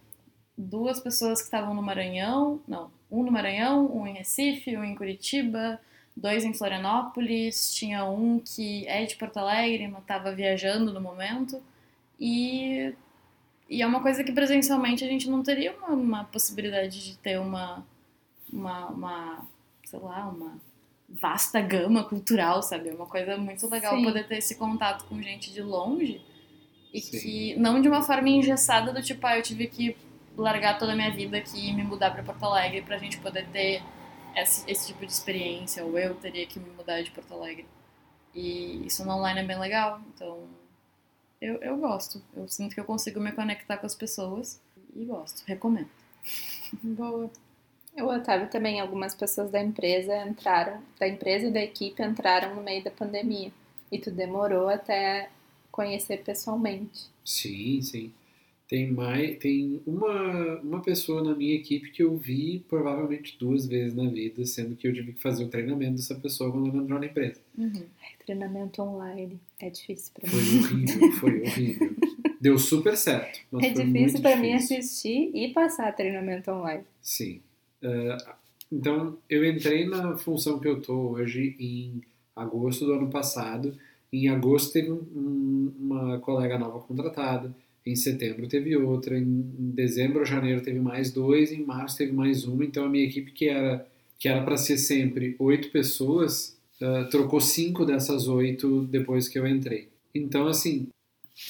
duas 0.58 0.98
pessoas 0.98 1.38
que 1.38 1.44
estavam 1.44 1.72
no 1.72 1.80
Maranhão, 1.80 2.60
não, 2.66 2.90
um 3.08 3.22
no 3.22 3.30
Maranhão, 3.30 3.86
um 3.96 4.08
em 4.08 4.14
Recife, 4.14 4.76
um 4.76 4.82
em 4.82 4.96
Curitiba, 4.96 5.80
dois 6.16 6.44
em 6.44 6.52
Florianópolis, 6.52 7.72
tinha 7.72 8.04
um 8.04 8.40
que 8.40 8.88
é 8.88 9.04
de 9.04 9.14
Porto 9.14 9.36
Alegre, 9.36 9.86
mas 9.86 10.02
estava 10.02 10.34
viajando 10.34 10.92
no 10.92 11.00
momento, 11.00 11.62
e, 12.18 12.92
e 13.70 13.82
é 13.82 13.86
uma 13.86 14.02
coisa 14.02 14.24
que 14.24 14.32
presencialmente 14.32 15.04
a 15.04 15.08
gente 15.08 15.30
não 15.30 15.44
teria 15.44 15.76
uma, 15.76 15.90
uma 15.90 16.24
possibilidade 16.24 17.04
de 17.04 17.16
ter 17.18 17.38
uma, 17.38 17.86
uma, 18.52 18.86
uma, 18.86 19.46
sei 19.84 20.00
lá, 20.00 20.26
uma 20.26 20.58
vasta 21.08 21.60
gama 21.60 22.02
cultural, 22.02 22.64
sabe? 22.64 22.88
É 22.88 22.92
uma 22.92 23.06
coisa 23.06 23.36
muito 23.36 23.64
legal 23.70 23.94
Sim. 23.94 24.02
poder 24.02 24.26
ter 24.26 24.38
esse 24.38 24.56
contato 24.56 25.04
com 25.04 25.22
gente 25.22 25.52
de 25.52 25.62
longe 25.62 26.20
e 26.96 27.00
Sim. 27.00 27.20
que 27.20 27.56
não 27.56 27.82
de 27.82 27.88
uma 27.88 28.00
forma 28.00 28.26
engessada 28.26 28.90
do 28.90 29.02
tipo, 29.02 29.26
ah, 29.26 29.36
eu 29.36 29.42
tive 29.42 29.66
que 29.66 29.94
largar 30.34 30.78
toda 30.78 30.92
a 30.92 30.96
minha 30.96 31.10
vida 31.10 31.36
aqui 31.36 31.68
e 31.68 31.72
me 31.74 31.82
mudar 31.82 32.10
pra 32.10 32.22
Porto 32.22 32.42
Alegre 32.46 32.80
pra 32.80 32.96
gente 32.96 33.18
poder 33.18 33.46
ter 33.48 33.82
esse, 34.34 34.70
esse 34.70 34.86
tipo 34.86 35.04
de 35.04 35.12
experiência, 35.12 35.84
ou 35.84 35.98
eu 35.98 36.14
teria 36.14 36.46
que 36.46 36.58
me 36.58 36.70
mudar 36.70 37.02
de 37.02 37.10
Porto 37.10 37.34
Alegre. 37.34 37.66
E 38.34 38.86
isso 38.86 39.04
no 39.04 39.12
online 39.12 39.40
é 39.40 39.44
bem 39.44 39.58
legal, 39.58 40.00
então 40.14 40.48
eu, 41.38 41.56
eu 41.56 41.76
gosto. 41.76 42.22
Eu 42.34 42.48
sinto 42.48 42.74
que 42.74 42.80
eu 42.80 42.84
consigo 42.84 43.20
me 43.20 43.32
conectar 43.32 43.76
com 43.76 43.84
as 43.84 43.94
pessoas 43.94 44.58
e 44.94 45.04
gosto, 45.04 45.44
recomendo. 45.46 45.90
Boa. 46.82 47.30
O 47.98 48.04
Otávio 48.04 48.48
também, 48.48 48.80
algumas 48.80 49.14
pessoas 49.14 49.50
da 49.50 49.60
empresa 49.60 50.16
entraram, 50.26 50.82
da 50.98 51.06
empresa 51.06 51.46
e 51.46 51.50
da 51.50 51.60
equipe 51.60 52.02
entraram 52.02 52.54
no 52.54 52.62
meio 52.62 52.82
da 52.82 52.90
pandemia. 52.90 53.52
E 53.92 53.98
tu 53.98 54.10
demorou 54.10 54.68
até 54.68 55.30
conhecer 55.76 56.24
pessoalmente. 56.24 57.04
Sim, 57.24 57.80
sim. 57.82 58.12
Tem 58.68 58.90
mais, 58.90 59.38
tem 59.38 59.80
uma, 59.86 60.58
uma 60.60 60.82
pessoa 60.82 61.22
na 61.22 61.36
minha 61.36 61.54
equipe 61.54 61.92
que 61.92 62.02
eu 62.02 62.16
vi 62.16 62.64
provavelmente 62.68 63.36
duas 63.38 63.64
vezes 63.64 63.94
na 63.94 64.08
vida, 64.10 64.44
sendo 64.44 64.74
que 64.74 64.88
eu 64.88 64.92
tive 64.92 65.12
que 65.12 65.20
fazer 65.22 65.44
o 65.44 65.48
treinamento 65.48 65.96
dessa 65.96 66.16
pessoa 66.16 66.50
quando 66.50 66.70
ela 66.70 66.82
entrou 66.82 66.98
na 66.98 67.06
empresa. 67.06 67.40
Ai, 67.60 67.84
treinamento 68.24 68.82
online 68.82 69.38
é 69.60 69.70
difícil 69.70 70.12
Foi 70.24 70.40
mim. 70.42 70.58
horrível, 70.58 71.12
foi 71.12 71.42
horrível. 71.46 71.96
Deu 72.40 72.58
super 72.58 72.96
certo. 72.96 73.38
É 73.62 73.72
foi 73.72 73.84
difícil 73.84 74.20
pra 74.20 74.34
mim 74.36 74.52
assistir 74.54 75.30
e 75.32 75.52
passar 75.52 75.92
treinamento 75.94 76.50
online. 76.50 76.82
Sim. 77.00 77.40
Ah, 77.84 78.34
então, 78.72 79.16
eu 79.30 79.44
entrei 79.44 79.86
na 79.86 80.18
função 80.18 80.58
que 80.58 80.66
eu 80.66 80.82
tô 80.82 81.10
hoje 81.10 81.54
em 81.60 82.02
agosto 82.34 82.84
do 82.84 82.94
ano 82.94 83.08
passado. 83.10 83.78
Em 84.12 84.28
agosto 84.28 84.72
teve 84.72 84.90
um- 84.90 84.96
um- 85.14 85.72
uma 85.78 86.18
colega 86.20 86.58
nova 86.58 86.80
contratada. 86.80 87.54
Em 87.84 87.94
setembro 87.96 88.48
teve 88.48 88.76
outra. 88.76 89.18
Em 89.18 89.22
em 89.22 89.70
dezembro 89.70 90.20
ou 90.20 90.24
janeiro 90.26 90.60
teve 90.62 90.80
mais 90.80 91.12
dois. 91.12 91.52
Em 91.52 91.64
março 91.64 91.96
teve 91.98 92.12
mais 92.12 92.44
uma. 92.44 92.64
Então, 92.64 92.84
a 92.84 92.88
minha 92.88 93.04
equipe, 93.04 93.32
que 93.32 93.48
era 93.48 93.86
que 94.18 94.28
era 94.28 94.42
para 94.42 94.56
ser 94.56 94.78
sempre 94.78 95.36
oito 95.38 95.70
pessoas, 95.70 96.56
ah, 96.80 97.04
trocou 97.10 97.38
cinco 97.40 97.84
dessas 97.84 98.28
oito 98.28 98.84
depois 98.86 99.28
que 99.28 99.38
eu 99.38 99.46
entrei. 99.46 99.88
Então, 100.14 100.46
assim, 100.46 100.88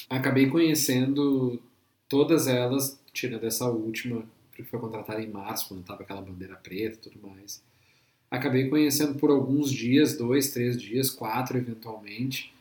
acabei 0.09 0.47
conhecendo 0.47 1.61
todas 2.09 2.47
elas, 2.47 2.99
tirando 3.13 3.45
essa 3.45 3.69
última, 3.69 4.23
que 4.53 4.63
foi 4.63 4.79
contratada 4.79 5.21
em 5.21 5.29
março, 5.29 5.69
quando 5.69 5.83
tava 5.85 6.03
aquela 6.03 6.21
bandeira 6.21 6.55
preta 6.55 7.07
e 7.07 7.11
tudo 7.11 7.25
mais. 7.27 7.61
Acabei 8.29 8.69
conhecendo 8.69 9.15
por 9.15 9.29
alguns 9.29 9.71
dias, 9.71 10.17
dois, 10.17 10.51
três 10.51 10.79
dias, 10.79 11.09
quatro 11.09 11.57
eventualmente, 11.57 12.53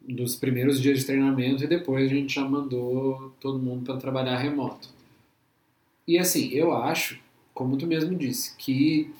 dos 0.00 0.36
primeiros 0.36 0.80
dias 0.80 1.00
de 1.00 1.06
treinamento 1.06 1.64
e 1.64 1.66
depois 1.66 2.06
a 2.06 2.14
gente 2.14 2.34
já 2.34 2.44
mandou 2.44 3.32
todo 3.40 3.58
mundo 3.58 3.84
para 3.84 3.96
trabalhar 3.96 4.38
remoto. 4.38 4.88
E 6.06 6.18
assim, 6.18 6.50
eu 6.50 6.72
acho, 6.74 7.18
como 7.52 7.76
tu 7.76 7.86
mesmo 7.86 8.14
disse, 8.16 8.54
que 8.56 9.10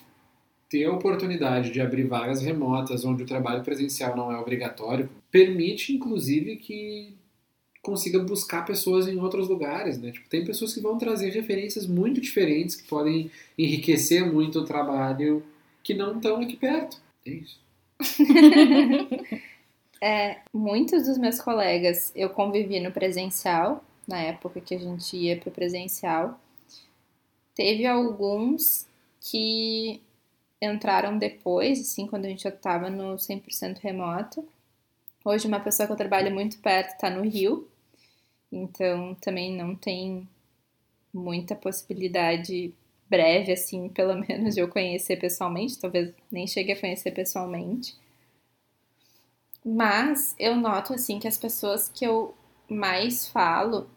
ter 0.69 0.85
a 0.85 0.93
oportunidade 0.93 1.71
de 1.71 1.81
abrir 1.81 2.05
vagas 2.05 2.43
remotas 2.43 3.05
onde 3.05 3.23
o 3.23 3.27
trabalho 3.27 3.63
presencial 3.63 4.17
não 4.17 4.31
é 4.31 4.39
obrigatório 4.39 5.09
permite, 5.31 5.93
inclusive, 5.93 6.57
que 6.57 7.13
consiga 7.83 8.19
buscar 8.19 8.65
pessoas 8.65 9.07
em 9.09 9.19
outros 9.19 9.49
lugares, 9.49 9.99
né? 9.99 10.11
Tipo, 10.11 10.29
tem 10.29 10.45
pessoas 10.45 10.73
que 10.73 10.81
vão 10.81 10.97
trazer 10.97 11.31
referências 11.31 11.87
muito 11.87 12.21
diferentes 12.21 12.77
que 12.77 12.89
podem 12.89 13.31
enriquecer 13.59 14.25
muito 14.33 14.61
o 14.61 14.65
trabalho 14.65 15.43
que 15.85 15.95
não 15.95 16.17
estão 16.17 16.41
aqui 16.41 16.57
perto. 16.57 17.01
É 17.25 17.31
isso. 17.31 17.61
É, 20.07 20.43
muitos 20.53 21.07
dos 21.07 21.17
meus 21.17 21.41
colegas 21.41 22.13
eu 22.15 22.29
convivi 22.29 22.79
no 22.79 22.93
presencial, 22.93 23.83
na 24.07 24.21
época 24.21 24.61
que 24.61 24.75
a 24.75 24.79
gente 24.79 25.17
ia 25.17 25.41
pro 25.41 25.51
presencial. 25.51 26.39
Teve 27.55 27.87
alguns 27.87 28.87
que 29.19 30.03
entraram 30.61 31.17
depois, 31.17 31.81
assim, 31.81 32.07
quando 32.07 32.27
a 32.27 32.29
gente 32.29 32.43
já 32.43 32.51
estava 32.51 32.91
no 32.91 33.15
100% 33.15 33.79
remoto. 33.79 34.47
Hoje, 35.25 35.49
uma 35.49 35.61
pessoa 35.61 35.87
que 35.87 35.93
eu 35.95 35.97
trabalho 35.97 36.31
muito 36.31 36.59
perto 36.59 36.91
está 36.91 37.09
no 37.09 37.23
Rio, 37.23 37.67
então 38.53 39.15
também 39.23 39.57
não 39.57 39.75
tem 39.75 40.29
muita 41.15 41.55
possibilidade 41.55 42.75
breve, 43.15 43.53
assim, 43.53 43.89
pelo 43.95 44.15
menos, 44.17 44.55
de 44.55 44.61
eu 44.61 44.69
conhecer 44.69 45.17
pessoalmente. 45.17 45.79
Talvez 45.79 46.13
nem 46.31 46.47
chegue 46.47 46.73
a 46.73 46.81
conhecer 46.81 47.13
pessoalmente. 47.13 47.97
Mas 49.65 50.35
eu 50.39 50.57
noto, 50.57 50.93
assim, 50.95 51.19
que 51.19 51.29
as 51.29 51.39
pessoas 51.39 51.89
que 51.89 52.05
eu 52.07 52.35
mais 52.69 53.29
falo, 53.29 53.89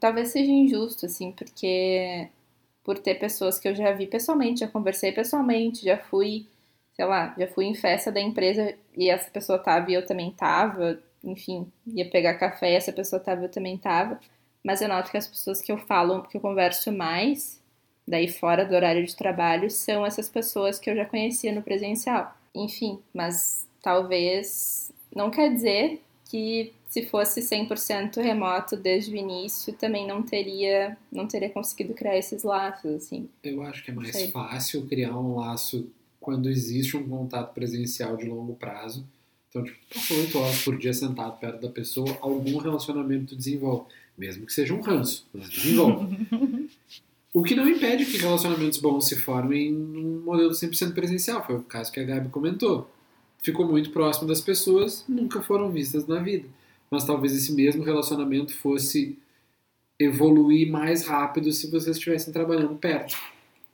talvez 0.00 0.30
seja 0.30 0.50
injusto, 0.50 1.06
assim, 1.06 1.32
porque 1.32 2.28
por 2.84 2.98
ter 2.98 3.16
pessoas 3.16 3.58
que 3.58 3.68
eu 3.68 3.74
já 3.74 3.92
vi 3.92 4.06
pessoalmente, 4.06 4.60
já 4.60 4.68
conversei 4.68 5.12
pessoalmente, 5.12 5.84
já 5.84 5.98
fui, 5.98 6.46
sei 6.94 7.04
lá, 7.04 7.34
já 7.38 7.48
fui 7.48 7.66
em 7.66 7.74
festa 7.74 8.12
da 8.12 8.20
empresa 8.20 8.74
e 8.96 9.10
essa 9.10 9.30
pessoa 9.30 9.58
tava 9.58 9.90
e 9.90 9.94
eu 9.94 10.06
também 10.06 10.30
tava, 10.30 10.98
enfim, 11.24 11.70
ia 11.86 12.08
pegar 12.08 12.34
café 12.38 12.72
e 12.72 12.76
essa 12.76 12.92
pessoa 12.92 13.20
tava 13.20 13.42
e 13.42 13.44
eu 13.46 13.50
também 13.50 13.76
tava. 13.76 14.20
Mas 14.64 14.80
eu 14.80 14.88
noto 14.88 15.10
que 15.10 15.16
as 15.16 15.26
pessoas 15.28 15.60
que 15.60 15.70
eu 15.72 15.78
falo, 15.78 16.22
que 16.24 16.36
eu 16.36 16.40
converso 16.40 16.92
mais, 16.92 17.60
daí 18.06 18.28
fora 18.28 18.64
do 18.64 18.74
horário 18.74 19.04
de 19.04 19.16
trabalho, 19.16 19.70
são 19.70 20.06
essas 20.06 20.28
pessoas 20.28 20.78
que 20.78 20.88
eu 20.88 20.96
já 20.96 21.04
conhecia 21.04 21.52
no 21.52 21.62
presencial. 21.62 22.36
Enfim, 22.54 22.98
mas 23.12 23.66
talvez 23.82 24.92
não 25.14 25.30
quer 25.30 25.52
dizer 25.52 26.02
que 26.30 26.72
se 26.88 27.04
fosse 27.06 27.40
100% 27.40 28.20
remoto 28.22 28.76
desde 28.76 29.12
o 29.12 29.16
início, 29.16 29.72
também 29.74 30.06
não 30.06 30.22
teria 30.22 30.96
não 31.12 31.26
teria 31.26 31.50
conseguido 31.50 31.94
criar 31.94 32.16
esses 32.16 32.42
laços, 32.42 32.90
assim. 32.94 33.28
Eu 33.42 33.62
acho 33.62 33.84
que 33.84 33.90
é 33.90 33.94
mais 33.94 34.12
Sei. 34.12 34.30
fácil 34.30 34.86
criar 34.86 35.18
um 35.18 35.36
laço 35.36 35.88
quando 36.20 36.48
existe 36.48 36.96
um 36.96 37.08
contato 37.08 37.52
presencial 37.54 38.16
de 38.16 38.24
longo 38.24 38.54
prazo. 38.54 39.06
Então, 39.48 39.62
tipo, 39.62 39.78
passou 39.92 40.16
oito 40.18 40.38
horas 40.38 40.62
por 40.62 40.78
dia 40.78 40.92
sentado 40.92 41.38
perto 41.38 41.60
da 41.60 41.68
pessoa, 41.68 42.16
algum 42.20 42.56
relacionamento 42.58 43.36
desenvolve. 43.36 43.86
Mesmo 44.16 44.46
que 44.46 44.52
seja 44.52 44.72
um 44.72 44.80
ranço, 44.80 45.26
mas 45.32 45.48
desenvolve. 45.50 46.16
o 47.36 47.42
que 47.42 47.54
não 47.54 47.68
impede 47.68 48.06
que 48.06 48.16
relacionamentos 48.16 48.78
bons 48.78 49.08
se 49.08 49.14
formem 49.14 49.70
num 49.70 50.22
modelo 50.22 50.52
100% 50.52 50.94
presencial. 50.94 51.44
Foi 51.44 51.56
o 51.56 51.62
caso 51.62 51.92
que 51.92 52.00
a 52.00 52.02
Gabi 52.02 52.30
comentou. 52.30 52.90
Ficou 53.42 53.68
muito 53.68 53.90
próximo 53.90 54.26
das 54.26 54.40
pessoas, 54.40 55.04
nunca 55.06 55.42
foram 55.42 55.70
vistas 55.70 56.06
na 56.06 56.18
vida. 56.18 56.48
Mas 56.90 57.04
talvez 57.04 57.34
esse 57.34 57.52
mesmo 57.52 57.84
relacionamento 57.84 58.56
fosse 58.56 59.18
evoluir 59.98 60.72
mais 60.72 61.06
rápido 61.06 61.52
se 61.52 61.70
vocês 61.70 61.98
estivessem 61.98 62.32
trabalhando 62.32 62.74
perto. 62.76 63.14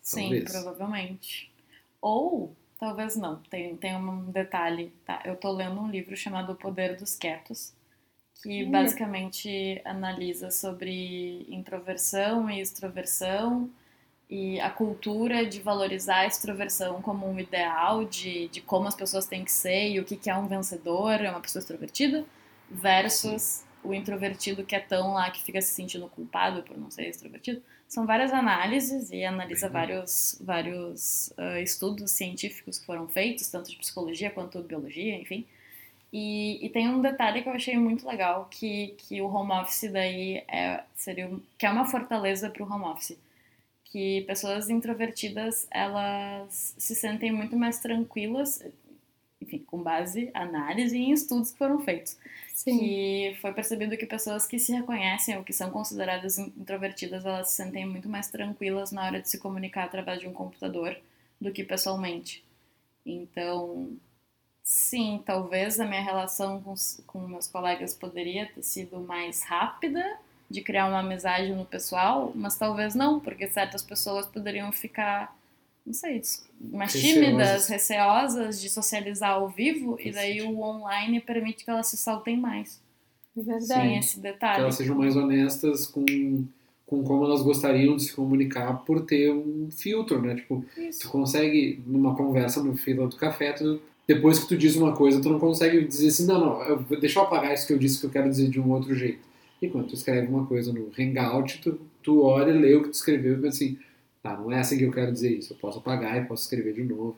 Sim, 0.01 0.23
Talvez. 0.23 0.51
provavelmente. 0.51 1.53
Ou, 2.01 2.57
talvez 2.81 3.15
não. 3.15 3.37
Tem, 3.49 3.77
tem 3.77 3.95
um 3.95 4.25
detalhe, 4.33 4.93
tá? 5.07 5.23
Eu 5.25 5.37
tô 5.37 5.53
lendo 5.53 5.81
um 5.81 5.89
livro 5.89 6.17
chamado 6.17 6.51
O 6.51 6.57
Poder 6.57 6.97
dos 6.97 7.15
Quietos, 7.15 7.73
que 8.43 8.65
basicamente 8.65 9.81
analisa 9.85 10.51
sobre 10.51 11.47
introversão 11.49 12.51
e 12.51 12.61
extroversão 12.61 13.71
e 14.29 14.59
a 14.61 14.71
cultura 14.71 15.45
de 15.47 15.61
valorizar 15.61 16.21
a 16.21 16.27
extroversão 16.27 17.01
como 17.03 17.29
um 17.29 17.39
ideal 17.39 18.05
de, 18.05 18.49
de 18.49 18.61
como 18.61 18.89
as 18.89 18.95
pessoas 18.95 19.27
têm 19.27 19.45
que 19.45 19.53
ser 19.53 19.91
e 19.91 20.01
o 20.01 20.05
que, 20.05 20.17
que 20.17 20.31
é 20.31 20.37
um 20.37 20.47
vencedor, 20.47 21.21
é 21.21 21.31
uma 21.31 21.41
pessoa 21.41 21.61
extrovertida, 21.61 22.25
versus 22.71 23.63
o 23.85 23.93
introvertido 23.93 24.65
que 24.65 24.75
é 24.75 24.81
tão 24.81 25.13
lá 25.13 25.31
que 25.31 25.43
fica 25.43 25.61
se 25.61 25.73
sentindo 25.73 26.09
culpado 26.09 26.63
por 26.63 26.79
não 26.79 26.91
ser 26.91 27.09
extrovertido. 27.09 27.63
São 27.87 28.07
várias 28.07 28.33
análises 28.33 29.11
e 29.11 29.23
analisa 29.23 29.67
Legal. 29.67 29.83
vários, 29.83 30.39
vários 30.41 31.33
ah, 31.37 31.61
estudos 31.61 32.11
científicos 32.13 32.79
que 32.79 32.87
foram 32.87 33.07
feitos, 33.07 33.49
tanto 33.49 33.71
de 33.71 33.77
psicologia 33.77 34.31
quanto 34.31 34.63
biologia, 34.63 35.15
enfim. 35.17 35.47
E, 36.13 36.65
e 36.65 36.69
tem 36.69 36.89
um 36.89 37.01
detalhe 37.01 37.43
que 37.43 37.49
eu 37.49 37.53
achei 37.55 37.77
muito 37.79 38.07
legal, 38.07 38.47
que, 38.51 38.95
que 38.99 39.21
o 39.23 39.27
home 39.27 39.53
office 39.53 39.91
daí 39.91 40.45
é, 40.49 40.85
seria, 40.95 41.31
que 41.57 41.65
é 41.65 41.71
uma 41.71 41.87
fortaleza 41.87 42.51
para 42.51 42.63
o 42.63 42.71
home 42.71 42.85
office. 42.85 43.19
Que 43.87 44.23
pessoas 44.23 44.71
introvertidas, 44.71 45.67
elas 45.71 46.75
se 46.79 46.95
sentem 46.95 47.33
muito 47.33 47.57
mais 47.57 47.79
tranquilas, 47.79 48.63
enfim, 49.41 49.59
com 49.67 49.83
base 49.83 50.31
análise 50.35 50.97
em 50.97 51.13
estudos 51.13 51.51
que 51.51 51.59
foram 51.59 51.81
feitos 51.81 52.17
Sim. 52.55 52.79
que 52.79 53.37
foi 53.41 53.53
percebido 53.53 53.97
que 53.97 54.07
pessoas 54.07 54.47
que 54.47 54.59
se 54.59 54.73
reconhecem 54.73 55.37
ou 55.37 55.43
que 55.43 55.53
são 55.53 55.71
consideradas 55.71 56.39
in- 56.39 56.53
introvertidas, 56.57 57.25
elas 57.25 57.49
se 57.49 57.57
sentem 57.57 57.85
muito 57.87 58.09
mais 58.09 58.29
tranquilas 58.29 58.93
na 58.93 59.05
hora 59.05 59.21
de 59.21 59.29
se 59.29 59.39
comunicar 59.39 59.85
através 59.85 60.21
de 60.21 60.29
um 60.29 60.33
computador 60.33 60.97
do 61.41 61.51
que 61.51 61.65
pessoalmente. 61.65 62.45
Então, 63.05 63.89
sim, 64.75 65.21
talvez 65.27 65.79
a 65.79 65.85
minha 65.85 66.01
relação 66.03 66.61
com, 66.63 66.73
os- 66.73 67.01
com 67.07 67.27
meus 67.29 67.47
colegas 67.47 67.93
poderia 67.95 68.47
ter 68.47 68.63
sido 68.63 68.99
mais 69.01 69.43
rápida 69.43 70.03
de 70.51 70.63
criar 70.63 70.89
uma 70.89 71.01
amizade 71.01 71.51
no 71.55 71.65
pessoal, 71.67 72.33
mas 72.35 72.57
talvez 72.57 72.95
não, 72.95 73.21
porque 73.21 73.47
certas 73.49 73.83
pessoas 73.83 74.27
poderiam 74.27 74.73
ficar, 74.73 75.37
não 75.87 75.93
sei, 75.93 76.21
mais 76.61 76.93
Receosas. 76.95 77.13
tímidas, 77.25 77.69
receosas 77.69 78.61
de 78.61 78.69
socializar 78.71 79.33
ao 79.33 79.49
vivo, 79.49 79.99
e 80.01 80.11
daí 80.11 80.41
o 80.43 80.61
online 80.61 81.21
permite 81.21 81.65
que 81.65 81.71
elas 81.71 81.87
se 81.89 81.97
soltem 81.97 82.37
mais. 82.39 82.81
É 83.37 83.41
verdade. 83.43 83.95
esse 83.99 84.17
Que 84.17 84.21
detalhe. 84.23 84.61
elas 84.63 84.75
sejam 84.75 84.97
mais 84.97 85.17
honestas 85.17 85.87
com, 85.87 86.05
com 86.87 87.03
como 87.03 87.25
elas 87.25 87.41
gostariam 87.43 87.97
de 87.97 88.05
se 88.05 88.15
comunicar 88.15 88.85
por 88.85 89.07
ter 89.07 89.31
um 89.33 89.71
filtro, 89.71 90.21
né? 90.21 90.35
Tipo, 90.37 90.63
tu 90.75 90.81
Isso. 90.83 91.11
consegue, 91.11 91.83
numa 91.87 92.15
conversa 92.15 92.63
no 92.63 92.77
fila 92.77 93.07
do 93.09 93.17
café, 93.17 93.53
tu, 93.55 93.81
depois 94.15 94.39
que 94.39 94.49
tu 94.49 94.57
diz 94.57 94.77
uma 94.77 94.95
coisa, 94.95 95.21
tu 95.21 95.29
não 95.29 95.39
consegue 95.39 95.85
dizer 95.85 96.09
assim, 96.09 96.27
não, 96.27 96.41
não, 96.41 96.63
eu, 96.63 96.79
deixa 97.01 97.19
eu 97.19 97.25
apagar 97.25 97.55
isso 97.55 97.67
que 97.67 97.73
eu 97.73 97.79
disse 97.79 98.01
que 98.01 98.07
eu 98.07 98.11
quero 98.11 98.29
dizer 98.29 98.49
de 98.49 98.61
um 98.61 98.71
outro 98.71 98.95
jeito. 98.95 99.21
E 99.61 99.69
quando 99.69 99.89
tu 99.89 99.95
escreve 99.95 100.27
uma 100.27 100.47
coisa 100.47 100.73
no 100.73 100.91
Hangout, 100.99 101.61
tu, 101.61 101.81
tu 102.03 102.23
olha, 102.23 102.53
lê 102.53 102.75
o 102.75 102.83
que 102.83 102.89
tu 102.89 102.95
escreveu 102.95 103.35
e 103.35 103.37
pensa 103.37 103.65
assim, 103.65 103.79
tá, 104.23 104.37
não 104.37 104.51
é 104.51 104.59
assim 104.59 104.77
que 104.77 104.85
eu 104.85 104.93
quero 104.93 105.13
dizer 105.13 105.37
isso, 105.37 105.53
eu 105.53 105.57
posso 105.57 105.79
apagar 105.79 106.17
e 106.21 106.27
posso 106.27 106.43
escrever 106.43 106.75
de 106.75 106.83
novo. 106.83 107.17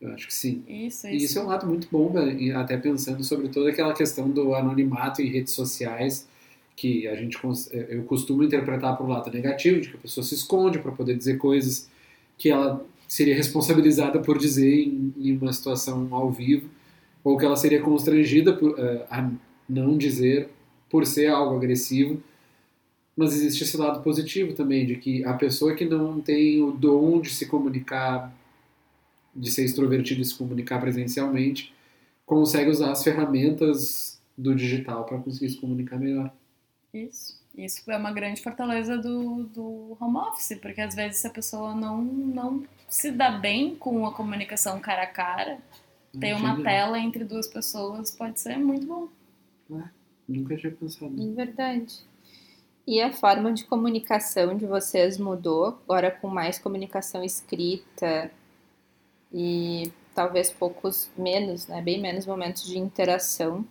Eu 0.00 0.12
acho 0.12 0.26
que 0.26 0.34
sim. 0.34 0.62
Isso, 0.66 1.06
E 1.08 1.16
isso. 1.16 1.26
isso 1.26 1.38
é 1.38 1.42
um 1.42 1.46
lado 1.46 1.66
muito 1.66 1.88
bom, 1.90 2.12
até 2.56 2.76
pensando 2.76 3.22
sobre 3.24 3.48
toda 3.48 3.70
aquela 3.70 3.92
questão 3.92 4.30
do 4.30 4.54
anonimato 4.54 5.20
em 5.20 5.26
redes 5.26 5.52
sociais, 5.52 6.28
que 6.76 7.08
a 7.08 7.16
gente 7.16 7.36
eu 7.88 8.04
costumo 8.04 8.44
interpretar 8.44 8.96
para 8.96 9.04
o 9.04 9.08
lado 9.08 9.30
negativo, 9.32 9.80
de 9.80 9.88
que 9.88 9.96
a 9.96 10.00
pessoa 10.00 10.24
se 10.24 10.34
esconde 10.34 10.78
para 10.78 10.92
poder 10.92 11.16
dizer 11.16 11.36
coisas 11.36 11.88
que 12.36 12.48
ela 12.48 12.86
seria 13.08 13.34
responsabilizada 13.34 14.20
por 14.20 14.38
dizer 14.38 14.84
em, 14.84 15.14
em 15.16 15.36
uma 15.36 15.52
situação 15.52 16.08
ao 16.12 16.30
vivo, 16.30 16.68
ou 17.24 17.36
que 17.36 17.44
ela 17.44 17.56
seria 17.56 17.80
constrangida 17.80 18.52
por, 18.52 18.78
eh, 18.78 19.06
a 19.10 19.30
não 19.68 19.96
dizer 19.96 20.50
por 20.88 21.06
ser 21.06 21.26
algo 21.26 21.56
agressivo. 21.56 22.22
Mas 23.16 23.34
existe 23.34 23.64
esse 23.64 23.76
lado 23.76 24.02
positivo 24.02 24.52
também, 24.52 24.86
de 24.86 24.96
que 24.96 25.24
a 25.24 25.32
pessoa 25.32 25.74
que 25.74 25.84
não 25.84 26.20
tem 26.20 26.62
o 26.62 26.70
dom 26.70 27.20
de 27.20 27.30
se 27.30 27.46
comunicar 27.46 28.32
de 29.34 29.50
ser 29.50 29.64
extrovertido 29.64 30.20
e 30.20 30.24
se 30.24 30.34
comunicar 30.34 30.80
presencialmente, 30.80 31.72
consegue 32.26 32.70
usar 32.70 32.90
as 32.90 33.02
ferramentas 33.02 34.20
do 34.36 34.54
digital 34.54 35.04
para 35.04 35.18
conseguir 35.18 35.50
se 35.50 35.58
comunicar 35.58 35.98
melhor. 35.98 36.32
Isso. 36.92 37.38
Isso 37.56 37.90
é 37.90 37.96
uma 37.96 38.12
grande 38.12 38.40
fortaleza 38.40 38.96
do, 38.96 39.44
do 39.44 39.96
home 39.98 40.16
office, 40.16 40.56
porque 40.60 40.80
às 40.80 40.94
vezes 40.94 41.18
se 41.18 41.26
a 41.26 41.30
pessoa 41.30 41.74
não, 41.74 42.02
não 42.02 42.64
se 42.88 43.10
dá 43.10 43.30
bem 43.30 43.76
com 43.76 44.06
a 44.06 44.12
comunicação 44.12 44.80
cara 44.80 45.02
a 45.02 45.06
cara, 45.06 45.58
ter 46.18 46.34
uma 46.34 46.62
tela 46.62 46.98
entre 46.98 47.24
duas 47.24 47.46
pessoas 47.46 48.10
pode 48.10 48.40
ser 48.40 48.56
muito 48.56 48.86
bom. 48.86 49.08
Nunca 50.28 50.56
tinha 50.56 50.72
pensado. 50.72 51.14
É 51.20 51.34
verdade. 51.34 52.00
E 52.86 53.00
a 53.00 53.12
forma 53.12 53.52
de 53.52 53.64
comunicação 53.64 54.56
de 54.56 54.66
vocês 54.66 55.18
mudou, 55.18 55.78
agora 55.84 56.10
com 56.10 56.28
mais 56.28 56.58
comunicação 56.58 57.22
escrita 57.22 58.30
e 59.32 59.92
talvez 60.14 60.50
poucos 60.50 61.10
menos, 61.16 61.66
né? 61.66 61.82
Bem 61.82 62.00
menos 62.00 62.26
momentos 62.26 62.64
de 62.66 62.78
interação 62.78 63.64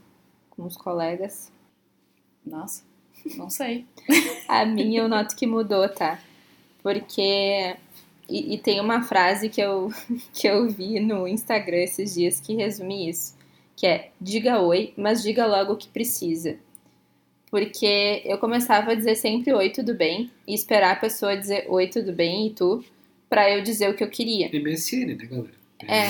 com 0.52 0.66
os 0.66 0.78
colegas. 0.78 1.52
Nossa, 2.46 2.84
não 3.36 3.50
sei. 3.50 3.86
A 4.48 4.66
minha 4.66 5.02
eu 5.02 5.10
noto 5.10 5.36
que 5.36 5.48
mudou, 5.48 5.90
tá? 5.90 6.20
Porque. 6.82 7.76
E, 8.30 8.56
e 8.56 8.58
tem 8.58 8.80
uma 8.80 9.04
frase 9.04 9.50
que 9.50 9.62
eu, 9.62 9.92
que 10.34 10.48
eu 10.48 10.70
vi 10.70 11.00
no 11.00 11.28
Instagram 11.28 11.78
esses 11.78 12.14
dias 12.14 12.40
que 12.40 12.56
resume 12.56 13.10
isso. 13.10 13.36
Que 13.76 13.88
é, 13.88 14.10
diga 14.20 14.60
oi, 14.60 14.94
mas 14.98 15.22
diga 15.22 15.46
logo 15.46 15.74
o 15.74 15.78
que 15.78 15.88
precisa. 15.88 16.58
Porque 17.50 18.22
eu 18.26 18.38
começava 18.38 18.92
a 18.92 18.96
dizer 18.96 19.16
sempre 19.16 19.54
oi, 19.54 19.70
tudo 19.70 19.94
bem, 19.94 20.30
e 20.46 20.54
esperar 20.54 20.94
a 20.94 21.00
pessoa 21.00 21.38
dizer 21.38 21.66
oi, 21.70 21.88
tudo 21.88 22.12
bem, 22.12 22.48
e 22.48 22.50
tu, 22.50 22.84
pra 23.30 23.50
eu 23.50 23.62
dizer 23.62 23.90
o 23.90 23.94
que 23.94 24.04
eu 24.04 24.10
queria. 24.10 24.50
MSN, 24.52 25.06
né, 25.06 25.26
galera? 25.26 25.58
É, 25.80 26.08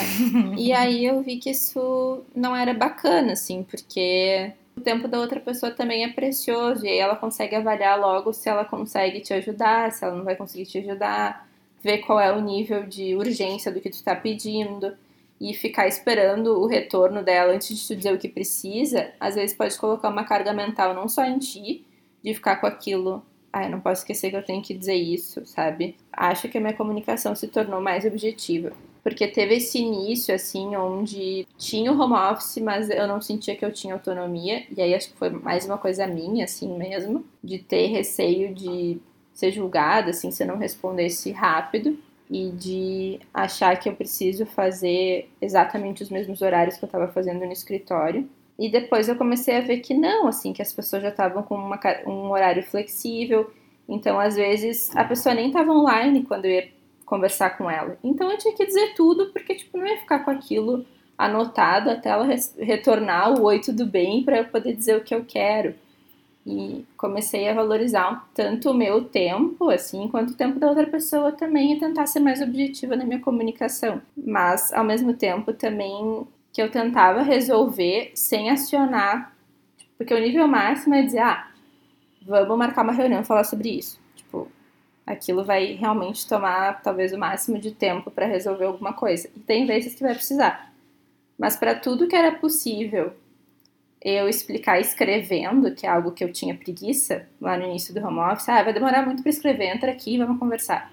e 0.58 0.72
aí 0.72 1.06
eu 1.06 1.22
vi 1.22 1.38
que 1.38 1.50
isso 1.50 2.24
não 2.34 2.56
era 2.56 2.74
bacana, 2.74 3.34
assim, 3.34 3.64
porque 3.64 4.52
o 4.78 4.82
tempo 4.82 5.08
da 5.08 5.20
outra 5.20 5.40
pessoa 5.40 5.72
também 5.72 6.04
é 6.04 6.08
precioso, 6.08 6.86
e 6.86 6.90
aí 6.90 6.98
ela 6.98 7.16
consegue 7.16 7.56
avaliar 7.56 8.00
logo 8.00 8.32
se 8.32 8.48
ela 8.48 8.64
consegue 8.64 9.20
te 9.20 9.34
ajudar, 9.34 9.92
se 9.92 10.06
ela 10.06 10.16
não 10.16 10.24
vai 10.24 10.36
conseguir 10.36 10.66
te 10.66 10.78
ajudar, 10.78 11.47
ver 11.82 12.00
qual 12.00 12.20
é 12.20 12.32
o 12.32 12.42
nível 12.42 12.86
de 12.86 13.16
urgência 13.16 13.72
do 13.72 13.82
que 13.82 13.90
tu 13.90 14.04
tá 14.04 14.16
pedindo, 14.16 14.94
e 15.40 15.54
ficar 15.54 15.88
esperando 15.88 16.60
o 16.60 16.66
retorno 16.66 17.24
dela 17.24 17.54
antes 17.54 17.78
de 17.78 17.88
tu 17.88 17.96
dizer 17.96 18.14
o 18.14 18.18
que 18.18 18.28
precisa, 18.28 19.12
às 19.20 19.36
vezes 19.36 19.56
pode 19.56 19.78
colocar 19.78 20.10
uma 20.10 20.24
carga 20.24 20.52
mental 20.52 20.96
não 20.96 21.08
só 21.08 21.24
em 21.24 21.38
ti, 21.38 21.86
de 22.24 22.34
ficar 22.34 22.56
com 22.56 22.66
aquilo, 22.66 23.24
ai, 23.54 23.70
não 23.70 23.80
posso 23.80 24.02
esquecer 24.02 24.32
que 24.32 24.36
eu 24.36 24.44
tenho 24.44 24.64
que 24.64 24.74
dizer 24.74 24.96
isso, 24.96 25.46
sabe? 25.46 25.96
Acho 26.12 26.50
que 26.50 26.58
a 26.58 26.62
minha 26.62 26.74
comunicação 26.74 27.36
se 27.36 27.48
tornou 27.48 27.80
mais 27.80 28.04
objetiva 28.04 28.74
porque 29.08 29.26
teve 29.26 29.56
esse 29.56 29.80
início, 29.80 30.36
assim, 30.36 30.76
onde 30.76 31.48
tinha 31.58 31.94
o 31.94 31.98
home 31.98 32.14
office, 32.14 32.58
mas 32.58 32.90
eu 32.90 33.08
não 33.08 33.22
sentia 33.22 33.56
que 33.56 33.64
eu 33.64 33.72
tinha 33.72 33.94
autonomia, 33.94 34.66
e 34.76 34.82
aí 34.82 34.94
acho 34.94 35.12
que 35.12 35.18
foi 35.18 35.30
mais 35.30 35.66
uma 35.66 35.78
coisa 35.78 36.06
minha, 36.06 36.44
assim 36.44 36.78
mesmo, 36.78 37.24
de 37.42 37.58
ter 37.58 37.88
receio 37.88 38.54
de 38.54 39.00
ser 39.38 39.52
julgada, 39.52 40.10
assim, 40.10 40.32
se 40.32 40.42
eu 40.42 40.48
não 40.48 40.58
respondesse 40.58 41.32
rápido, 41.32 41.96
e 42.28 42.50
de 42.50 43.20
achar 43.32 43.80
que 43.80 43.88
eu 43.88 43.94
preciso 43.94 44.48
fazer 44.48 45.30
exatamente 45.40 46.02
os 46.02 46.10
mesmos 46.10 46.42
horários 46.42 46.76
que 46.76 46.84
eu 46.84 46.88
estava 46.88 47.08
fazendo 47.08 47.46
no 47.46 47.52
escritório. 47.52 48.28
E 48.58 48.68
depois 48.68 49.08
eu 49.08 49.16
comecei 49.16 49.56
a 49.56 49.62
ver 49.62 49.78
que 49.78 49.94
não, 49.94 50.28
assim, 50.28 50.52
que 50.54 50.62
as 50.62 50.74
pessoas 50.74 51.04
já 51.04 51.10
estavam 51.10 51.44
com 51.44 51.54
uma 51.54 51.80
um 52.08 52.32
horário 52.32 52.64
flexível, 52.64 53.50
então 53.88 54.20
às 54.20 54.36
vezes 54.36 54.94
a 54.96 55.04
pessoa 55.04 55.36
nem 55.36 55.48
estava 55.48 55.72
online 55.72 56.24
quando 56.24 56.46
eu 56.46 56.52
ia 56.52 56.70
conversar 57.06 57.52
com 57.52 57.70
ela. 57.70 57.96
Então 58.04 58.32
eu 58.32 58.40
tinha 58.40 58.56
que 58.56 58.66
dizer 58.66 58.96
tudo, 58.96 59.28
porque 59.28 59.54
tipo, 59.54 59.78
não 59.78 59.86
ia 59.86 60.00
ficar 60.00 60.26
com 60.26 60.32
aquilo 60.32 60.84
anotado 61.16 61.92
até 61.92 62.10
ela 62.10 62.28
retornar 62.58 63.40
o 63.40 63.44
oi, 63.44 63.62
tudo 63.62 63.86
bem, 63.86 64.24
para 64.24 64.40
eu 64.40 64.46
poder 64.46 64.74
dizer 64.76 64.98
o 64.98 65.04
que 65.04 65.14
eu 65.14 65.24
quero. 65.24 65.76
E 66.50 66.86
comecei 66.96 67.50
a 67.50 67.54
valorizar 67.54 68.26
tanto 68.34 68.72
o 68.72 68.74
meu 68.74 69.04
tempo, 69.04 69.70
assim, 69.70 70.08
quanto 70.08 70.32
o 70.32 70.36
tempo 70.36 70.58
da 70.58 70.70
outra 70.70 70.88
pessoa 70.88 71.34
também, 71.34 71.74
e 71.74 71.80
tentar 71.80 72.08
ser 72.08 72.22
mais 72.22 72.42
objetiva 72.42 72.96
na 72.96 73.04
minha 73.04 73.20
comunicação. 73.20 74.02
Mas, 74.16 74.72
ao 74.72 74.86
mesmo 74.86 75.14
tempo, 75.14 75.52
também 75.52 76.26
que 76.54 76.62
eu 76.62 76.72
tentava 76.72 77.22
resolver 77.22 78.12
sem 78.16 78.50
acionar, 78.50 79.36
porque 79.98 80.14
o 80.14 80.20
nível 80.20 80.48
máximo 80.48 80.96
é 80.96 81.02
dizer, 81.02 81.20
ah, 81.20 81.52
vamos 82.26 82.58
marcar 82.58 82.84
uma 82.84 82.94
reunião 82.94 83.20
e 83.20 83.26
falar 83.26 83.44
sobre 83.44 83.70
isso. 83.78 84.00
Tipo, 84.16 84.48
aquilo 85.06 85.44
vai 85.44 85.74
realmente 85.74 86.26
tomar 86.26 86.82
talvez 86.82 87.12
o 87.12 87.18
máximo 87.18 87.60
de 87.60 87.72
tempo 87.72 88.10
para 88.10 88.26
resolver 88.26 88.64
alguma 88.64 88.94
coisa. 88.94 89.30
E 89.36 89.40
tem 89.42 89.66
vezes 89.66 89.96
que 89.96 90.02
vai 90.02 90.14
precisar. 90.14 90.72
Mas 91.38 91.58
para 91.58 91.76
tudo 91.76 92.08
que 92.08 92.16
era 92.16 92.32
possível 92.32 93.12
eu 94.10 94.30
explicar 94.30 94.80
escrevendo, 94.80 95.74
que 95.74 95.86
é 95.86 95.90
algo 95.90 96.12
que 96.12 96.24
eu 96.24 96.32
tinha 96.32 96.56
preguiça 96.56 97.28
lá 97.42 97.58
no 97.58 97.66
início 97.66 97.94
do 97.94 98.06
home 98.06 98.20
office, 98.20 98.48
ah, 98.48 98.64
vai 98.64 98.74
demorar 98.74 99.06
muito 99.06 99.22
para 99.22 99.30
escrever, 99.30 99.76
entra 99.76 99.92
aqui, 99.92 100.18
vamos 100.18 100.40
conversar. 100.40 100.92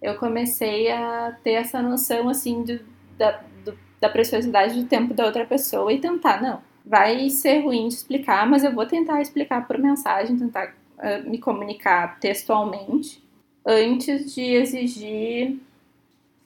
Eu 0.00 0.14
comecei 0.16 0.90
a 0.90 1.36
ter 1.44 1.52
essa 1.52 1.82
noção, 1.82 2.28
assim, 2.28 2.62
do, 2.62 2.80
da, 3.18 3.40
do, 3.64 3.76
da 4.00 4.08
preciosidade 4.08 4.74
do 4.74 4.88
tempo 4.88 5.12
da 5.12 5.26
outra 5.26 5.44
pessoa 5.44 5.92
e 5.92 6.00
tentar, 6.00 6.40
não, 6.40 6.62
vai 6.84 7.28
ser 7.28 7.60
ruim 7.60 7.88
de 7.88 7.94
explicar, 7.94 8.48
mas 8.48 8.64
eu 8.64 8.72
vou 8.72 8.86
tentar 8.86 9.20
explicar 9.20 9.66
por 9.66 9.76
mensagem, 9.76 10.38
tentar 10.38 10.74
uh, 10.98 11.28
me 11.28 11.36
comunicar 11.36 12.18
textualmente, 12.20 13.22
antes 13.66 14.34
de 14.34 14.40
exigir, 14.40 15.58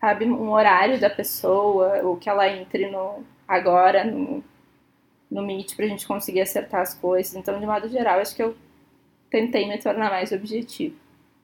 sabe, 0.01 0.25
um 0.25 0.51
horário 0.51 0.99
da 0.99 1.09
pessoa, 1.09 2.01
ou 2.03 2.17
que 2.17 2.29
ela 2.29 2.49
entre 2.49 2.91
no 2.91 3.23
agora, 3.47 4.03
no 4.03 4.43
no 5.35 5.45
Meet 5.45 5.75
pra 5.75 5.89
gente 5.89 6.07
conseguir 6.07 6.41
acertar 6.41 6.81
as 6.81 6.95
coisas. 6.95 7.35
Então, 7.35 7.59
de 7.59 7.67
modo 7.67 7.89
geral, 7.89 8.21
acho 8.21 8.37
que 8.37 8.43
eu 8.43 8.57
tentei 9.29 9.69
me 9.69 9.77
tornar 9.79 10.09
mais 10.09 10.31
objetivo. 10.31 10.95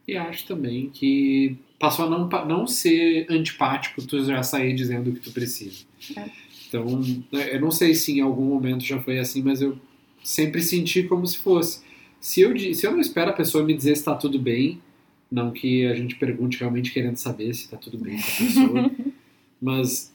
E 0.06 0.16
acho 0.16 0.46
também 0.46 0.88
que 0.90 1.56
passou 1.78 2.06
a 2.06 2.08
não, 2.08 2.28
não 2.46 2.66
ser 2.66 3.26
antipático 3.28 4.06
tu 4.06 4.24
já 4.24 4.42
sair 4.44 4.74
dizendo 4.74 5.10
o 5.10 5.12
que 5.12 5.20
tu 5.20 5.32
precisa. 5.32 5.84
É. 6.16 6.24
Então, 6.68 6.86
eu 7.32 7.60
não 7.60 7.72
sei 7.72 7.94
se 7.94 8.12
em 8.12 8.20
algum 8.20 8.44
momento 8.44 8.84
já 8.84 9.00
foi 9.00 9.18
assim, 9.18 9.42
mas 9.42 9.60
eu 9.60 9.76
sempre 10.22 10.62
senti 10.62 11.02
como 11.02 11.26
se 11.26 11.38
fosse. 11.38 11.82
Se 12.20 12.42
eu, 12.42 12.56
se 12.74 12.86
eu 12.86 12.92
não 12.92 13.00
espero 13.00 13.30
a 13.30 13.34
pessoa 13.34 13.64
me 13.64 13.74
dizer 13.74 13.96
se 13.96 14.02
está 14.02 14.14
tudo 14.14 14.38
bem, 14.38 14.80
não 15.28 15.50
que 15.50 15.84
a 15.86 15.94
gente 15.94 16.14
pergunte 16.14 16.60
realmente 16.60 16.92
querendo 16.92 17.16
saber 17.16 17.52
se 17.54 17.64
está 17.64 17.76
tudo 17.76 17.98
bem 17.98 18.16
com 18.16 18.22
a 18.22 18.46
pessoa, 18.46 18.90
mas 19.60 20.14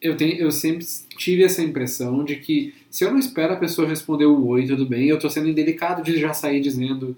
eu, 0.00 0.16
tenho, 0.16 0.36
eu 0.36 0.50
sempre 0.50 0.86
tive 1.16 1.44
essa 1.44 1.62
impressão 1.62 2.24
de 2.24 2.36
que 2.36 2.74
se 2.90 3.04
eu 3.04 3.10
não 3.10 3.18
espero 3.18 3.52
a 3.52 3.56
pessoa 3.56 3.86
responder 3.86 4.26
o 4.26 4.46
oi, 4.46 4.66
tudo 4.66 4.86
bem, 4.86 5.06
eu 5.06 5.16
estou 5.16 5.30
sendo 5.30 5.48
indelicado 5.48 6.02
de 6.02 6.18
já 6.18 6.32
sair 6.32 6.60
dizendo 6.60 7.16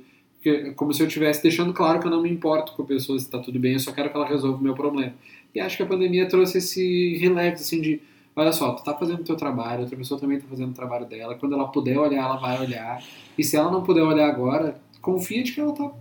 como 0.74 0.92
se 0.92 1.00
eu 1.00 1.06
estivesse 1.06 1.40
deixando 1.40 1.72
claro 1.72 2.00
que 2.00 2.06
eu 2.06 2.10
não 2.10 2.20
me 2.20 2.28
importo 2.28 2.72
com 2.72 2.82
a 2.82 2.86
pessoa 2.86 3.16
se 3.18 3.26
está 3.26 3.38
tudo 3.38 3.60
bem, 3.60 3.74
eu 3.74 3.78
só 3.78 3.92
quero 3.92 4.10
que 4.10 4.16
ela 4.16 4.26
resolva 4.26 4.58
o 4.58 4.62
meu 4.62 4.74
problema. 4.74 5.14
E 5.54 5.60
acho 5.60 5.76
que 5.76 5.82
a 5.84 5.86
pandemia 5.86 6.28
trouxe 6.28 6.58
esse 6.58 7.16
relax, 7.18 7.60
assim, 7.60 7.80
de 7.80 8.00
olha 8.34 8.52
só, 8.52 8.72
tu 8.72 8.78
está 8.78 8.94
fazendo 8.94 9.20
o 9.20 9.24
teu 9.24 9.36
trabalho, 9.36 9.82
outra 9.82 9.96
pessoa 9.96 10.18
também 10.18 10.38
está 10.38 10.48
fazendo 10.48 10.70
o 10.70 10.74
trabalho 10.74 11.06
dela, 11.06 11.34
quando 11.36 11.54
ela 11.54 11.68
puder 11.68 11.98
olhar, 11.98 12.24
ela 12.24 12.36
vai 12.36 12.60
olhar, 12.60 13.04
e 13.38 13.44
se 13.44 13.56
ela 13.56 13.70
não 13.70 13.82
puder 13.82 14.02
olhar 14.02 14.28
agora, 14.28 14.80
confia 15.00 15.42
de 15.42 15.52
que 15.52 15.60
ela 15.60 15.72
tá, 15.72 15.92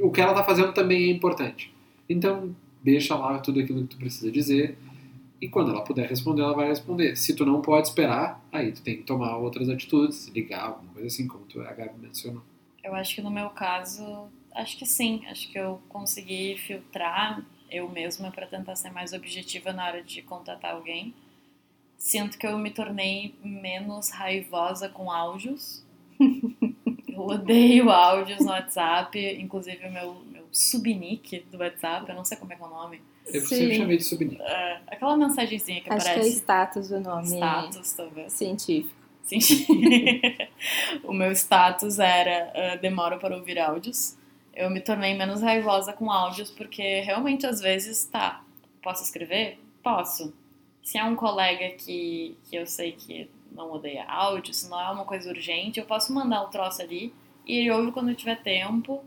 o 0.00 0.10
que 0.10 0.20
ela 0.20 0.32
está 0.32 0.44
fazendo 0.44 0.72
também 0.72 1.04
é 1.04 1.10
importante. 1.10 1.72
Então, 2.08 2.54
deixa 2.82 3.16
lá 3.16 3.38
tudo 3.38 3.60
aquilo 3.60 3.82
que 3.82 3.88
tu 3.88 3.96
precisa 3.96 4.30
dizer, 4.30 4.76
e 5.40 5.48
quando 5.48 5.70
ela 5.70 5.84
puder 5.84 6.08
responder, 6.08 6.42
ela 6.42 6.54
vai 6.54 6.68
responder. 6.68 7.14
Se 7.16 7.34
tu 7.34 7.44
não 7.44 7.60
pode 7.60 7.88
esperar, 7.88 8.42
aí 8.50 8.72
tu 8.72 8.82
tem 8.82 8.96
que 8.96 9.02
tomar 9.02 9.36
outras 9.36 9.68
atitudes, 9.68 10.28
ligar, 10.28 10.64
alguma 10.64 10.92
coisa 10.92 11.08
assim, 11.08 11.26
como 11.26 11.44
tu, 11.44 11.60
a 11.60 11.72
Gabi 11.72 11.98
mencionou. 11.98 12.42
Eu 12.82 12.94
acho 12.94 13.14
que 13.14 13.20
no 13.20 13.30
meu 13.30 13.50
caso, 13.50 14.28
acho 14.54 14.78
que 14.78 14.86
sim. 14.86 15.22
Acho 15.28 15.50
que 15.50 15.58
eu 15.58 15.80
consegui 15.88 16.56
filtrar 16.56 17.44
eu 17.70 17.88
mesma 17.88 18.30
para 18.30 18.46
tentar 18.46 18.76
ser 18.76 18.90
mais 18.90 19.12
objetiva 19.12 19.72
na 19.72 19.86
hora 19.86 20.02
de 20.02 20.22
contatar 20.22 20.74
alguém. 20.74 21.12
Sinto 21.98 22.38
que 22.38 22.46
eu 22.46 22.56
me 22.56 22.70
tornei 22.70 23.34
menos 23.42 24.10
raivosa 24.10 24.88
com 24.88 25.10
áudios. 25.10 25.84
eu 27.08 27.20
odeio 27.20 27.90
áudios 27.90 28.40
no 28.40 28.50
WhatsApp, 28.50 29.18
inclusive 29.38 29.86
o 29.86 29.92
meu, 29.92 30.14
meu 30.30 30.46
subnick 30.52 31.40
do 31.50 31.58
WhatsApp, 31.58 32.08
eu 32.08 32.14
não 32.14 32.24
sei 32.24 32.36
como 32.38 32.52
é 32.52 32.56
que 32.56 32.62
é 32.62 32.66
o 32.66 32.70
nome 32.70 33.02
eu 33.26 33.40
Sim. 33.40 33.56
sempre 33.56 33.76
chamei 33.76 33.96
de 33.96 34.04
subnick. 34.04 34.40
É, 34.40 34.80
aquela 34.86 35.16
mensagenzinha 35.16 35.80
que 35.80 35.90
Acho 35.90 36.08
aparece. 36.08 36.20
Acho 36.20 36.30
que 36.30 36.36
é 36.36 36.38
status 36.38 36.90
o 36.90 37.00
nome. 37.00 37.26
Status, 37.26 37.92
talvez. 37.92 38.32
Científico. 38.32 38.94
Científico. 39.22 39.72
o 41.04 41.12
meu 41.12 41.32
status 41.32 41.98
era 41.98 42.52
uh, 42.52 42.80
demoro 42.80 43.18
para 43.18 43.36
ouvir 43.36 43.58
áudios. 43.58 44.16
Eu 44.54 44.70
me 44.70 44.80
tornei 44.80 45.14
menos 45.14 45.42
raivosa 45.42 45.92
com 45.92 46.10
áudios 46.10 46.50
porque 46.50 47.00
realmente 47.00 47.46
às 47.46 47.60
vezes, 47.60 48.06
tá, 48.06 48.42
posso 48.82 49.02
escrever? 49.02 49.58
Posso. 49.82 50.32
Se 50.82 50.96
é 50.96 51.04
um 51.04 51.16
colega 51.16 51.70
que, 51.70 52.36
que 52.44 52.56
eu 52.56 52.66
sei 52.66 52.92
que 52.92 53.28
não 53.50 53.72
odeia 53.72 54.04
áudio, 54.04 54.54
se 54.54 54.70
não 54.70 54.80
é 54.80 54.90
uma 54.90 55.04
coisa 55.04 55.28
urgente, 55.28 55.80
eu 55.80 55.86
posso 55.86 56.12
mandar 56.12 56.42
o 56.42 56.46
um 56.46 56.50
troço 56.50 56.80
ali 56.80 57.12
e 57.44 57.58
ele 57.58 57.70
ouve 57.70 57.90
quando 57.92 58.14
tiver 58.14 58.40
tempo 58.42 59.04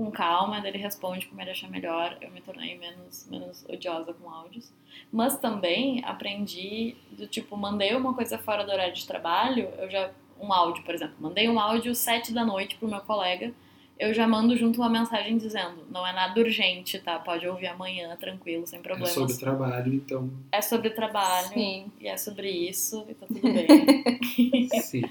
com 0.00 0.10
calma, 0.10 0.66
ele 0.66 0.78
responde 0.78 1.26
como 1.26 1.42
ele 1.42 1.50
achar 1.50 1.68
melhor. 1.68 2.16
Eu 2.22 2.30
me 2.30 2.40
tornei 2.40 2.78
menos, 2.78 3.28
menos 3.30 3.66
odiosa 3.68 4.14
com 4.14 4.30
áudios. 4.30 4.72
Mas 5.12 5.38
também 5.38 6.02
aprendi 6.06 6.96
do 7.10 7.26
tipo, 7.26 7.54
mandei 7.54 7.94
uma 7.94 8.14
coisa 8.14 8.38
fora 8.38 8.64
do 8.64 8.72
horário 8.72 8.94
de 8.94 9.06
trabalho, 9.06 9.68
eu 9.78 9.90
já. 9.90 10.10
Um 10.40 10.54
áudio, 10.54 10.82
por 10.84 10.94
exemplo. 10.94 11.16
Mandei 11.20 11.50
um 11.50 11.60
áudio 11.60 11.94
sete 11.94 12.32
da 12.32 12.46
noite 12.46 12.76
pro 12.76 12.88
meu 12.88 13.02
colega. 13.02 13.52
Eu 13.98 14.14
já 14.14 14.26
mando 14.26 14.56
junto 14.56 14.80
uma 14.80 14.88
mensagem 14.88 15.36
dizendo: 15.36 15.84
não 15.90 16.06
é 16.06 16.14
nada 16.14 16.40
urgente, 16.40 16.98
tá? 16.98 17.18
Pode 17.18 17.46
ouvir 17.46 17.66
amanhã, 17.66 18.16
tranquilo, 18.16 18.66
sem 18.66 18.80
problemas. 18.80 19.10
É 19.10 19.12
sobre 19.12 19.36
trabalho, 19.36 19.92
então. 19.92 20.30
É 20.50 20.62
sobre 20.62 20.88
trabalho. 20.88 21.48
Sim. 21.48 21.92
E 22.00 22.08
é 22.08 22.16
sobre 22.16 22.48
isso, 22.48 23.04
e 23.06 23.12
tá 23.12 23.26
tudo 23.26 23.42
bem. 23.52 24.70
Sim. 24.80 25.02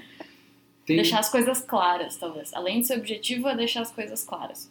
Tem... 0.84 0.96
Deixar 0.96 1.20
as 1.20 1.30
coisas 1.30 1.60
claras, 1.60 2.16
talvez. 2.16 2.52
Além 2.52 2.80
de 2.80 2.88
ser 2.88 2.98
objetivo, 2.98 3.46
é 3.46 3.54
deixar 3.54 3.82
as 3.82 3.92
coisas 3.92 4.24
claras. 4.24 4.68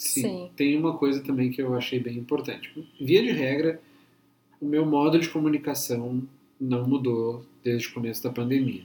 Sim. 0.00 0.22
Sim. 0.22 0.50
Tem 0.56 0.78
uma 0.78 0.96
coisa 0.96 1.22
também 1.22 1.50
que 1.50 1.60
eu 1.60 1.74
achei 1.74 2.00
bem 2.00 2.16
importante. 2.16 2.72
Via 2.98 3.22
de 3.22 3.32
regra, 3.32 3.82
o 4.58 4.64
meu 4.64 4.86
modo 4.86 5.18
de 5.18 5.28
comunicação 5.28 6.22
não 6.58 6.88
mudou 6.88 7.44
desde 7.62 7.88
o 7.88 7.92
começo 7.92 8.22
da 8.22 8.30
pandemia. 8.30 8.82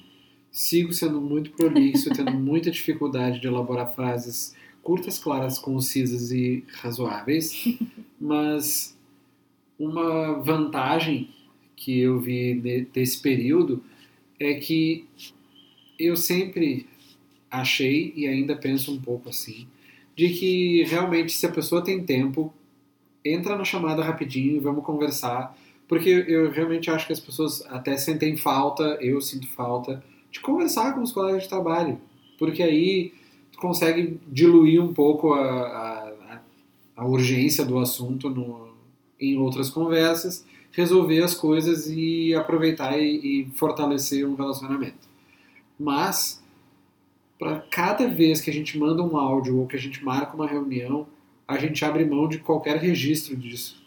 Sigo 0.52 0.92
sendo 0.92 1.22
muito 1.22 1.52
prolixo, 1.52 2.10
tendo 2.14 2.32
muita 2.36 2.70
dificuldade 2.70 3.40
de 3.40 3.48
elaborar 3.48 3.96
frases 3.96 4.54
curtas, 4.84 5.18
claras, 5.18 5.58
concisas 5.58 6.32
e 6.32 6.66
razoáveis, 6.74 7.66
mas 8.20 8.96
uma 9.80 10.34
vantagem 10.42 11.30
que 11.78 11.98
eu 11.98 12.20
vi 12.20 12.86
desse 12.94 13.22
período 13.22 13.82
é 14.38 14.56
que 14.56 15.08
eu 15.98 16.18
sempre 16.18 16.86
achei 17.50 18.12
e 18.18 18.28
ainda 18.28 18.54
penso 18.54 18.94
um 18.94 19.00
pouco 19.00 19.30
assim 19.30 19.66
de 20.16 20.30
que 20.30 20.84
realmente 20.84 21.34
se 21.34 21.46
a 21.46 21.52
pessoa 21.52 21.84
tem 21.84 22.04
tempo, 22.04 22.54
entra 23.24 23.58
na 23.58 23.64
chamada 23.64 24.04
rapidinho, 24.04 24.62
vamos 24.62 24.86
conversar, 24.86 25.58
porque 25.88 26.10
eu 26.28 26.52
realmente 26.52 26.90
acho 26.90 27.06
que 27.06 27.14
as 27.14 27.20
pessoas 27.20 27.66
até 27.68 27.98
sentem 27.98 28.38
falta, 28.38 28.98
eu 29.02 29.20
sinto 29.20 29.48
falta, 29.50 30.04
de 30.32 30.40
conversar 30.40 30.94
com 30.94 31.02
os 31.02 31.12
colegas 31.12 31.44
de 31.44 31.50
trabalho, 31.50 32.00
porque 32.38 32.64
aí 32.64 33.14
tu 33.52 33.60
consegue 33.60 34.20
diluir 34.28 34.82
um 34.82 34.94
pouco 34.94 35.34
a, 35.34 35.42
a, 35.42 36.42
a 36.98 37.06
urgência 37.06 37.66
do 37.66 37.78
assunto 37.80 38.30
no, 38.30 38.70
em 39.20 39.38
outras 39.38 39.70
conversas, 39.70 40.46
resolver 40.72 41.24
as 41.24 41.34
coisas 41.34 41.88
e 41.88 42.34
aproveitar 42.36 43.00
e, 43.00 43.44
e 43.44 43.52
fortalecer 43.56 44.28
um 44.28 44.36
relacionamento. 44.36 45.08
Mas 45.80 46.44
para 47.38 47.60
cada 47.60 48.08
vez 48.08 48.42
que 48.42 48.50
a 48.50 48.54
gente 48.54 48.78
manda 48.78 49.04
um 49.04 49.18
áudio 49.18 49.60
ou 49.60 49.68
que 49.68 49.76
a 49.76 49.80
gente 49.80 50.04
marca 50.04 50.36
uma 50.36 50.48
reunião, 50.48 51.08
a 51.48 51.58
gente 51.58 51.84
abre 51.84 52.06
mão 52.06 52.28
de 52.28 52.40
qualquer 52.40 52.78
registro 52.78 53.36
disso. 53.36 53.84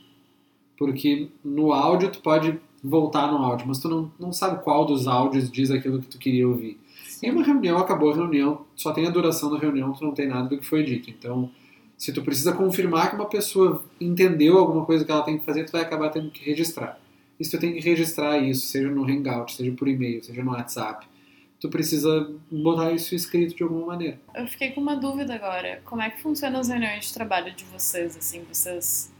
Porque 0.77 1.29
no 1.45 1.73
áudio 1.73 2.11
tu 2.11 2.21
pode 2.21 2.59
voltar 2.83 3.33
no 3.33 3.39
áudio, 3.39 3.67
mas 3.67 3.79
tu 3.79 3.89
não, 3.89 4.13
não 4.19 4.33
sabe 4.33 4.63
qual 4.63 4.85
dos 4.85 5.09
áudios 5.09 5.51
diz 5.51 5.71
aquilo 5.71 6.01
que 6.01 6.07
tu 6.07 6.19
queria 6.19 6.47
ouvir. 6.47 6.79
Sim. 7.07 7.27
E 7.27 7.31
uma 7.31 7.43
reunião, 7.43 7.79
acabou 7.79 8.13
a 8.13 8.15
reunião, 8.15 8.65
só 8.77 8.93
tem 8.93 9.07
a 9.07 9.11
duração 9.11 9.51
da 9.51 9.59
reunião, 9.59 9.93
tu 9.93 10.05
não 10.05 10.13
tem 10.13 10.29
nada 10.29 10.49
do 10.49 10.59
que 10.59 10.65
foi 10.65 10.85
dito. 10.85 11.11
Então, 11.11 11.51
se 11.97 12.13
tu 12.13 12.23
precisa 12.23 12.53
confirmar 12.53 13.11
que 13.11 13.17
uma 13.17 13.27
pessoa 13.27 13.83
entendeu 14.01 14.57
alguma 14.57 14.85
coisa 14.85 15.05
que 15.05 15.11
ela 15.11 15.23
tem 15.23 15.39
que 15.39 15.45
fazer, 15.45 15.65
tu 15.65 15.73
vai 15.73 15.83
acabar 15.83 16.11
tendo 16.11 16.31
que 16.31 16.45
registrar. 16.45 17.01
E 17.41 17.45
se 17.45 17.51
tu 17.51 17.59
tem 17.59 17.73
que 17.73 17.81
registrar 17.81 18.39
isso, 18.39 18.67
seja 18.67 18.89
no 18.89 19.05
Hangout, 19.05 19.53
seja 19.53 19.73
por 19.73 19.89
e-mail, 19.89 20.23
seja 20.23 20.45
no 20.45 20.53
WhatsApp, 20.53 21.07
tu 21.61 21.69
precisa 21.69 22.31
botar 22.51 22.93
isso 22.93 23.15
escrito 23.15 23.55
de 23.55 23.63
alguma 23.63 23.87
maneira. 23.87 24.19
Eu 24.35 24.47
fiquei 24.47 24.73
com 24.73 24.81
uma 24.81 24.97
dúvida 24.97 25.35
agora. 25.35 25.83
Como 25.85 26.01
é 26.01 26.11
que 26.11 26.21
funcionam 26.23 26.61
as 26.61 26.69
reuniões 26.69 27.07
de 27.07 27.15
trabalho 27.15 27.53
de 27.53 27.65
vocês? 27.65 28.17
Assim, 28.17 28.45
vocês 28.45 29.13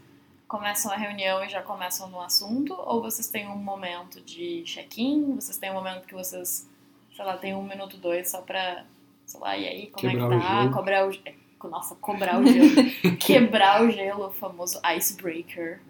começam 0.47 0.91
a 0.91 0.95
reunião 0.95 1.43
e 1.43 1.49
já 1.49 1.61
começam 1.61 2.09
no 2.09 2.21
assunto? 2.21 2.73
Ou 2.73 3.01
vocês 3.01 3.29
têm 3.29 3.47
um 3.47 3.57
momento 3.57 4.21
de 4.21 4.63
check-in? 4.63 5.35
Vocês 5.35 5.57
têm 5.57 5.71
um 5.71 5.75
momento 5.75 6.07
que 6.07 6.13
vocês, 6.13 6.67
sei 7.15 7.25
lá, 7.25 7.37
tem 7.37 7.53
um 7.53 7.63
minuto, 7.63 7.97
dois 7.97 8.29
só 8.29 8.41
pra, 8.41 8.85
sei 9.25 9.39
lá, 9.39 9.57
e 9.57 9.67
aí, 9.67 9.87
como 9.87 10.09
Quebrar 10.09 10.33
é 10.33 10.39
que 10.39 10.43
tá? 10.43 10.69
Cobrar 10.69 11.07
o 11.07 11.69
Nossa, 11.69 11.95
cobrar 11.95 12.39
o 12.39 12.47
gelo. 12.47 12.69
Quebrar 13.19 13.83
o 13.83 13.91
gelo, 13.91 14.27
o 14.27 14.31
famoso 14.31 14.79
icebreaker. 14.97 15.81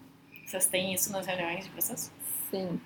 Vocês 0.44 0.66
têm 0.66 0.92
isso 0.92 1.12
nas 1.12 1.26
reuniões 1.26 1.64
de 1.64 1.70
vocês? 1.70 2.12
Sim. 2.50 2.80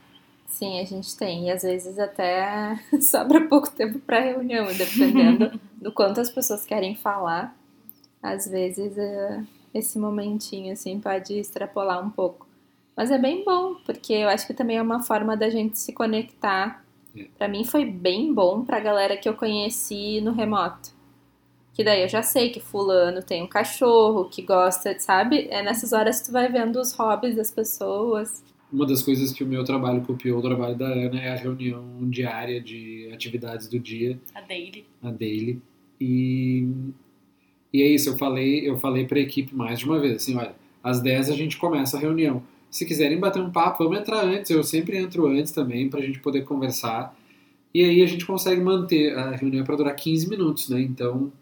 Sim, 0.46 0.80
a 0.80 0.84
gente 0.84 1.16
tem. 1.16 1.46
E 1.48 1.50
às 1.50 1.62
vezes 1.62 1.98
até 1.98 2.78
sobra 3.00 3.46
pouco 3.48 3.70
tempo 3.70 3.98
para 3.98 4.20
reunião, 4.20 4.66
dependendo 4.72 5.58
do 5.80 5.92
quanto 5.92 6.20
as 6.20 6.30
pessoas 6.30 6.64
querem 6.64 6.94
falar. 6.94 7.56
Às 8.22 8.46
vezes 8.48 8.96
é, 8.96 9.44
esse 9.72 9.98
momentinho 9.98 10.72
assim 10.72 11.00
pode 11.00 11.34
extrapolar 11.34 12.04
um 12.04 12.10
pouco. 12.10 12.46
Mas 12.96 13.10
é 13.10 13.18
bem 13.18 13.44
bom, 13.44 13.74
porque 13.84 14.12
eu 14.12 14.28
acho 14.28 14.46
que 14.46 14.54
também 14.54 14.76
é 14.76 14.82
uma 14.82 15.02
forma 15.02 15.36
da 15.36 15.50
gente 15.50 15.78
se 15.78 15.92
conectar 15.92 16.82
É. 17.16 17.28
Pra 17.38 17.48
mim 17.48 17.64
foi 17.64 17.84
bem 17.84 18.32
bom 18.34 18.64
pra 18.64 18.80
galera 18.80 19.16
que 19.16 19.28
eu 19.28 19.34
conheci 19.34 20.20
no 20.20 20.32
remoto. 20.32 20.90
Que 21.72 21.84
daí 21.84 22.02
eu 22.02 22.08
já 22.08 22.22
sei 22.22 22.50
que 22.50 22.60
fulano 22.60 23.22
tem 23.22 23.42
um 23.42 23.48
cachorro, 23.48 24.28
que 24.28 24.42
gosta, 24.42 24.98
sabe? 24.98 25.48
É 25.50 25.62
nessas 25.62 25.92
horas 25.92 26.20
que 26.20 26.26
tu 26.26 26.32
vai 26.32 26.48
vendo 26.48 26.76
os 26.80 26.92
hobbies 26.94 27.36
das 27.36 27.50
pessoas. 27.50 28.42
Uma 28.74 28.86
das 28.86 29.02
coisas 29.04 29.32
que 29.32 29.44
o 29.44 29.46
meu 29.46 29.62
trabalho 29.62 30.02
copiou 30.02 30.40
o 30.40 30.42
trabalho 30.42 30.74
da 30.74 30.88
Ana 30.88 31.20
é 31.20 31.30
a 31.30 31.36
reunião 31.36 31.84
diária 32.10 32.60
de 32.60 33.08
atividades 33.14 33.68
do 33.68 33.78
dia, 33.78 34.18
A 34.34 34.40
daily. 34.40 34.84
a 35.00 35.10
daily. 35.12 35.62
E, 36.00 36.66
e 37.72 37.82
é 37.82 37.86
isso, 37.86 38.08
eu 38.08 38.18
falei, 38.18 38.68
eu 38.68 38.76
falei 38.80 39.06
pra 39.06 39.20
equipe 39.20 39.54
mais 39.54 39.78
de 39.78 39.84
uma 39.84 40.00
vez, 40.00 40.16
assim, 40.16 40.34
olha, 40.36 40.56
às 40.82 41.00
10 41.00 41.30
a 41.30 41.34
gente 41.36 41.56
começa 41.56 41.96
a 41.96 42.00
reunião. 42.00 42.42
Se 42.68 42.84
quiserem 42.84 43.20
bater 43.20 43.40
um 43.40 43.52
papo, 43.52 43.84
vamos 43.84 44.00
entrar 44.00 44.24
antes. 44.24 44.50
Eu 44.50 44.64
sempre 44.64 44.98
entro 44.98 45.28
antes 45.28 45.52
também 45.52 45.88
pra 45.88 46.00
gente 46.00 46.18
poder 46.18 46.42
conversar. 46.42 47.16
E 47.72 47.84
aí 47.84 48.02
a 48.02 48.06
gente 48.06 48.26
consegue 48.26 48.60
manter, 48.60 49.16
a 49.16 49.36
reunião 49.36 49.62
pra 49.64 49.76
durar 49.76 49.94
15 49.94 50.28
minutos, 50.28 50.68
né? 50.68 50.80
Então 50.80 51.32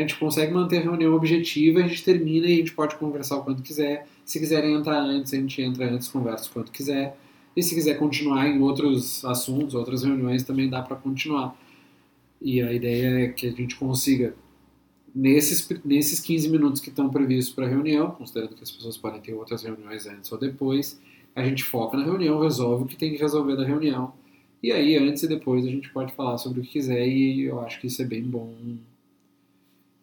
a 0.00 0.02
gente 0.02 0.16
consegue 0.16 0.52
manter 0.52 0.78
a 0.78 0.80
reunião 0.80 1.14
objetiva, 1.14 1.80
a 1.80 1.86
gente 1.86 2.02
termina 2.02 2.46
e 2.46 2.54
a 2.54 2.56
gente 2.56 2.72
pode 2.72 2.96
conversar 2.96 3.36
o 3.36 3.44
quanto 3.44 3.62
quiser. 3.62 4.06
Se 4.24 4.38
quiserem 4.38 4.74
entrar 4.74 4.98
antes, 4.98 5.34
a 5.34 5.36
gente 5.36 5.60
entra 5.60 5.92
antes, 5.92 6.08
conversa 6.08 6.48
o 6.48 6.52
quanto 6.52 6.72
quiser. 6.72 7.18
E 7.54 7.62
se 7.62 7.74
quiser 7.74 7.98
continuar 7.98 8.48
em 8.48 8.62
outros 8.62 9.22
assuntos, 9.26 9.74
outras 9.74 10.02
reuniões, 10.02 10.42
também 10.42 10.70
dá 10.70 10.80
para 10.80 10.96
continuar. 10.96 11.54
E 12.40 12.62
a 12.62 12.72
ideia 12.72 13.26
é 13.26 13.28
que 13.28 13.46
a 13.46 13.50
gente 13.50 13.76
consiga, 13.76 14.34
nesses, 15.14 15.68
nesses 15.84 16.18
15 16.20 16.48
minutos 16.48 16.80
que 16.80 16.88
estão 16.88 17.10
previstos 17.10 17.54
para 17.54 17.66
a 17.66 17.68
reunião, 17.68 18.10
considerando 18.12 18.54
que 18.54 18.62
as 18.62 18.70
pessoas 18.70 18.96
podem 18.96 19.20
ter 19.20 19.34
outras 19.34 19.62
reuniões 19.62 20.06
antes 20.06 20.32
ou 20.32 20.38
depois, 20.38 20.98
a 21.36 21.44
gente 21.44 21.62
foca 21.62 21.98
na 21.98 22.04
reunião, 22.04 22.40
resolve 22.40 22.84
o 22.84 22.86
que 22.86 22.96
tem 22.96 23.12
que 23.12 23.18
resolver 23.18 23.54
da 23.54 23.66
reunião. 23.66 24.14
E 24.62 24.72
aí, 24.72 24.96
antes 24.96 25.22
e 25.22 25.28
depois, 25.28 25.66
a 25.66 25.70
gente 25.70 25.90
pode 25.90 26.14
falar 26.14 26.38
sobre 26.38 26.60
o 26.60 26.62
que 26.62 26.70
quiser 26.70 27.06
e 27.06 27.42
eu 27.42 27.60
acho 27.60 27.78
que 27.78 27.86
isso 27.86 28.00
é 28.00 28.04
bem 28.06 28.22
bom 28.22 28.54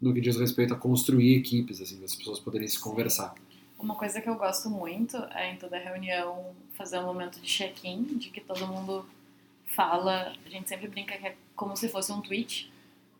no 0.01 0.13
que 0.13 0.21
diz 0.21 0.37
respeito 0.37 0.73
a 0.73 0.77
construir 0.77 1.35
equipes, 1.37 1.81
assim, 1.81 1.99
das 1.99 2.15
pessoas 2.15 2.39
poderem 2.39 2.67
se 2.67 2.79
conversar. 2.79 3.35
Uma 3.79 3.95
coisa 3.95 4.21
que 4.21 4.29
eu 4.29 4.35
gosto 4.35 4.69
muito 4.69 5.17
é 5.33 5.51
em 5.51 5.57
toda 5.57 5.77
reunião 5.77 6.55
fazer 6.73 6.99
um 6.99 7.05
momento 7.05 7.39
de 7.39 7.47
check-in, 7.47 8.03
de 8.17 8.29
que 8.29 8.41
todo 8.41 8.67
mundo 8.67 9.05
fala, 9.65 10.33
a 10.45 10.49
gente 10.49 10.69
sempre 10.69 10.87
brinca 10.87 11.17
que 11.17 11.27
é 11.27 11.35
como 11.55 11.75
se 11.75 11.89
fosse 11.89 12.11
um 12.11 12.21
tweet. 12.21 12.71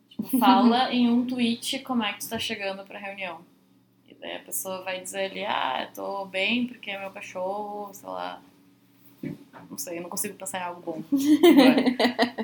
Tipo, 0.09 0.23
fala 0.39 0.91
em 0.91 1.09
um 1.09 1.25
tweet 1.25 1.79
como 1.79 2.03
é 2.03 2.13
que 2.13 2.19
tu 2.19 2.29
tá 2.29 2.39
chegando 2.39 2.83
pra 2.83 2.99
reunião. 2.99 3.41
E 4.07 4.13
daí 4.15 4.35
a 4.37 4.39
pessoa 4.39 4.83
vai 4.83 5.01
dizer 5.01 5.31
ali, 5.31 5.45
ah, 5.45 5.87
eu 5.87 5.93
tô 5.93 6.25
bem 6.25 6.67
porque 6.67 6.91
é 6.91 6.99
meu 6.99 7.11
cachorro, 7.11 7.93
sei 7.93 8.09
lá. 8.09 8.41
Não 9.69 9.77
sei, 9.77 9.97
eu 9.97 10.01
não 10.03 10.09
consigo 10.09 10.35
pensar 10.35 10.59
em 10.59 10.63
algo 10.63 10.81
bom. 10.81 11.03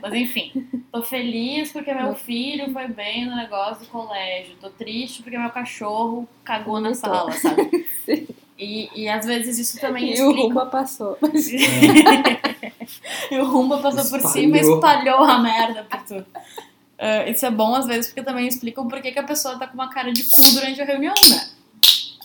Mas 0.01 0.13
enfim, 0.13 0.67
tô 0.91 1.01
feliz 1.01 1.71
porque 1.71 1.93
meu 1.93 2.13
filho 2.15 2.71
foi 2.71 2.87
bem 2.87 3.25
no 3.25 3.35
negócio 3.35 3.85
do 3.85 3.89
colégio. 3.89 4.55
Tô 4.59 4.69
triste 4.69 5.23
porque 5.23 5.37
meu 5.37 5.49
cachorro 5.49 6.27
cagou 6.43 6.79
na 6.79 6.93
sala, 6.93 7.31
sabe? 7.31 7.87
E, 8.55 8.87
e 8.95 9.09
às 9.09 9.25
vezes 9.25 9.57
isso 9.57 9.81
também 9.81 10.05
E 10.05 10.21
o 10.21 10.29
explica 10.29 10.41
Rumba 10.43 10.65
passou. 10.67 11.17
e 13.31 13.37
o 13.39 13.45
Rumba 13.45 13.79
passou 13.79 14.05
por 14.09 14.17
Espalhou. 14.19 14.29
cima 14.31 14.57
e 14.57 14.61
espalhou 14.61 15.23
a 15.23 15.39
merda 15.39 15.83
por 15.83 16.03
tudo. 16.03 16.25
Ah, 16.97 17.27
isso 17.27 17.45
é 17.45 17.51
bom 17.51 17.73
às 17.73 17.87
vezes 17.87 18.07
porque 18.07 18.21
também 18.23 18.47
explica 18.47 18.79
o 18.79 18.87
porquê 18.87 19.11
que 19.11 19.19
a 19.19 19.23
pessoa 19.23 19.57
tá 19.57 19.67
com 19.67 19.73
uma 19.73 19.89
cara 19.89 20.13
de 20.13 20.23
cu 20.23 20.41
durante 20.53 20.79
a 20.81 20.85
reunião, 20.85 21.15
né? 21.29 21.49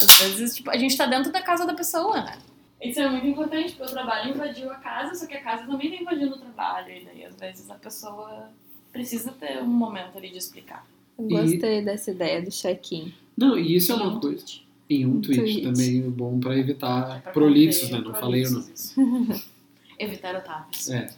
Às 0.00 0.18
vezes, 0.18 0.54
tipo, 0.54 0.70
a 0.70 0.76
gente 0.76 0.96
tá 0.96 1.06
dentro 1.06 1.32
da 1.32 1.40
casa 1.42 1.66
da 1.66 1.74
pessoa, 1.74 2.20
né? 2.20 2.38
Isso 2.82 3.00
é 3.00 3.08
muito 3.08 3.26
importante, 3.26 3.72
porque 3.74 3.90
o 3.90 3.94
trabalho 3.94 4.30
invadiu 4.34 4.70
a 4.70 4.76
casa, 4.76 5.14
só 5.14 5.26
que 5.26 5.34
a 5.34 5.42
casa 5.42 5.66
também 5.66 5.90
tá 5.90 5.96
invadindo 6.02 6.34
o 6.34 6.38
trabalho. 6.38 6.92
E 6.96 7.04
daí, 7.04 7.24
às 7.24 7.34
vezes, 7.36 7.68
a 7.70 7.74
pessoa 7.74 8.50
precisa 8.92 9.32
ter 9.32 9.58
um 9.62 9.66
momento 9.66 10.16
ali 10.16 10.30
de 10.30 10.38
explicar. 10.38 10.86
Eu 11.18 11.26
Gostei 11.26 11.82
dessa 11.82 12.12
ideia 12.12 12.40
do 12.40 12.50
check-in. 12.50 13.12
Não, 13.36 13.58
e 13.58 13.74
isso 13.76 13.90
é 13.92 13.96
uma 13.96 14.06
um 14.06 14.20
coisa. 14.20 14.36
tweet. 14.38 14.66
Em 14.88 15.04
um 15.06 15.16
Um 15.16 15.20
tweet, 15.20 15.40
tweet. 15.40 15.62
também 15.62 15.98
é 15.98 16.08
bom 16.08 16.38
para 16.38 16.56
evitar 16.56 17.16
É 17.18 17.20
pra 17.20 17.32
prolixos, 17.32 17.90
né? 17.90 17.98
Não 18.00 18.14
falei 18.14 18.46
o 18.46 18.50
nome. 18.50 18.64
prolixos. 18.64 19.44
Evitar 19.98 20.36
otávios. 20.36 20.88
É. 20.90 21.12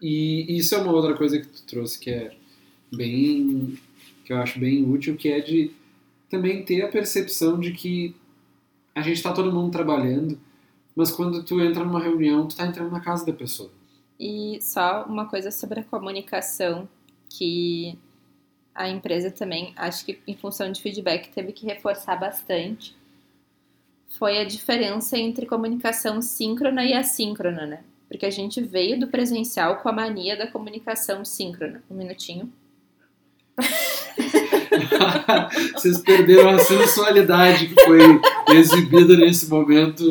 E 0.00 0.46
isso 0.56 0.74
é 0.74 0.78
uma 0.78 0.92
outra 0.92 1.14
coisa 1.14 1.38
que 1.38 1.46
tu 1.46 1.62
trouxe 1.64 1.98
que 1.98 2.10
é 2.10 2.32
bem. 2.90 3.78
que 4.24 4.32
eu 4.32 4.38
acho 4.38 4.58
bem 4.58 4.82
útil, 4.90 5.14
que 5.16 5.28
é 5.28 5.40
de 5.40 5.70
também 6.30 6.64
ter 6.64 6.82
a 6.82 6.88
percepção 6.88 7.60
de 7.60 7.72
que 7.72 8.14
a 8.94 9.02
gente 9.02 9.22
tá 9.22 9.32
todo 9.32 9.52
mundo 9.52 9.70
trabalhando, 9.70 10.38
mas 10.94 11.10
quando 11.10 11.42
tu 11.42 11.60
entra 11.60 11.84
numa 11.84 12.00
reunião, 12.00 12.46
tu 12.46 12.56
tá 12.56 12.66
entrando 12.66 12.90
na 12.90 13.00
casa 13.00 13.24
da 13.24 13.32
pessoa. 13.32 13.70
E 14.18 14.58
só 14.60 15.04
uma 15.04 15.26
coisa 15.26 15.50
sobre 15.50 15.80
a 15.80 15.84
comunicação, 15.84 16.88
que 17.28 17.98
a 18.74 18.88
empresa 18.88 19.30
também, 19.30 19.72
acho 19.76 20.04
que 20.04 20.20
em 20.26 20.36
função 20.36 20.70
de 20.70 20.80
feedback, 20.80 21.30
teve 21.30 21.52
que 21.52 21.66
reforçar 21.66 22.16
bastante. 22.16 22.96
Foi 24.18 24.38
a 24.38 24.44
diferença 24.44 25.16
entre 25.16 25.46
comunicação 25.46 26.20
síncrona 26.20 26.84
e 26.84 26.92
assíncrona, 26.92 27.66
né? 27.66 27.84
Porque 28.08 28.26
a 28.26 28.30
gente 28.30 28.60
veio 28.60 28.98
do 28.98 29.06
presencial 29.06 29.76
com 29.76 29.88
a 29.88 29.92
mania 29.92 30.36
da 30.36 30.46
comunicação 30.46 31.24
síncrona. 31.24 31.82
Um 31.90 31.94
minutinho. 31.94 32.52
Vocês 35.74 35.98
perderam 35.98 36.50
a 36.50 36.58
sensualidade 36.58 37.68
que 37.68 37.84
foi 37.84 38.00
exibida 38.56 39.16
nesse 39.16 39.48
momento, 39.48 40.10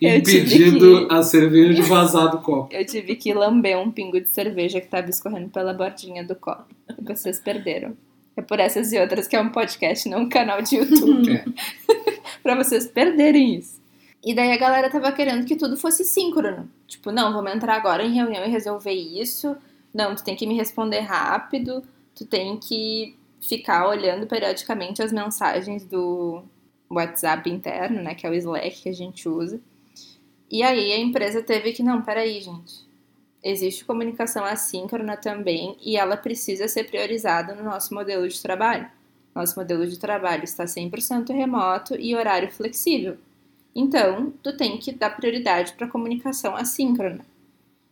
Eu 0.00 0.16
impedindo 0.16 1.06
que- 1.08 1.14
a 1.14 1.22
cerveja 1.22 1.74
de 1.74 1.82
vazar 1.82 2.30
do 2.30 2.38
copo. 2.38 2.74
Eu 2.74 2.84
tive 2.84 3.16
que 3.16 3.32
lamber 3.32 3.78
um 3.78 3.90
pingo 3.90 4.20
de 4.20 4.28
cerveja 4.28 4.80
que 4.80 4.86
estava 4.86 5.08
escorrendo 5.08 5.48
pela 5.48 5.72
bordinha 5.72 6.24
do 6.24 6.34
copo. 6.34 6.66
E 6.98 7.04
vocês 7.04 7.38
perderam. 7.40 7.96
É 8.36 8.42
por 8.42 8.58
essas 8.58 8.92
e 8.92 8.98
outras 8.98 9.28
que 9.28 9.36
é 9.36 9.40
um 9.40 9.50
podcast, 9.50 10.08
não 10.08 10.22
um 10.22 10.28
canal 10.28 10.60
de 10.60 10.76
YouTube. 10.76 11.32
É. 11.32 11.44
pra 12.42 12.56
vocês 12.56 12.86
perderem 12.86 13.54
isso. 13.56 13.80
E 14.24 14.34
daí 14.34 14.50
a 14.52 14.56
galera 14.56 14.90
tava 14.90 15.12
querendo 15.12 15.44
que 15.44 15.54
tudo 15.54 15.76
fosse 15.76 16.02
síncrono. 16.04 16.68
Tipo, 16.88 17.12
não, 17.12 17.32
vamos 17.32 17.54
entrar 17.54 17.76
agora 17.76 18.02
em 18.02 18.12
reunião 18.14 18.44
e 18.44 18.50
resolver 18.50 18.92
isso. 18.92 19.54
Não, 19.92 20.14
tu 20.16 20.24
tem 20.24 20.34
que 20.34 20.46
me 20.46 20.54
responder 20.56 21.00
rápido. 21.00 21.82
Tu 22.14 22.24
tem 22.24 22.56
que 22.56 23.16
ficar 23.40 23.88
olhando 23.88 24.26
periodicamente 24.26 25.02
as 25.02 25.12
mensagens 25.12 25.84
do 25.84 26.42
WhatsApp 26.90 27.48
interno, 27.50 28.02
né? 28.02 28.14
Que 28.14 28.26
é 28.26 28.30
o 28.30 28.34
Slack 28.34 28.82
que 28.82 28.88
a 28.88 28.94
gente 28.94 29.28
usa. 29.28 29.60
E 30.50 30.62
aí 30.62 30.92
a 30.92 30.98
empresa 30.98 31.42
teve 31.42 31.72
que, 31.72 31.82
não, 31.82 32.02
peraí, 32.02 32.40
gente. 32.40 32.84
Existe 33.42 33.84
comunicação 33.84 34.44
assíncrona 34.44 35.16
também 35.16 35.76
e 35.82 35.96
ela 35.96 36.16
precisa 36.16 36.66
ser 36.66 36.84
priorizada 36.84 37.54
no 37.54 37.62
nosso 37.62 37.92
modelo 37.92 38.26
de 38.26 38.40
trabalho. 38.40 38.88
Nosso 39.34 39.58
modelo 39.58 39.86
de 39.86 39.98
trabalho 39.98 40.44
está 40.44 40.64
100% 40.64 41.34
remoto 41.34 41.94
e 41.96 42.14
horário 42.14 42.50
flexível. 42.50 43.18
Então, 43.74 44.32
tu 44.42 44.56
tem 44.56 44.78
que 44.78 44.92
dar 44.92 45.10
prioridade 45.10 45.72
para 45.72 45.88
comunicação 45.88 46.56
assíncrona. 46.56 47.26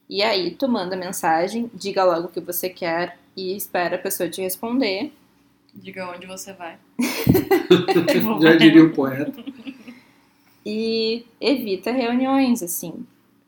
E 0.09 0.23
aí, 0.23 0.53
tu 0.53 0.69
manda 0.69 0.97
mensagem, 0.97 1.71
diga 1.75 2.05
logo 2.05 2.29
o 2.29 2.31
que 2.31 2.41
você 2.41 2.69
quer 2.69 3.19
e 3.37 3.57
espera 3.57 3.97
a 3.97 3.99
pessoa 3.99 4.29
te 4.29 4.41
responder. 4.41 5.13
Diga 5.75 6.11
onde 6.11 6.27
você 6.27 6.53
vai. 6.53 6.77
Já 8.43 8.57
diria 8.57 8.85
o 8.85 8.93
poeta. 8.93 9.43
E 10.65 11.25
evita 11.41 11.91
reuniões, 11.91 12.63
assim. 12.63 13.07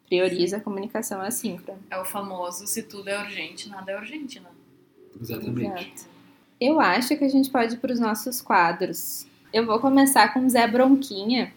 Prioriza 0.09 0.57
a 0.57 0.61
comunicação 0.61 1.21
assíncrona. 1.21 1.79
É 1.91 1.99
o 1.99 2.05
famoso, 2.05 2.67
se 2.67 2.83
tudo 2.83 3.09
é 3.09 3.21
urgente, 3.23 3.69
nada 3.69 3.93
é 3.93 3.99
urgente, 3.99 4.41
né? 4.41 4.49
Exatamente. 5.21 5.81
Exato. 5.83 6.15
Eu 6.61 6.81
acho 6.81 7.17
que 7.17 7.25
a 7.25 7.29
gente 7.29 7.51
pode 7.51 7.75
ir 7.75 7.79
para 7.79 7.93
os 7.93 8.01
nossos 8.01 8.41
quadros. 8.41 9.27
Eu 9.53 9.67
vou 9.67 9.79
começar 9.79 10.33
com 10.33 10.49
Zé 10.49 10.67
Bronquinha, 10.67 11.53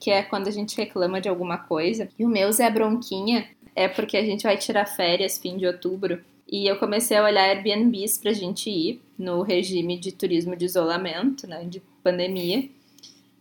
que 0.00 0.10
é 0.10 0.22
quando 0.22 0.48
a 0.48 0.50
gente 0.50 0.76
reclama 0.76 1.20
de 1.20 1.28
alguma 1.28 1.58
coisa. 1.58 2.08
E 2.18 2.24
o 2.24 2.28
meu 2.28 2.50
Zé 2.52 2.68
Bronquinha 2.70 3.48
é 3.74 3.88
porque 3.88 4.16
a 4.16 4.24
gente 4.24 4.42
vai 4.42 4.56
tirar 4.56 4.86
férias 4.86 5.38
fim 5.38 5.56
de 5.56 5.66
outubro. 5.66 6.20
E 6.50 6.66
eu 6.66 6.78
comecei 6.78 7.16
a 7.16 7.24
olhar 7.24 7.44
Airbnbs 7.44 8.18
pra 8.18 8.32
gente 8.32 8.70
ir 8.70 9.02
no 9.18 9.42
regime 9.42 9.98
de 9.98 10.12
turismo 10.12 10.56
de 10.56 10.64
isolamento, 10.64 11.46
né, 11.46 11.64
de 11.64 11.82
pandemia. 12.02 12.68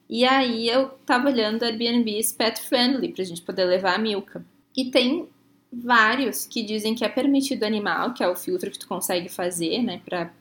E 0.10 0.26
aí 0.26 0.68
eu 0.68 0.90
tava 1.06 1.30
olhando 1.30 1.64
Airbnbs 1.64 2.34
pet 2.34 2.62
friendly 2.62 3.14
pra 3.14 3.24
gente 3.24 3.42
poder 3.42 3.66
levar 3.66 3.96
a 3.96 3.98
Milka. 3.98 4.46
E 4.76 4.92
tem 4.92 5.28
vários 5.72 6.46
que 6.46 6.64
dizem 6.64 6.96
que 6.96 7.06
é 7.06 7.10
permitido 7.10 7.64
animal, 7.64 8.14
que 8.14 8.24
é 8.24 8.28
o 8.28 8.36
filtro 8.36 8.72
que 8.72 8.80
tu 8.80 8.88
consegue 8.88 9.30
fazer, 9.30 9.82
né, 9.82 10.02
pra 10.04 10.32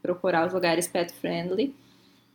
procurar 0.00 0.46
os 0.46 0.52
lugares 0.52 0.86
pet 0.86 1.12
friendly. 1.14 1.74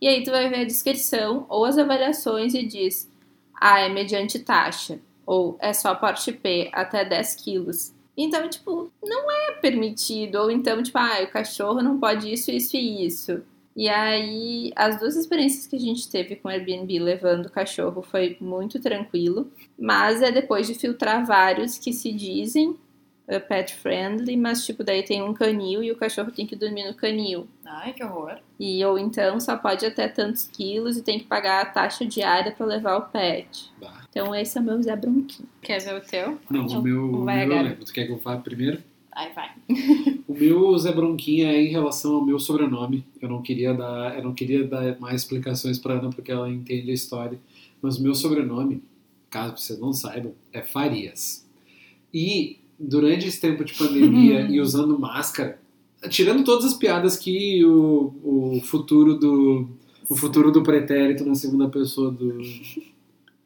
E 0.00 0.08
aí 0.08 0.22
tu 0.22 0.30
vai 0.30 0.48
ver 0.50 0.60
a 0.60 0.64
descrição 0.64 1.46
ou 1.48 1.64
as 1.64 1.78
avaliações 1.78 2.54
e 2.54 2.66
diz: 2.66 3.10
"Ah, 3.54 3.80
é 3.80 3.88
mediante 3.88 4.38
taxa" 4.38 4.98
ou 5.24 5.56
"É 5.60 5.72
só 5.72 5.94
porte 5.94 6.32
P 6.32 6.68
até 6.72 7.04
10 7.04 7.34
quilos". 7.36 7.94
Então, 8.16 8.48
tipo, 8.48 8.90
não 9.02 9.30
é 9.30 9.52
permitido. 9.52 10.36
Ou 10.36 10.50
então, 10.50 10.82
tipo, 10.82 10.98
ah, 10.98 11.22
o 11.22 11.30
cachorro 11.30 11.82
não 11.82 11.98
pode 11.98 12.32
isso, 12.32 12.50
isso 12.50 12.76
e 12.76 13.06
isso. 13.06 13.42
E 13.74 13.88
aí, 13.88 14.70
as 14.76 14.98
duas 15.00 15.16
experiências 15.16 15.66
que 15.66 15.76
a 15.76 15.80
gente 15.80 16.10
teve 16.10 16.36
com 16.36 16.48
o 16.48 16.50
Airbnb 16.50 16.98
levando 16.98 17.46
o 17.46 17.50
cachorro 17.50 18.02
foi 18.02 18.36
muito 18.40 18.78
tranquilo. 18.80 19.50
Mas 19.78 20.20
é 20.20 20.30
depois 20.30 20.66
de 20.66 20.74
filtrar 20.74 21.24
vários 21.24 21.78
que 21.78 21.92
se 21.92 22.12
dizem 22.12 22.76
pet 23.48 23.74
friendly, 23.76 24.36
mas 24.36 24.64
tipo, 24.66 24.82
daí 24.84 25.02
tem 25.02 25.22
um 25.22 25.32
canil 25.32 25.82
e 25.82 25.90
o 25.92 25.96
cachorro 25.96 26.30
tem 26.30 26.46
que 26.46 26.56
dormir 26.56 26.86
no 26.86 26.94
canil. 26.94 27.46
Ai, 27.64 27.92
que 27.92 28.02
horror. 28.04 28.38
E 28.58 28.84
ou 28.84 28.98
então 28.98 29.38
só 29.40 29.56
pode 29.56 29.86
até 29.86 30.08
tantos 30.08 30.48
quilos 30.48 30.96
e 30.96 31.02
tem 31.02 31.18
que 31.18 31.24
pagar 31.26 31.62
a 31.62 31.66
taxa 31.66 32.04
diária 32.04 32.52
pra 32.52 32.66
levar 32.66 32.96
o 32.96 33.02
pet. 33.02 33.70
Bah. 33.80 34.02
Então 34.10 34.34
esse 34.34 34.58
é 34.58 34.60
o 34.60 34.64
meu 34.64 34.82
Zé 34.82 34.94
Bronquinho. 34.96 35.48
Quer 35.62 35.80
ver 35.80 35.94
o 35.94 36.00
teu? 36.00 36.38
Não, 36.50 36.66
o 36.66 36.82
meu, 36.82 37.04
o 37.14 37.24
Vai, 37.24 37.36
meu 37.36 37.44
eu 37.44 37.50
Gabi. 37.56 37.68
lembro. 37.70 37.84
Tu 37.84 37.92
quer 37.92 38.06
que 38.06 38.12
eu 38.12 38.18
fale 38.18 38.40
primeiro? 38.42 38.82
Ai, 39.14 39.32
vai. 39.32 39.50
O 40.26 40.34
meu 40.34 40.78
Zé 40.78 40.90
Bronquinha 40.92 41.52
é 41.52 41.60
em 41.62 41.68
relação 41.68 42.14
ao 42.14 42.24
meu 42.24 42.38
sobrenome. 42.38 43.04
Eu 43.20 43.28
não 43.28 43.42
queria 43.42 43.74
dar, 43.74 44.16
eu 44.16 44.24
não 44.24 44.32
queria 44.32 44.66
dar 44.66 44.98
mais 44.98 45.22
explicações 45.22 45.78
para 45.78 45.94
Ana 45.94 46.08
porque 46.08 46.32
ela 46.32 46.48
entende 46.48 46.90
a 46.90 46.94
história. 46.94 47.38
Mas 47.82 47.98
o 47.98 48.02
meu 48.02 48.14
sobrenome, 48.14 48.82
caso 49.28 49.58
vocês 49.58 49.78
não 49.78 49.92
saibam, 49.92 50.32
é 50.50 50.62
Farias. 50.62 51.46
E 52.14 52.58
durante 52.82 53.28
esse 53.28 53.40
tempo 53.40 53.64
de 53.64 53.74
pandemia 53.74 54.42
e 54.50 54.60
usando 54.60 54.98
máscara, 54.98 55.58
tirando 56.08 56.42
todas 56.42 56.64
as 56.64 56.74
piadas 56.74 57.16
que 57.16 57.64
o, 57.64 58.12
o 58.56 58.60
futuro 58.64 59.14
do 59.14 59.68
o 60.10 60.16
futuro 60.16 60.50
do 60.50 60.62
pretérito 60.62 61.24
na 61.24 61.34
segunda 61.34 61.68
pessoa 61.68 62.10
do, 62.10 62.42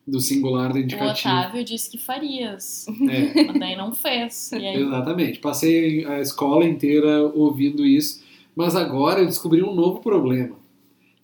do 0.07 0.20
singular 0.20 0.72
do 0.72 0.78
O 0.78 0.80
indicativo. 0.80 1.34
Otávio 1.34 1.64
disse 1.64 1.91
que 1.91 1.99
farias, 1.99 2.87
É, 3.09 3.45
mas 3.45 3.61
daí 3.61 3.76
não 3.76 3.93
fez. 3.93 4.51
E 4.53 4.66
aí, 4.66 4.82
Exatamente. 4.82 5.39
Passei 5.39 6.05
a 6.07 6.20
escola 6.20 6.64
inteira 6.64 7.22
ouvindo 7.34 7.84
isso, 7.84 8.22
mas 8.55 8.74
agora 8.74 9.20
eu 9.20 9.26
descobri 9.26 9.62
um 9.62 9.74
novo 9.74 10.01
problema. 10.01 10.57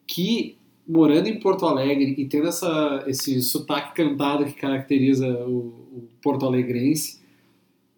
Que, 0.07 0.57
morando 0.87 1.29
em 1.29 1.41
Porto 1.41 1.65
Alegre 1.67 2.15
e 2.19 2.27
tendo 2.27 2.49
essa, 2.49 3.05
esse 3.07 3.41
sotaque 3.41 3.95
cantado 3.95 4.45
que 4.45 4.53
caracteriza 4.53 5.27
o, 5.47 5.59
o 5.93 6.09
porto-alegrense, 6.23 7.22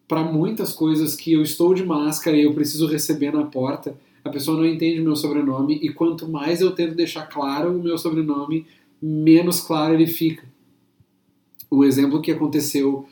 para 0.06 0.22
muitas 0.22 0.72
coisas 0.72 1.16
que 1.16 1.32
eu 1.32 1.42
estou 1.42 1.74
de 1.74 1.84
máscara 1.84 2.36
e 2.36 2.42
eu 2.42 2.52
preciso 2.54 2.86
receber 2.86 3.32
na 3.32 3.44
porta, 3.44 3.96
a 4.22 4.30
pessoa 4.30 4.56
não 4.56 4.66
entende 4.66 5.00
o 5.00 5.04
meu 5.04 5.16
sobrenome 5.16 5.78
e 5.82 5.90
quanto 5.92 6.28
mais 6.28 6.60
eu 6.60 6.72
tento 6.72 6.94
deixar 6.94 7.26
claro 7.26 7.78
o 7.78 7.82
meu 7.82 7.96
sobrenome, 7.98 8.66
menos 9.02 9.60
claro 9.60 9.94
ele 9.94 10.06
fica. 10.06 10.44
O 11.70 11.84
exemplo 11.84 12.20
que 12.22 12.30
aconteceu 12.30 13.06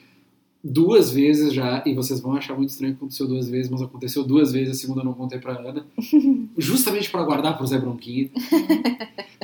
duas 0.64 1.10
vezes 1.10 1.52
já, 1.52 1.82
e 1.84 1.92
vocês 1.94 2.20
vão 2.20 2.34
achar 2.36 2.54
muito 2.56 2.70
estranho 2.70 2.92
que 2.94 2.98
aconteceu 2.98 3.26
duas 3.26 3.48
vezes, 3.48 3.68
mas 3.70 3.82
aconteceu 3.82 4.22
duas 4.22 4.52
vezes, 4.52 4.76
a 4.76 4.80
segunda 4.80 5.00
eu 5.00 5.04
não 5.04 5.12
contei 5.14 5.38
pra 5.40 5.58
Ana, 5.58 5.84
justamente 6.56 7.10
para 7.10 7.24
guardar 7.24 7.56
pro 7.58 7.66
Zé 7.66 7.78
Bronquinho, 7.78 8.30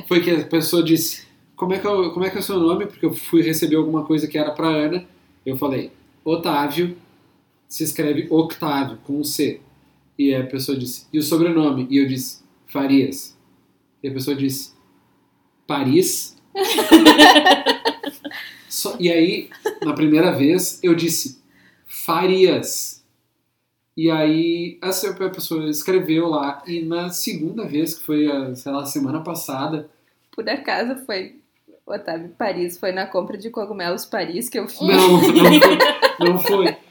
foi 0.07 0.21
que 0.21 0.31
a 0.31 0.45
pessoa 0.45 0.81
disse, 0.81 1.23
como 1.57 1.73
é, 1.73 1.79
que 1.79 1.85
é, 1.85 1.89
o- 1.89 2.11
como 2.11 2.23
é 2.25 2.29
que 2.29 2.37
é 2.37 2.39
o 2.39 2.43
seu 2.43 2.57
nome? 2.57 2.85
Porque 2.85 3.05
eu 3.05 3.13
fui 3.13 3.41
receber 3.41 3.75
alguma 3.75 4.03
coisa 4.05 4.27
que 4.27 4.37
era 4.37 4.51
pra 4.51 4.69
Ana, 4.69 5.05
eu 5.45 5.57
falei, 5.57 5.91
Otávio, 6.23 6.95
se 7.69 7.83
escreve 7.83 8.27
Octávio, 8.31 8.97
com 9.05 9.19
um 9.19 9.23
C. 9.23 9.61
E 10.17 10.33
a 10.35 10.45
pessoa 10.45 10.77
disse, 10.77 11.05
e 11.13 11.19
o 11.19 11.23
sobrenome? 11.23 11.87
E 11.89 11.97
eu 11.97 12.07
disse, 12.07 12.41
Farias. 12.67 13.37
E 14.03 14.09
a 14.09 14.11
pessoa 14.11 14.35
disse, 14.35 14.73
Paris? 15.67 16.35
Só- 18.67 18.95
e 18.99 19.11
aí, 19.11 19.49
na 19.83 19.93
primeira 19.93 20.31
vez, 20.31 20.79
eu 20.83 20.95
disse 20.95 21.39
Farias. 21.85 23.03
E 23.95 24.09
aí, 24.09 24.77
essa 24.81 25.09
a 25.11 25.29
pessoa 25.29 25.69
escreveu 25.69 26.27
lá. 26.27 26.63
E 26.65 26.81
na 26.81 27.09
segunda 27.09 27.67
vez, 27.67 27.95
que 27.95 28.03
foi, 28.03 28.31
a, 28.31 28.55
sei 28.55 28.71
lá, 28.71 28.85
semana 28.85 29.21
passada, 29.21 29.89
Por 30.31 30.47
acaso 30.49 31.05
foi 31.05 31.35
Otávio 31.85 32.29
Paris, 32.37 32.77
foi 32.77 32.91
na 32.91 33.05
compra 33.05 33.37
de 33.37 33.49
cogumelos 33.49 34.05
Paris 34.05 34.47
que 34.47 34.59
eu 34.59 34.67
fiz. 34.67 34.79
Não, 34.81 35.21
não 35.21 36.31
não 36.33 36.39
foi. 36.39 36.75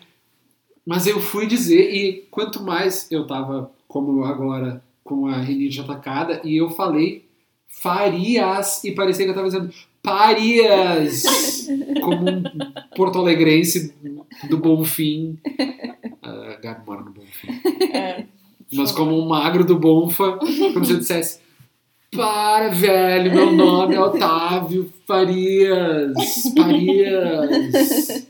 Mas 0.89 1.07
eu 1.07 1.20
fui 1.20 1.47
dizer, 1.47 1.95
e 1.95 2.26
quanto 2.30 2.62
mais 2.62 3.07
eu 3.12 3.26
tava, 3.26 3.70
como 3.86 4.24
agora, 4.24 4.82
com 5.05 5.26
a 5.26 5.36
rinite 5.36 5.82
atacada, 5.82 6.41
e 6.43 6.57
eu 6.57 6.70
falei 6.70 7.26
Farias, 7.66 8.82
e 8.84 8.93
parecia 8.93 9.26
que 9.26 9.30
eu 9.30 9.34
tava 9.34 9.49
dizendo 9.49 9.70
Parias, 10.03 11.24
como 12.03 12.30
um 12.30 12.43
porto-alegrense 12.97 13.95
do 14.49 14.57
Bonfim. 14.57 15.39
A 16.22 16.57
Gabi 16.62 16.86
mora 16.86 17.03
no 17.03 17.11
Bonfim. 17.11 17.49
é, 17.93 18.24
Mas 18.72 18.91
como 18.91 19.14
um 19.14 19.28
magro 19.28 19.66
do 19.66 19.78
Bonfa, 19.78 20.39
como 20.72 20.86
se 20.86 20.93
eu 20.93 20.99
dissesse 21.01 21.41
para, 22.11 22.70
velho, 22.70 23.30
meu 23.34 23.53
nome 23.53 23.95
é 23.95 24.01
Otávio 24.01 24.91
Farias. 25.07 26.14
Farias. 26.57 28.26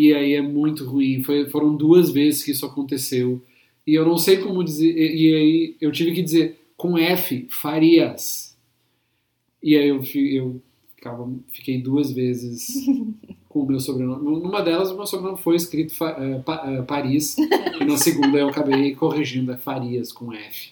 E 0.00 0.14
aí 0.14 0.34
é 0.34 0.42
muito 0.42 0.84
ruim. 0.84 1.22
Foi- 1.24 1.48
foram 1.50 1.74
duas 1.76 2.10
vezes 2.10 2.42
que 2.44 2.50
isso 2.52 2.64
aconteceu. 2.66 3.42
E 3.86 3.94
eu 3.94 4.04
não 4.06 4.18
sei 4.18 4.38
como 4.38 4.62
dizer. 4.62 4.90
E, 4.96 5.22
e 5.30 5.34
aí 5.34 5.76
eu 5.80 5.90
tive 5.90 6.12
que 6.12 6.22
dizer 6.22 6.58
com 6.76 6.96
F, 6.98 7.46
Farias. 7.50 8.56
E 9.62 9.76
aí 9.76 9.88
eu, 9.88 10.02
eu 10.14 10.62
ficava, 10.94 11.28
fiquei 11.48 11.80
duas 11.80 12.12
vezes 12.12 12.86
com 13.48 13.60
o 13.62 13.66
meu 13.66 13.80
sobrenome. 13.80 14.24
Numa 14.24 14.60
delas, 14.62 14.90
o 14.90 14.96
meu 14.96 15.06
sobrenome 15.06 15.40
foi 15.42 15.56
escrito 15.56 15.92
eh, 16.04 16.38
Pa- 16.44 16.62
eh, 16.66 16.82
Paris. 16.82 17.36
E 17.38 17.84
na 17.84 17.96
segunda 17.96 18.38
eu 18.38 18.48
acabei 18.48 18.94
corrigindo, 18.94 19.50
é 19.52 19.56
Farias 19.56 20.12
com 20.12 20.32
F. 20.32 20.70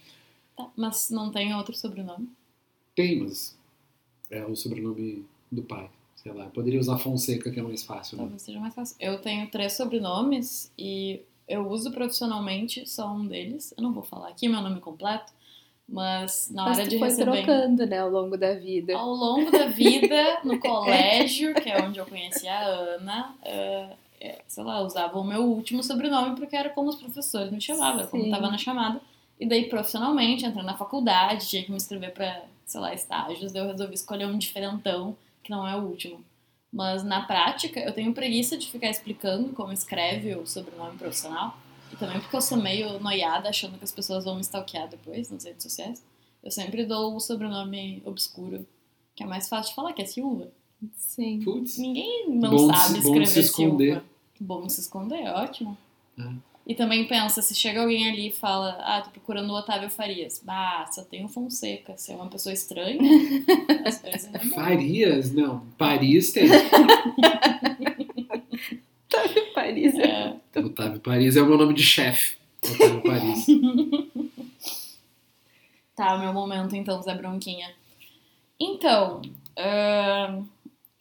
tá, 0.57 0.71
mas 0.77 1.11
não 1.11 1.31
tem 1.33 1.55
outro 1.55 1.75
sobrenome? 1.77 2.29
Tem, 2.95 3.19
mas 3.21 3.57
é 4.31 4.45
o 4.45 4.55
sobrenome 4.55 5.25
do 5.51 5.63
pai. 5.63 5.89
Sei 6.27 6.35
lá, 6.35 6.43
eu 6.43 6.51
poderia 6.51 6.81
usar 6.81 6.99
Fonseca, 6.99 7.53
que 7.53 7.61
é 7.61 7.63
mais 7.63 7.85
fácil, 7.85 8.17
né? 8.17 8.25
Talvez 8.25 8.43
seja 8.43 8.59
mais 8.59 8.75
fácil. 8.75 8.97
Eu 8.99 9.21
tenho 9.21 9.49
três 9.49 9.75
sobrenomes 9.75 10.73
e 10.77 11.21
eu 11.47 11.69
uso 11.69 11.93
profissionalmente 11.93 12.85
só 12.85 13.09
um 13.13 13.25
deles. 13.29 13.73
Eu 13.77 13.85
não 13.85 13.93
vou 13.93 14.03
falar 14.03 14.31
aqui 14.31 14.49
meu 14.49 14.61
nome 14.61 14.81
completo, 14.81 15.33
mas 15.89 16.51
na 16.53 16.65
Mas 16.65 16.79
hora 16.79 16.87
tu 16.89 16.91
de 16.91 16.99
foi 16.99 17.09
receber. 17.11 17.45
trocando, 17.45 17.87
né, 17.87 18.01
ao 18.01 18.11
longo 18.11 18.37
da 18.37 18.55
vida. 18.55 18.97
Ao 18.97 19.09
longo 19.09 19.53
da 19.53 19.67
vida, 19.67 20.41
no 20.43 20.59
colégio, 20.59 21.55
que 21.55 21.71
é 21.71 21.81
onde 21.81 22.01
eu 22.01 22.07
conheci 22.07 22.49
a 22.49 22.61
Ana, 22.61 23.37
eh, 23.45 23.89
é, 24.21 24.43
sei 24.49 24.65
lá, 24.65 24.81
eu 24.81 24.87
usava 24.87 25.17
o 25.21 25.23
meu 25.23 25.45
último 25.45 25.81
sobrenome 25.85 26.35
porque 26.35 26.57
era 26.57 26.71
como 26.71 26.89
os 26.89 26.97
professores 26.97 27.53
me 27.53 27.61
chamavam, 27.61 28.01
era 28.01 28.09
como 28.09 28.25
Sim. 28.25 28.31
estava 28.33 28.51
na 28.51 28.59
chamada. 28.59 29.01
E 29.39 29.47
daí, 29.47 29.69
profissionalmente, 29.69 30.45
entrando 30.45 30.67
na 30.67 30.77
faculdade, 30.77 31.47
tinha 31.47 31.63
que 31.63 31.71
me 31.71 31.77
inscrever 31.77 32.13
para, 32.13 32.43
sei 32.65 32.81
lá, 32.81 32.93
estágios, 32.93 33.53
daí 33.53 33.63
eu 33.63 33.69
resolvi 33.71 33.95
escolher 33.95 34.27
um 34.27 34.37
diferentão, 34.37 35.17
que 35.47 35.51
não 35.51 35.67
é 35.67 35.77
o 35.77 35.83
último. 35.85 36.23
Mas 36.73 37.03
na 37.05 37.23
prática, 37.25 37.81
eu 37.81 37.93
tenho 37.93 38.13
preguiça 38.13 38.57
de 38.59 38.69
ficar 38.71 38.91
explicando 38.91 39.51
como 39.55 39.73
escreve 39.73 40.35
o 40.35 40.47
sobrenome 40.47 40.99
profissional. 40.99 41.57
E 41.93 41.97
também 41.97 42.21
porque 42.21 42.35
eu 42.37 42.41
sou 42.43 42.59
meio 42.59 42.99
noiada, 42.99 43.49
achando 43.49 43.79
que 43.79 43.85
as 43.85 43.93
pessoas 43.93 44.25
vão 44.25 44.35
me 44.35 44.41
stalkear 44.43 44.89
depois 44.89 45.31
nas 45.31 45.45
redes 45.45 45.63
sociais. 45.63 46.03
Eu 46.43 46.51
sempre 46.51 46.85
dou 46.85 47.15
o 47.15 47.21
sobrenome 47.21 48.03
obscuro, 48.05 48.67
que 49.15 49.23
é 49.23 49.27
mais 49.27 49.49
fácil 49.49 49.71
de 49.71 49.77
falar, 49.77 49.93
que 49.93 50.03
é 50.03 50.07
Silva. 50.07 50.49
Sim. 50.97 51.41
Putz. 51.43 51.79
Ninguém 51.79 52.29
não 52.29 52.51
Bom 52.51 52.67
sabe 52.75 52.79
se- 52.79 52.93
bom 52.95 52.99
escrever 53.09 53.27
se 53.27 53.41
esconder. 53.41 53.93
Silva. 53.95 54.05
Bom 54.41 54.69
se 54.69 54.81
esconder, 54.81 55.21
é 55.21 55.33
ótimo. 55.33 55.79
É. 56.19 56.23
E 56.67 56.75
também 56.75 57.07
pensa, 57.07 57.41
se 57.41 57.55
chega 57.55 57.81
alguém 57.81 58.09
ali 58.09 58.29
e 58.29 58.33
fala, 58.33 58.77
ah, 58.81 59.01
tô 59.01 59.11
procurando 59.11 59.51
o 59.51 59.57
Otávio 59.57 59.89
Farias. 59.89 60.43
Bah, 60.45 60.85
só 60.91 61.05
tem 61.05 61.25
o 61.25 61.29
Fonseca. 61.29 61.97
Se 61.97 62.11
é 62.11 62.17
uma 62.17 62.27
pessoa 62.27 62.53
estranha, 62.53 62.99
é. 64.05 64.39
Farias? 64.49 65.33
Não. 65.33 65.61
Paris 65.79 66.33
tem. 66.33 66.49
Paris. 69.55 69.95
É, 69.97 70.35
Otávio 70.57 71.01
Paris 71.01 71.37
é 71.37 71.43
o 71.43 71.47
meu 71.47 71.57
nome 71.57 71.73
de 71.73 71.85
chefe. 71.85 72.37
Otávio 72.65 73.03
Paris. 73.03 73.47
Tá, 75.97 76.19
meu 76.19 76.31
momento 76.31 76.77
então, 76.77 77.01
Zé 77.01 77.15
Bronquinha. 77.15 77.73
Então, 78.61 79.23
ahn, 79.57 80.45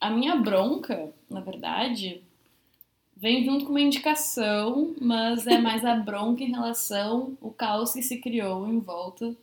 a 0.00 0.08
minha 0.08 0.36
bronca, 0.36 1.12
na 1.28 1.40
verdade, 1.40 2.22
vem 3.16 3.44
junto 3.44 3.64
com 3.64 3.70
uma 3.70 3.80
indicação, 3.80 4.94
mas 5.00 5.46
é 5.46 5.58
mais 5.58 5.84
a 5.84 5.94
bronca 5.94 6.44
em 6.44 6.50
relação 6.50 7.36
ao 7.40 7.50
caos 7.50 7.94
que 7.94 8.02
se 8.02 8.18
criou 8.18 8.68
em 8.68 8.78
volta 8.78 9.34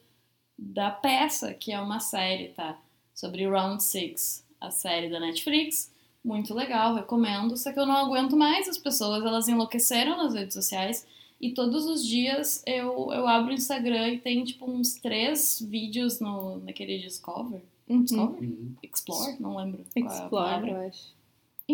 da 0.57 0.91
peça, 0.91 1.53
que 1.53 1.71
é 1.71 1.80
uma 1.80 1.99
série, 1.99 2.49
tá? 2.49 2.80
Sobre 3.15 3.47
Round 3.47 3.84
Six, 3.84 4.45
a 4.61 4.69
série 4.69 5.09
da 5.09 5.19
Netflix. 5.19 5.91
Muito 6.24 6.53
legal, 6.53 6.95
recomendo. 6.95 7.57
Só 7.57 7.74
que 7.74 7.80
eu 7.80 7.86
não 7.86 7.97
aguento 7.97 8.38
mais, 8.38 8.69
as 8.69 8.78
pessoas 8.78 9.26
elas 9.26 9.47
enlouqueceram 9.47 10.17
nas 10.17 10.34
redes 10.34 10.53
sociais. 10.53 11.05
E 11.41 11.51
todos 11.51 11.86
os 11.86 12.05
dias 12.05 12.63
eu, 12.65 13.11
eu 13.11 13.28
abro 13.28 13.51
o 13.51 13.55
Instagram 13.55 14.09
e 14.09 14.19
tem 14.19 14.43
tipo 14.45 14.69
uns 14.69 14.93
três 14.93 15.59
vídeos 15.59 16.19
no, 16.19 16.59
naquele 16.59 16.99
Discover. 16.99 17.61
Uhum. 17.89 18.03
Discover? 18.03 18.41
Uhum. 18.41 18.76
Explore? 18.82 19.36
Não 19.39 19.57
lembro. 19.57 19.84
qual 19.93 20.05
é 20.05 20.07
a 20.07 20.24
Explore, 20.24 20.69
eu 20.69 20.88
acho. 20.88 21.22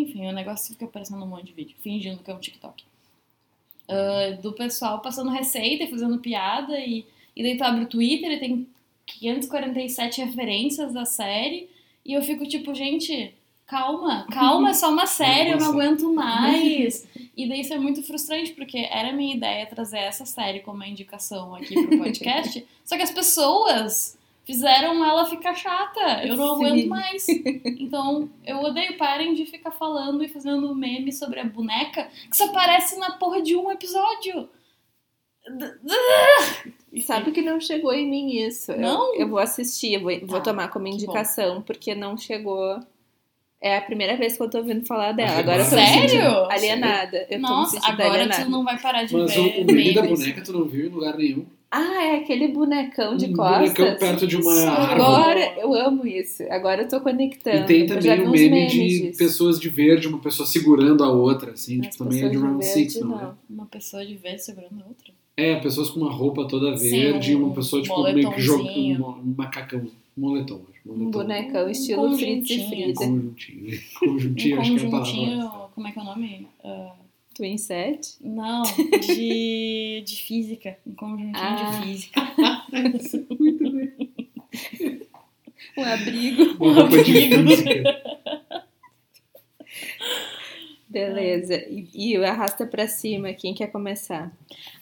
Enfim, 0.02 0.28
o 0.28 0.32
negócio 0.32 0.74
fica 0.74 0.86
aparecendo 0.86 1.24
um 1.24 1.28
monte 1.28 1.46
de 1.46 1.54
vídeo, 1.54 1.76
fingindo 1.82 2.24
que 2.24 2.32
é 2.32 2.34
um 2.34 2.40
TikTok. 2.40 2.84
Ah, 3.90 4.38
do 4.42 4.54
pessoal 4.54 5.02
passando 5.02 5.32
receita 5.32 5.84
e 5.84 5.90
fazendo 5.90 6.20
piada, 6.20 6.80
e, 6.80 7.06
e 7.36 7.42
daí 7.42 7.58
tu 7.58 7.64
abre 7.64 7.84
o 7.84 7.88
Twitter 7.88 8.32
e 8.34 8.40
tem 8.40 8.68
547 9.08 10.22
referências 10.22 10.94
da 10.94 11.06
série, 11.06 11.68
e 12.06 12.14
eu 12.14 12.22
fico 12.22 12.46
tipo, 12.46 12.74
gente, 12.76 13.34
calma, 13.66 14.28
calma, 14.32 14.70
é 14.70 14.74
só 14.74 14.92
uma 14.92 15.08
série, 15.08 15.52
eu 15.52 15.58
não 15.58 15.72
aguento 15.72 16.08
mais. 16.14 17.08
E 17.36 17.50
daí 17.50 17.62
isso 17.62 17.74
é 17.74 17.80
muito 17.80 18.04
frustrante, 18.04 18.52
porque 18.52 18.78
era 18.78 19.10
a 19.10 19.14
minha 19.14 19.36
ideia 19.36 19.66
trazer 19.66 20.00
essa 20.00 20.26
série 20.26 20.60
como 20.60 20.78
uma 20.78 20.88
indicação 20.88 21.56
aqui 21.56 21.74
pro 21.74 21.98
podcast, 21.98 22.64
só 22.86 22.96
que 22.96 23.04
as 23.04 23.12
pessoas 23.12 24.19
fizeram 24.50 25.06
ela 25.06 25.28
ficar 25.28 25.54
chata. 25.54 26.24
Eu 26.26 26.36
não 26.36 26.58
Sim. 26.58 26.66
aguento 26.66 26.88
mais. 26.88 27.28
Então, 27.30 28.28
eu 28.44 28.58
odeio. 28.62 28.98
Parem 28.98 29.36
de 29.36 29.46
ficar 29.46 29.70
falando 29.70 30.24
e 30.24 30.28
fazendo 30.28 30.74
meme 30.74 31.12
sobre 31.14 31.40
a 31.40 31.44
boneca 31.44 32.10
que 32.30 32.36
só 32.36 32.46
aparece 32.46 32.98
na 32.98 33.12
porra 33.12 33.42
de 33.44 33.56
um 33.56 33.70
episódio. 33.70 34.50
Sabe 37.06 37.32
que 37.32 37.42
não 37.42 37.60
chegou 37.60 37.94
em 37.94 38.10
mim 38.10 38.36
isso. 38.38 38.72
Eu- 38.72 38.80
Não? 38.80 39.16
Eu, 39.16 39.28
vou 39.30 39.38
assistir, 39.40 39.94
eu 39.94 40.02
vou, 40.02 40.12
vou 40.22 40.40
Tá, 40.40 40.46
tomar 40.52 40.70
como 40.70 40.88
indicação, 40.88 41.62
porque 41.62 41.94
não 41.94 42.18
chegou. 42.18 42.80
É 43.62 43.78
a 43.78 43.82
primeira 43.82 44.16
vez 44.18 44.36
que 44.38 44.42
eu 44.44 44.50
tô 44.50 44.58
ouvindo 44.60 44.86
falar 44.86 45.12
dela. 45.12 45.32
Mas 45.32 45.40
Agora 45.40 45.58
eu 45.62 45.66
tô 45.66 45.76
Sério? 45.76 46.46
alienada. 46.50 47.28
Eu 47.30 47.42
tô 47.42 47.48
Nossa, 47.48 47.72
sentindo 47.72 47.92
agora 48.02 48.14
alienada. 48.22 48.44
tu 48.46 48.50
não 48.50 48.64
vai 48.64 48.80
parar 48.82 49.04
de 49.04 49.14
Mas 49.16 49.38
o, 49.38 49.44
ver 49.44 49.62
o 49.62 49.66
meme 49.66 49.94
da 49.94 50.02
memes. 50.02 50.20
boneca 50.20 50.42
tu 50.42 50.54
não 50.54 50.66
viu 50.66 50.86
em 50.88 50.90
lugar 50.90 51.16
nenhum. 51.18 51.46
Ah, 51.72 52.04
é 52.04 52.16
aquele 52.16 52.48
bonecão 52.48 53.16
de 53.16 53.26
um 53.28 53.34
costas. 53.34 53.74
bonecão 53.74 53.98
perto 54.00 54.26
de 54.26 54.36
uma 54.38 54.52
árvore. 54.52 55.02
Agora 55.02 55.60
eu 55.60 55.74
amo 55.76 56.08
isso. 56.08 56.44
Agora 56.50 56.82
eu 56.82 56.88
tô 56.90 57.00
conectando. 57.00 57.58
E 57.58 57.66
tem 57.66 57.86
também 57.86 58.20
o 58.22 58.24
uns 58.24 58.32
meme 58.32 58.50
memes 58.50 58.72
de 58.72 59.02
disso. 59.02 59.18
pessoas 59.20 59.60
de 59.60 59.70
verde, 59.70 60.08
uma 60.08 60.18
pessoa 60.18 60.48
segurando 60.48 61.04
a 61.04 61.12
outra, 61.12 61.52
assim, 61.52 61.80
As 61.82 61.90
tipo, 61.90 62.04
também 62.04 62.24
é 62.24 62.30
de 62.30 62.38
Round 62.38 62.66
verde, 62.66 62.92
6, 62.92 63.06
não, 63.06 63.22
é? 63.22 63.32
Uma 63.48 63.66
pessoa 63.68 64.04
de 64.04 64.16
verde 64.16 64.44
segurando 64.44 64.82
a 64.84 64.88
outra. 64.88 65.14
É, 65.38 65.56
pessoas 65.60 65.90
com 65.92 66.00
uma 66.02 66.12
roupa 66.12 66.46
toda 66.48 66.76
Sim, 66.76 66.90
verde 66.90 67.36
um 67.36 67.46
uma 67.46 67.54
pessoa, 67.56 67.82
tipo, 67.82 68.02
meio 68.04 68.32
que 68.32 68.42
jogando 68.42 69.06
um, 69.06 69.10
um 69.20 69.36
macacão. 69.38 69.80
Um 70.18 70.22
moletom, 70.22 70.62
acho. 70.70 70.80
Um 70.92 70.98
Moletom. 70.98 71.12
bonecão 71.12 71.68
Um 71.68 71.70
estilo 71.70 72.18
Fritz 72.18 72.50
e. 72.50 72.68
Frida. 72.68 72.94
Conjuntinho. 72.96 73.80
Conjuntinho, 74.00 74.58
um 74.58 74.60
acho 74.60 74.72
que 74.76 74.84
é 74.84 74.88
a 74.88 74.90
conjuntinho, 74.90 75.38
palavra. 75.38 75.68
como 75.76 75.88
é 75.88 75.92
que 75.92 76.00
é 76.00 76.02
o 76.02 76.06
nome? 76.06 76.48
Ah, 76.64 76.92
Twin 77.40 77.58
set. 77.58 78.18
não, 78.20 78.64
de, 78.64 80.04
de 80.06 80.16
física. 80.24 80.78
Um 80.86 80.94
conjuntinho 80.94 81.32
Ah. 81.36 81.80
de 81.80 81.88
física. 81.88 82.22
Muito 83.40 83.72
bem. 83.72 84.10
Um 85.78 85.84
abrigo. 85.86 86.44
Uma 86.60 86.74
roupa 86.82 86.98
de 87.02 87.14
física. 87.14 88.19
Beleza. 90.90 91.54
E, 91.56 91.88
e 91.94 92.18
o 92.18 92.26
arrasta 92.26 92.66
pra 92.66 92.88
cima. 92.88 93.32
Quem 93.34 93.54
quer 93.54 93.68
começar? 93.68 94.32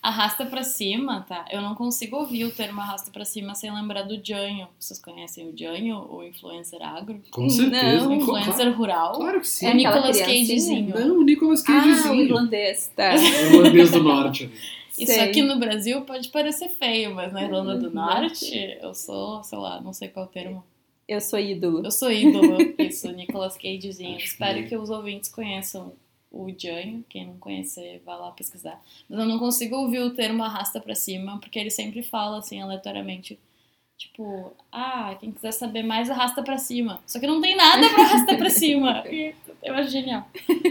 Arrasta 0.01 0.45
pra 0.45 0.63
cima, 0.63 1.25
tá? 1.27 1.45
Eu 1.51 1.61
não 1.61 1.75
consigo 1.75 2.15
ouvir 2.15 2.45
o 2.45 2.51
termo 2.51 2.79
arrasta 2.79 3.11
pra 3.11 3.25
cima 3.25 3.53
sem 3.55 3.73
lembrar 3.73 4.03
do 4.03 4.17
Janho. 4.25 4.69
Vocês 4.79 4.99
conhecem 5.01 5.49
o 5.49 5.57
Janho, 5.57 6.07
o 6.09 6.23
influencer 6.23 6.81
agro? 6.81 7.21
Com 7.29 7.49
certeza. 7.49 7.97
Não, 8.05 8.09
O 8.11 8.13
influencer 8.21 8.53
claro, 8.55 8.71
rural? 8.73 9.11
claro 9.13 9.41
que 9.41 9.47
sim. 9.47 9.65
É 9.65 9.69
É 9.69 9.71
aquela 9.73 9.95
Nicolas? 10.07 10.19
Cagezinho. 10.21 10.95
Não, 10.99 11.17
o 11.19 11.23
Nicolas 11.23 11.59
Ah, 11.59 11.63
o 11.63 11.65
Cagezinho. 11.75 12.21
irlandês, 12.23 12.91
tá. 12.95 13.11
o 13.51 13.55
irlandês 13.57 13.91
do 13.91 14.01
norte. 14.03 14.49
Isso 14.97 15.11
Sei. 15.11 15.19
aqui 15.29 15.41
no 15.43 15.59
Brasil 15.59 16.01
pode 16.01 16.29
parecer 16.29 16.69
feio, 16.69 17.13
mas 17.13 17.31
na 17.33 17.43
Irlanda 17.43 17.77
do 17.77 17.87
Uhum. 17.87 17.93
Norte 17.93 18.77
eu 18.81 18.95
sou, 18.95 19.43
sei 19.43 19.57
lá, 19.59 19.79
não 19.81 19.93
sei 19.93 20.07
qual 20.07 20.25
é 20.25 20.27
o 20.27 20.31
termo. 20.31 20.63
Eu 21.07 21.21
sou 21.21 21.39
ídolo. 21.39 21.83
Eu 21.85 21.91
sou 21.91 22.11
ídolo, 22.11 22.57
isso, 22.77 23.09
Nicolas 23.13 23.55
Cagezinho. 23.57 24.17
Espero 24.17 24.63
que- 24.63 24.69
que 24.69 24.77
os 24.77 24.89
ouvintes 24.89 25.29
conheçam 25.29 25.93
o 26.31 26.47
Janho. 26.57 27.03
Quem 27.09 27.25
não 27.27 27.37
conhecer, 27.37 28.01
vai 28.05 28.17
lá 28.17 28.31
pesquisar. 28.31 28.81
Mas 29.09 29.19
eu 29.19 29.25
não 29.25 29.39
consigo 29.39 29.75
ouvir 29.77 29.99
o 29.99 30.09
termo 30.13 30.43
arrasta 30.43 30.79
pra 30.81 30.93
cima, 30.95 31.39
porque 31.39 31.57
ele 31.57 31.69
sempre 31.71 32.03
fala 32.03 32.39
assim, 32.39 32.61
aleatoriamente. 32.61 33.39
Tipo, 33.97 34.53
ah, 34.71 35.15
quem 35.19 35.31
quiser 35.31 35.51
saber 35.53 35.81
mais, 35.81 36.09
arrasta 36.09 36.43
pra 36.43 36.57
cima. 36.57 36.99
Só 37.07 37.19
que 37.19 37.25
não 37.25 37.41
tem 37.41 37.55
nada 37.55 37.89
pra 37.89 38.03
arrastar 38.03 38.37
pra 38.37 38.49
cima. 38.49 39.03
Eu 39.63 39.73
acho 39.73 39.89
genial. 39.89 40.27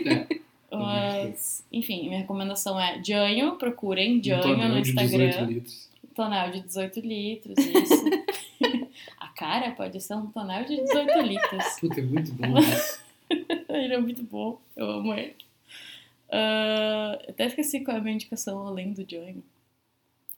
É. 0.06 0.36
Mas, 0.70 1.64
enfim, 1.72 2.08
minha 2.08 2.18
recomendação 2.20 2.78
é 2.78 3.02
Janho, 3.02 3.56
procurem 3.56 4.18
Um 4.18 4.22
Janho 4.22 4.42
tonel 4.42 4.68
no 4.68 4.82
de 4.82 4.92
18 4.92 5.02
Instagram. 5.14 5.46
litros. 5.46 5.88
Tonel 6.14 6.50
de 6.52 6.60
18 6.60 7.00
litros, 7.00 7.56
isso. 7.58 8.04
Cara 9.36 9.70
pode 9.72 10.00
ser 10.00 10.14
um 10.14 10.26
tonel 10.26 10.64
de 10.64 10.76
18 10.76 11.20
litros. 11.20 11.64
Puta, 11.80 12.00
é 12.00 12.04
muito 12.04 12.32
bom 12.32 12.58
isso. 12.58 13.04
Ele 13.68 13.94
é 13.94 13.98
muito 13.98 14.22
bom, 14.22 14.58
eu 14.76 14.88
amo 14.88 15.12
ele. 15.12 15.34
Ah, 16.30 17.18
até 17.28 17.46
esqueci 17.46 17.80
qual 17.80 17.96
é 17.96 18.00
a 18.00 18.02
minha 18.02 18.14
indicação 18.14 18.66
além 18.66 18.92
do 18.92 19.04
Johnny. 19.04 19.42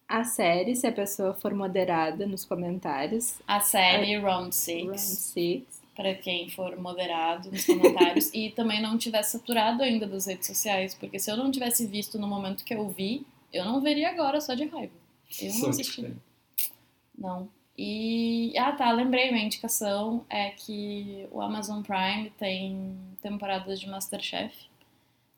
A 0.08 0.24
série, 0.24 0.74
se 0.74 0.86
a 0.86 0.92
pessoa 0.92 1.34
for 1.34 1.52
moderada 1.54 2.26
nos 2.26 2.44
comentários. 2.44 3.38
A 3.46 3.60
série 3.60 4.16
Round 4.16 4.26
Round 4.26 4.54
6, 4.54 5.00
six. 5.00 5.82
para 5.94 6.14
quem 6.14 6.48
for 6.48 6.76
moderado 6.78 7.50
nos 7.50 7.66
comentários. 7.66 8.32
e 8.32 8.50
também 8.50 8.80
não 8.80 8.96
tiver 8.96 9.22
saturado 9.22 9.82
ainda 9.82 10.06
das 10.06 10.26
redes 10.26 10.46
sociais, 10.46 10.94
porque 10.94 11.18
se 11.18 11.30
eu 11.30 11.36
não 11.36 11.50
tivesse 11.50 11.86
visto 11.86 12.18
no 12.18 12.26
momento 12.26 12.64
que 12.64 12.74
eu 12.74 12.88
vi, 12.88 13.26
eu 13.52 13.66
não 13.66 13.82
veria 13.82 14.08
agora 14.08 14.40
só 14.40 14.54
de 14.54 14.64
raiva. 14.64 14.94
Eu 15.42 15.54
não 15.58 15.68
assisti. 15.68 16.02
fé. 16.02 16.12
Não. 17.16 17.48
E. 17.78 18.52
Ah, 18.58 18.72
tá, 18.72 18.90
lembrei. 18.90 19.30
Minha 19.30 19.44
indicação 19.44 20.26
é 20.28 20.50
que 20.50 21.28
o 21.30 21.40
Amazon 21.40 21.80
Prime 21.80 22.30
tem 22.30 22.98
temporadas 23.22 23.78
de 23.78 23.88
Masterchef, 23.88 24.52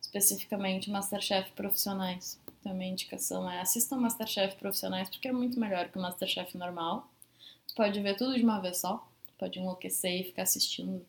especificamente 0.00 0.90
Masterchef 0.90 1.52
profissionais. 1.52 2.40
Então, 2.60 2.74
minha 2.74 2.90
indicação 2.90 3.48
é 3.48 3.60
assistam 3.60 3.98
Masterchef 3.98 4.56
profissionais, 4.56 5.10
porque 5.10 5.28
é 5.28 5.32
muito 5.32 5.60
melhor 5.60 5.90
que 5.90 5.98
o 5.98 6.00
Masterchef 6.00 6.56
normal. 6.56 7.10
Você 7.66 7.74
pode 7.74 8.00
ver 8.00 8.16
tudo 8.16 8.34
de 8.34 8.42
uma 8.42 8.58
vez 8.58 8.78
só, 8.78 9.06
pode 9.38 9.58
enlouquecer 9.58 10.20
e 10.20 10.24
ficar 10.24 10.42
assistindo 10.42 11.04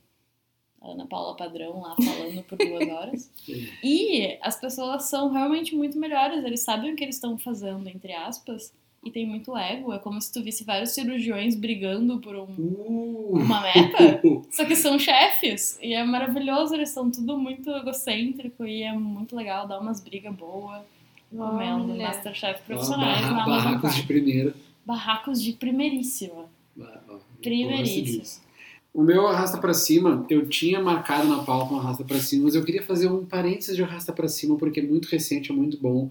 a 0.82 0.90
Ana 0.90 1.08
Paula 1.08 1.38
Padrão 1.38 1.80
lá 1.80 1.96
falando 1.96 2.44
por 2.44 2.58
duas 2.58 2.90
horas. 2.90 3.32
E 3.84 4.38
as 4.42 4.60
pessoas 4.60 5.06
são 5.06 5.32
realmente 5.32 5.76
muito 5.76 5.98
melhores, 5.98 6.44
eles 6.44 6.62
sabem 6.62 6.92
o 6.92 6.96
que 6.96 7.04
eles 7.04 7.16
estão 7.16 7.38
fazendo, 7.38 7.88
entre 7.88 8.14
aspas, 8.14 8.74
e 9.04 9.10
tem 9.12 9.26
muito 9.26 9.58
ego. 9.58 9.92
É 9.94 10.00
como 10.00 10.22
se 10.22 10.32
tu 10.32 10.44
visse 10.44 10.64
vários 10.64 10.92
cirurgiões 10.92 11.56
brigando 11.56 12.20
por 12.20 12.36
um- 12.36 12.46
Uh. 12.58 13.32
uma 13.40 13.62
meta, 13.62 14.22
só 14.52 14.64
que 14.66 14.76
são 14.76 15.00
chefes. 15.00 15.78
E 15.82 15.94
é 15.94 16.04
maravilhoso, 16.04 16.74
eles 16.76 16.90
são 16.90 17.10
tudo 17.10 17.38
muito 17.38 17.70
egocêntrico 17.70 18.66
e 18.66 18.84
é 18.84 18.94
muito 18.94 19.36
legal, 19.36 19.68
dá 19.68 19.80
umas 19.80 20.00
brigas 20.02 20.34
boas. 20.36 20.82
Comendo 21.36 21.94
Olha. 21.94 22.08
Masterchef 22.08 22.62
profissionais 22.64 23.22
Barra- 23.22 23.32
na 23.36 23.44
Amazon 23.44 23.64
barracos 23.72 23.96
de 23.96 24.04
Prime. 24.04 24.22
primeira. 24.22 24.54
Barracos 24.86 25.42
de 25.42 25.54
primeiríssima. 25.54 26.46
Ah, 26.82 27.00
disso. 28.04 28.42
O 28.94 29.02
meu 29.02 29.26
arrasta 29.26 29.58
pra 29.58 29.74
cima, 29.74 30.26
eu 30.30 30.50
tinha 30.50 30.82
marcado 30.82 31.30
na 31.30 31.42
pauta 31.44 31.74
um 31.74 31.78
arrasta 31.80 32.04
pra 32.04 32.20
cima, 32.20 32.44
mas 32.46 32.56
eu 32.56 32.66
queria 32.66 32.84
fazer 32.84 33.08
um 33.10 33.26
parênteses 33.26 33.78
de 33.78 33.84
arrasta 33.84 34.12
pra 34.12 34.28
cima 34.28 34.58
porque 34.58 34.82
é 34.82 34.84
muito 34.84 35.06
recente, 35.08 35.50
é 35.52 35.56
muito 35.56 35.78
bom. 35.78 36.10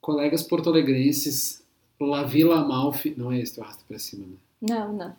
Colegas 0.00 0.42
porto-alegrenses, 0.42 1.59
La 2.00 2.22
Vila 2.22 2.60
Amalfi, 2.60 3.14
não 3.16 3.30
é 3.30 3.40
esse 3.40 3.54
teu 3.54 3.64
arrasta 3.64 3.84
pra 3.86 3.98
cima, 3.98 4.26
né? 4.26 4.34
Não, 4.62 4.92
não. 4.92 5.14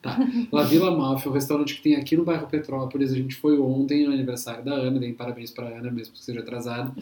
La 0.51 0.63
Vila 0.63 0.89
Amalfi, 0.89 1.27
é 1.27 1.29
um 1.29 1.33
restaurante 1.33 1.75
que 1.75 1.81
tem 1.81 1.95
aqui 1.95 2.15
no 2.15 2.23
bairro 2.23 2.47
Petrópolis. 2.47 3.11
A 3.11 3.15
gente 3.15 3.35
foi 3.35 3.59
ontem 3.59 4.05
no 4.05 4.13
aniversário 4.13 4.63
da 4.63 4.73
Ana, 4.73 4.99
dei 4.99 5.13
parabéns 5.13 5.51
pra 5.51 5.67
Ana, 5.67 5.91
mesmo 5.91 6.13
que 6.13 6.23
seja 6.23 6.41
atrasado. 6.41 6.93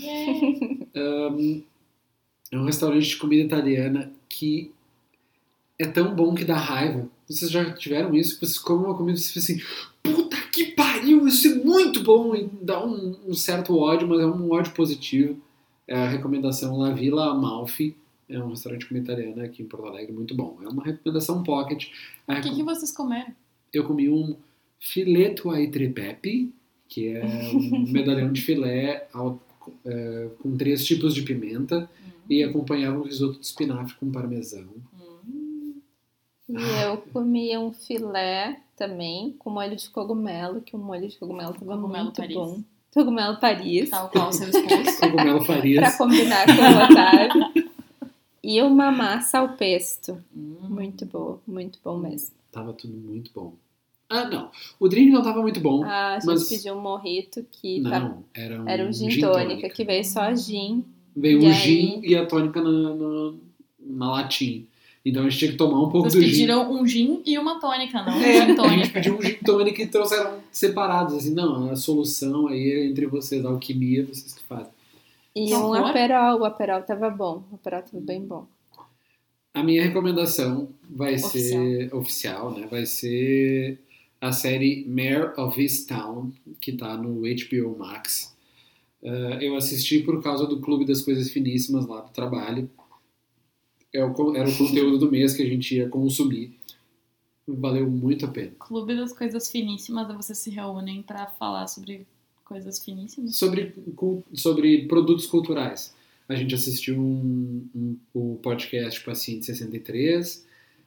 Ahn, 0.96 1.62
é 2.52 2.58
um 2.58 2.66
restaurante 2.66 3.10
de 3.10 3.18
comida 3.18 3.44
italiana 3.44 4.12
que 4.28 4.72
é 5.78 5.86
tão 5.86 6.14
bom 6.16 6.34
que 6.34 6.44
dá 6.44 6.58
raiva. 6.58 7.08
Vocês 7.28 7.52
já 7.52 7.72
tiveram 7.74 8.14
isso? 8.16 8.40
Vocês 8.40 8.58
comem 8.58 8.86
uma 8.86 8.96
comida 8.96 9.18
e 9.18 9.22
vocês 9.22 9.46
ficam 9.46 9.64
assim, 9.64 9.90
puta 10.04 10.38
que 10.52 10.72
pariu, 10.72 11.28
isso 11.28 11.48
é 11.48 11.56
muito 11.56 12.04
bom! 12.04 12.36
E 12.36 12.50
dá 12.62 12.84
um, 12.84 13.16
um 13.28 13.34
certo 13.34 13.78
ódio, 13.78 14.08
mas 14.08 14.20
é 14.20 14.26
um 14.26 14.52
ódio 14.52 14.74
positivo. 14.74 15.38
É 15.88 15.96
a 15.96 16.08
recomendação 16.08 16.78
La 16.78 16.92
Villa 16.92 17.32
Amalfi. 17.32 17.96
É 18.30 18.38
um 18.40 18.50
restaurante 18.50 18.86
comida 18.88 19.12
italiana 19.14 19.44
aqui 19.46 19.64
em 19.64 19.66
Porto 19.66 19.88
Alegre, 19.88 20.12
muito 20.14 20.36
bom. 20.36 20.58
É 20.62 20.68
uma 20.68 20.84
recomendação 20.84 21.42
pocket. 21.44 21.88
A 22.28 22.38
O 22.38 22.42
que, 22.42 22.56
que 22.56 22.64
vocês 22.64 22.92
comeram? 22.92 23.34
eu 23.74 23.84
comi 23.84 24.10
um 24.10 24.36
fileto 24.80 25.50
ai 25.52 25.68
trepepe, 25.68 26.54
que 26.88 27.08
é 27.10 27.24
um 27.54 27.86
medalhão 27.92 28.32
de 28.32 28.42
filé 28.42 29.08
ao- 29.14 29.42
é, 29.86 30.30
com 30.42 30.56
três 30.58 30.86
tipos 30.86 31.14
de 31.14 31.22
pimenta 31.24 31.90
e 32.30 32.44
acompanhava 32.44 32.98
um 33.00 33.04
risoto 33.04 33.40
de 33.40 33.46
espinafre 33.46 33.94
com 33.96 34.12
parmesão. 34.12 34.68
Hum. 35.28 35.74
E 36.50 36.84
eu 36.84 36.98
comi 37.14 37.56
um 37.58 37.72
filé 37.72 38.60
também, 38.76 39.36
com 39.38 39.50
molho 39.52 39.76
de 39.76 39.90
cogumelo, 39.90 40.62
que 40.62 40.76
o 40.76 40.80
molho 40.80 41.08
de 41.08 41.18
cogumelo 41.18 41.54
tava 41.54 41.66
Cogumelo 41.76 42.04
muito 42.06 42.16
Paris. 42.18 42.36
bom. 42.36 42.64
Cogumelo 42.92 43.40
Paris, 43.40 43.90
Tal 43.92 44.10
qual 44.10 44.34
seu 44.34 44.50
esposo. 44.50 45.00
Cogumelo 45.00 45.46
pra 45.46 45.56
Farias. 45.56 45.96
combinar 45.98 46.46
com 46.48 46.54
o 46.54 46.92
Otávio. 46.92 47.69
E 48.50 48.62
uma 48.62 48.92
massa 48.92 49.40
ao 49.40 49.50
pesto. 49.50 50.18
Hum. 50.36 50.56
Muito 50.70 51.06
boa, 51.06 51.40
muito 51.48 51.80
bom 51.84 51.98
mesmo. 51.98 52.30
Tava 52.52 52.74
tudo 52.74 52.94
muito 52.98 53.30
bom. 53.34 53.54
Ah, 54.10 54.26
não. 54.28 54.50
O 54.80 54.88
drink 54.88 55.12
não 55.12 55.22
tava 55.22 55.42
muito 55.42 55.60
bom. 55.60 55.84
Ah, 55.84 56.16
a 56.16 56.20
gente 56.20 56.26
Mas- 56.26 56.50
pediu 56.50 56.74
um 56.74 56.82
morrito 56.82 57.46
que 57.52 57.82
tá- 57.84 58.00
Não, 58.00 58.24
era 58.34 58.60
um, 58.62 58.68
era 58.68 58.88
um 58.88 58.92
gin, 58.92 59.20
tônica, 59.20 59.70
que 59.70 59.84
veio 59.84 60.04
só 60.04 60.34
gin. 60.36 60.84
Veio 61.16 61.44
o 61.44 61.46
aí- 61.46 61.54
gin 61.54 62.02
e 62.04 62.16
a 62.16 62.26
tônica 62.26 62.60
na, 62.60 62.72
na, 62.96 63.34
na 63.80 64.12
latinha. 64.14 64.64
Então 65.06 65.22
a 65.26 65.30
gente 65.30 65.38
tinha 65.40 65.52
que 65.52 65.58
tomar 65.58 65.80
um 65.82 65.90
pouco 65.90 66.10
Vocês 66.10 66.24
do 66.24 66.28
gin. 66.28 66.32
pediram 66.32 66.72
um 66.74 66.86
gin 66.88 67.22
e 67.26 67.38
uma 67.38 67.60
tônica, 67.60 68.02
não 68.04 68.18
um 68.18 68.20
É, 68.20 68.34
gin 68.34 68.40
a 68.42 68.46
gente 68.48 68.56
tônica. 68.58 68.90
pediu 68.94 69.16
um 69.18 69.22
gin 69.22 69.34
tônica 69.46 69.82
e 69.84 69.88
trouxeram 69.88 70.40
separados. 70.52 71.14
Assim, 71.14 71.34
não, 71.34 71.70
a 71.70 71.76
solução 71.76 72.48
aí 72.48 72.72
é 72.72 72.86
entre 72.88 73.06
vocês, 73.06 73.46
a 73.46 73.50
alquimia, 73.50 74.06
vocês 74.06 74.34
que 74.34 74.42
fazem. 74.44 74.74
E 75.40 75.54
um 75.54 75.68
horror. 75.68 75.88
aperol, 75.88 76.42
o 76.42 76.46
aperol 76.46 76.82
tava 76.84 77.10
bom. 77.10 77.46
O 77.50 77.56
aperol 77.56 77.82
tava 77.82 78.02
bem 78.02 78.26
bom. 78.26 78.46
A 79.54 79.64
minha 79.64 79.82
recomendação 79.82 80.70
vai 80.90 81.16
Oficial. 81.16 81.32
ser 81.32 81.96
oficial, 81.96 82.52
né? 82.52 82.68
Vai 82.68 82.86
ser 82.86 83.80
a 84.20 84.34
série 84.34 84.86
Mayor 84.86 85.34
of 85.40 85.60
Easttown, 85.62 86.34
que 86.60 86.74
tá 86.74 86.98
no 86.98 87.22
HBO 87.22 87.78
Max. 87.78 88.36
Uh, 89.02 89.40
eu 89.40 89.56
assisti 89.56 90.00
por 90.00 90.22
causa 90.22 90.46
do 90.46 90.60
Clube 90.60 90.86
das 90.86 91.02
Coisas 91.02 91.32
Finíssimas 91.32 91.88
lá 91.88 92.02
do 92.02 92.12
trabalho. 92.12 92.70
É 93.94 94.04
o 94.04 94.36
era 94.36 94.50
o 94.50 94.58
conteúdo 94.58 94.98
do 94.98 95.10
mês 95.10 95.34
que 95.34 95.42
a 95.42 95.48
gente 95.48 95.74
ia 95.74 95.88
consumir. 95.88 96.60
Valeu 97.48 97.90
muito 97.90 98.26
a 98.26 98.30
pena. 98.30 98.52
Clube 98.60 98.94
das 98.94 99.14
coisas 99.14 99.50
finíssimas, 99.50 100.14
vocês 100.16 100.38
se 100.38 100.50
reúnem 100.50 101.02
pra 101.02 101.28
falar 101.28 101.66
sobre 101.68 102.06
coisas 102.50 102.84
finíssimas. 102.84 103.36
Sobre, 103.38 103.74
sobre 104.34 104.88
produtos 104.88 105.26
culturais. 105.28 105.94
A 106.28 106.36
gente 106.36 106.54
assistiu 106.56 107.00
um, 107.00 107.66
um- 107.76 107.98
o 108.14 108.36
podcast 108.42 109.00
Paciente 109.06 109.46
63, 109.46 110.46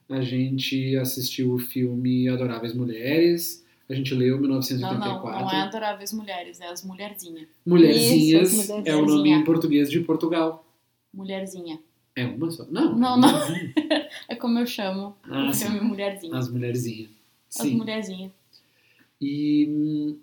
a 0.09 0.21
gente 0.21 0.97
assistiu 0.97 1.53
o 1.55 1.59
filme 1.59 2.29
Adoráveis 2.29 2.75
Mulheres, 2.75 3.65
a 3.89 3.95
gente 3.95 4.15
leu 4.15 4.37
Não, 4.41 4.49
não, 4.49 4.61
1984. 4.61 5.41
não 5.41 5.51
é 5.51 5.63
Adoráveis 5.63 6.13
Mulheres, 6.13 6.61
é 6.61 6.67
as 6.69 6.85
Mulherzinha. 6.85 7.49
Mulherzinhas 7.65 8.53
Isso, 8.53 8.75
as 8.75 8.87
é 8.87 8.95
o 8.95 8.99
nome 9.01 9.09
Mulherzinha. 9.13 9.37
em 9.39 9.45
português 9.45 9.91
de 9.91 10.01
Portugal. 10.01 10.65
Mulherzinha. 11.15 11.79
É 12.15 12.25
uma 12.27 12.51
só? 12.51 12.65
Não. 12.71 12.95
Não, 12.97 13.17
não. 13.19 13.29
Mulherzinha. 13.33 13.73
É 14.29 14.35
como 14.37 14.59
eu 14.59 14.67
chamo 14.67 15.15
Ah, 15.25 15.51
o 15.51 15.55
filme 15.55 15.81
Mulherzinha. 15.81 16.37
As 16.37 16.49
mulherzinhas. 16.51 17.11
As 17.49 17.63
Sim. 17.67 17.77
Mulherzinha. 17.77 18.31
E, 19.21 19.67
hum, 19.69 20.17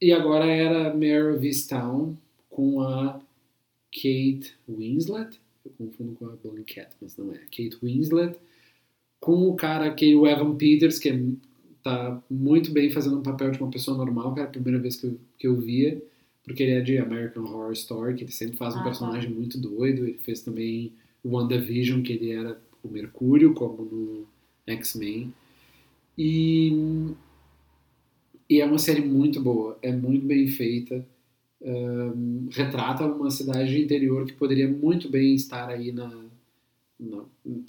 e 0.00 0.12
agora 0.12 0.46
era 0.46 0.94
Mare 0.94 1.34
of 1.34 1.46
Easttown 1.46 2.16
com 2.50 2.80
a 2.80 3.20
Kate 3.92 4.54
Winslet. 4.68 5.38
Eu 5.64 5.72
confundo 5.78 6.12
com 6.14 6.26
a 6.26 6.36
Blanket, 6.36 6.88
mas 7.00 7.16
não 7.16 7.32
é. 7.32 7.38
Kate 7.38 7.76
Winslet. 7.82 8.36
Com 9.20 9.48
o 9.48 9.56
cara 9.56 9.92
que 9.92 10.14
o 10.14 10.26
Evan 10.26 10.54
Peters, 10.56 10.98
que 10.98 11.08
é, 11.08 11.20
tá 11.82 12.22
muito 12.30 12.70
bem 12.70 12.90
fazendo 12.90 13.18
um 13.18 13.22
papel 13.22 13.50
de 13.50 13.58
uma 13.58 13.70
pessoa 13.70 13.96
normal, 13.96 14.34
que 14.34 14.40
era 14.40 14.48
a 14.48 14.52
primeira 14.52 14.78
vez 14.78 14.96
que 14.96 15.06
eu, 15.06 15.18
que 15.38 15.46
eu 15.46 15.56
via, 15.56 16.00
porque 16.44 16.62
ele 16.62 16.72
é 16.72 16.80
de 16.80 16.98
American 16.98 17.44
Horror 17.44 17.72
Story, 17.72 18.14
que 18.14 18.24
ele 18.24 18.32
sempre 18.32 18.56
faz 18.56 18.76
um 18.76 18.80
Ah, 18.80 18.84
personagem 18.84 19.30
muito 19.30 19.58
doido. 19.58 20.04
Ele 20.06 20.18
fez 20.18 20.42
também 20.42 20.92
WandaVision, 21.24 22.02
que 22.02 22.12
ele 22.12 22.30
era 22.30 22.60
o 22.84 22.88
Mercúrio, 22.88 23.54
como 23.54 23.84
no 23.84 24.26
X-Men. 24.66 25.32
E 26.16 27.12
e 28.48 28.60
é 28.60 28.64
uma 28.66 28.78
série 28.78 29.02
muito 29.02 29.40
boa, 29.40 29.78
é 29.82 29.92
muito 29.92 30.26
bem 30.26 30.46
feita. 30.48 31.04
ahn, 31.64 32.48
retrata 32.50 33.06
uma 33.06 33.30
cidade 33.30 33.80
interior 33.82 34.24
que 34.26 34.32
poderia 34.34 34.68
muito 34.68 35.08
bem 35.08 35.34
estar 35.34 35.68
aí 35.68 35.90
na, 35.92 36.24
na- 37.00 37.24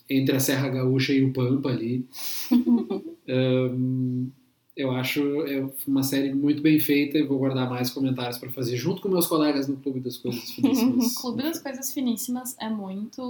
entre 0.10 0.36
a 0.36 0.40
Serra 0.40 0.70
Gaúcha 0.70 1.14
e 1.14 1.24
o 1.24 1.32
Pampa 1.34 1.70
ali. 1.70 2.06
Ahn, 3.28 4.28
eu 4.76 4.92
acho 4.92 5.20
é 5.48 5.68
uma 5.88 6.04
série 6.04 6.34
muito 6.34 6.62
bem 6.62 6.80
feita 6.80 7.18
e 7.18 7.24
vou 7.24 7.40
guardar 7.40 7.70
mais 7.70 7.90
comentários 7.90 8.38
para 8.38 8.50
fazer 8.52 8.78
junto 8.78 9.02
com 9.02 9.10
meus 9.10 9.26
colegas 9.28 9.68
no 9.68 9.78
Clube 9.78 10.00
das 10.00 10.18
Coisas 10.18 10.52
Finíssimas. 10.54 11.16
Clube 11.16 11.44
das 11.44 11.60
Coisas 11.60 11.92
Finíssimas 11.94 12.56
é 12.60 12.70
muito. 12.70 13.22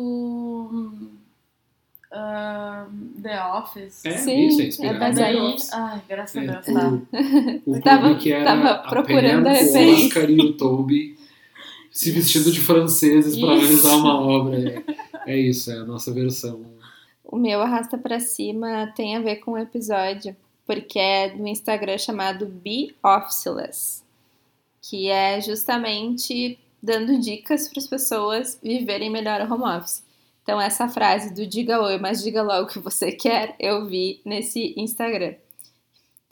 The 3.21 3.43
Office. 3.53 4.05
É, 4.05 4.17
Sim, 4.17 4.47
isso, 4.47 4.61
é 4.61 4.63
é 4.63 4.67
inspirado 4.67 5.15
Daí, 5.15 5.35
The 5.35 5.41
Office. 5.41 5.73
ai, 5.73 6.01
graças 6.07 6.35
a 6.37 6.43
É, 6.43 6.47
Deus, 6.47 6.65
tá. 6.65 6.89
o, 7.65 7.71
o 7.71 7.81
Tava- 7.81 8.15
que 8.15 8.31
era 8.31 8.45
tava 8.45 8.69
a 8.69 8.89
procurando 8.89 9.47
a 9.47 9.51
o 9.51 9.53
referência. 9.53 10.05
Oscar 10.07 10.29
e 10.29 10.39
o 10.41 10.53
Toby 10.53 11.17
se 11.91 12.11
vestindo 12.11 12.51
de 12.51 12.59
franceses 12.61 13.39
para 13.39 13.55
realizar 13.55 13.95
uma 13.95 14.19
obra. 14.21 14.83
É, 15.25 15.33
é 15.33 15.37
isso, 15.39 15.71
é 15.71 15.77
a 15.77 15.83
nossa 15.83 16.13
versão. 16.13 16.61
O 17.23 17.35
meu 17.37 17.61
arrasta 17.61 17.97
pra 17.97 18.19
cima 18.19 18.91
tem 18.95 19.15
a 19.17 19.19
ver 19.21 19.37
com 19.37 19.51
o 19.51 19.57
episódio, 19.57 20.35
porque 20.65 20.99
é 20.99 21.29
do 21.29 21.45
Instagram 21.47 21.97
chamado 21.97 22.45
Be 22.45 22.93
Officeless, 23.03 24.03
que 24.81 25.09
é 25.09 25.41
justamente 25.41 26.57
dando 26.81 27.19
dicas 27.19 27.67
para 27.67 27.79
as 27.79 27.87
pessoas 27.87 28.59
viverem 28.63 29.09
melhor 29.09 29.41
o 29.41 29.51
home 29.53 29.63
office. 29.77 30.03
Então, 30.47 30.61
essa 30.61 30.87
frase 30.87 31.33
do 31.33 31.45
diga 31.45 31.81
oi, 31.81 31.97
mas 31.97 32.23
diga 32.23 32.41
logo 32.41 32.67
o 32.67 32.71
que 32.71 32.79
você 32.79 33.11
quer, 33.27 33.53
eu 33.59 33.85
vi 33.85 34.21
nesse 34.23 34.73
Instagram. 34.77 35.35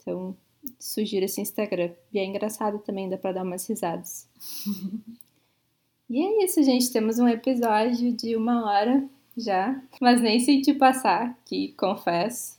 Então, 0.00 0.34
sugiro 0.80 1.26
esse 1.26 1.38
Instagram. 1.42 1.90
E 2.10 2.18
é 2.18 2.24
engraçado 2.24 2.78
também, 2.78 3.10
dá 3.10 3.18
pra 3.18 3.32
dar 3.32 3.42
umas 3.42 3.68
risadas. 3.68 4.26
e 6.08 6.18
é 6.24 6.44
isso, 6.46 6.62
gente. 6.62 6.90
Temos 6.90 7.18
um 7.18 7.28
episódio 7.28 8.10
de 8.10 8.34
uma 8.36 8.64
hora 8.64 9.06
já, 9.36 9.78
mas 10.00 10.22
nem 10.22 10.40
senti 10.40 10.72
passar, 10.72 11.38
que 11.44 11.72
confesso. 11.72 12.56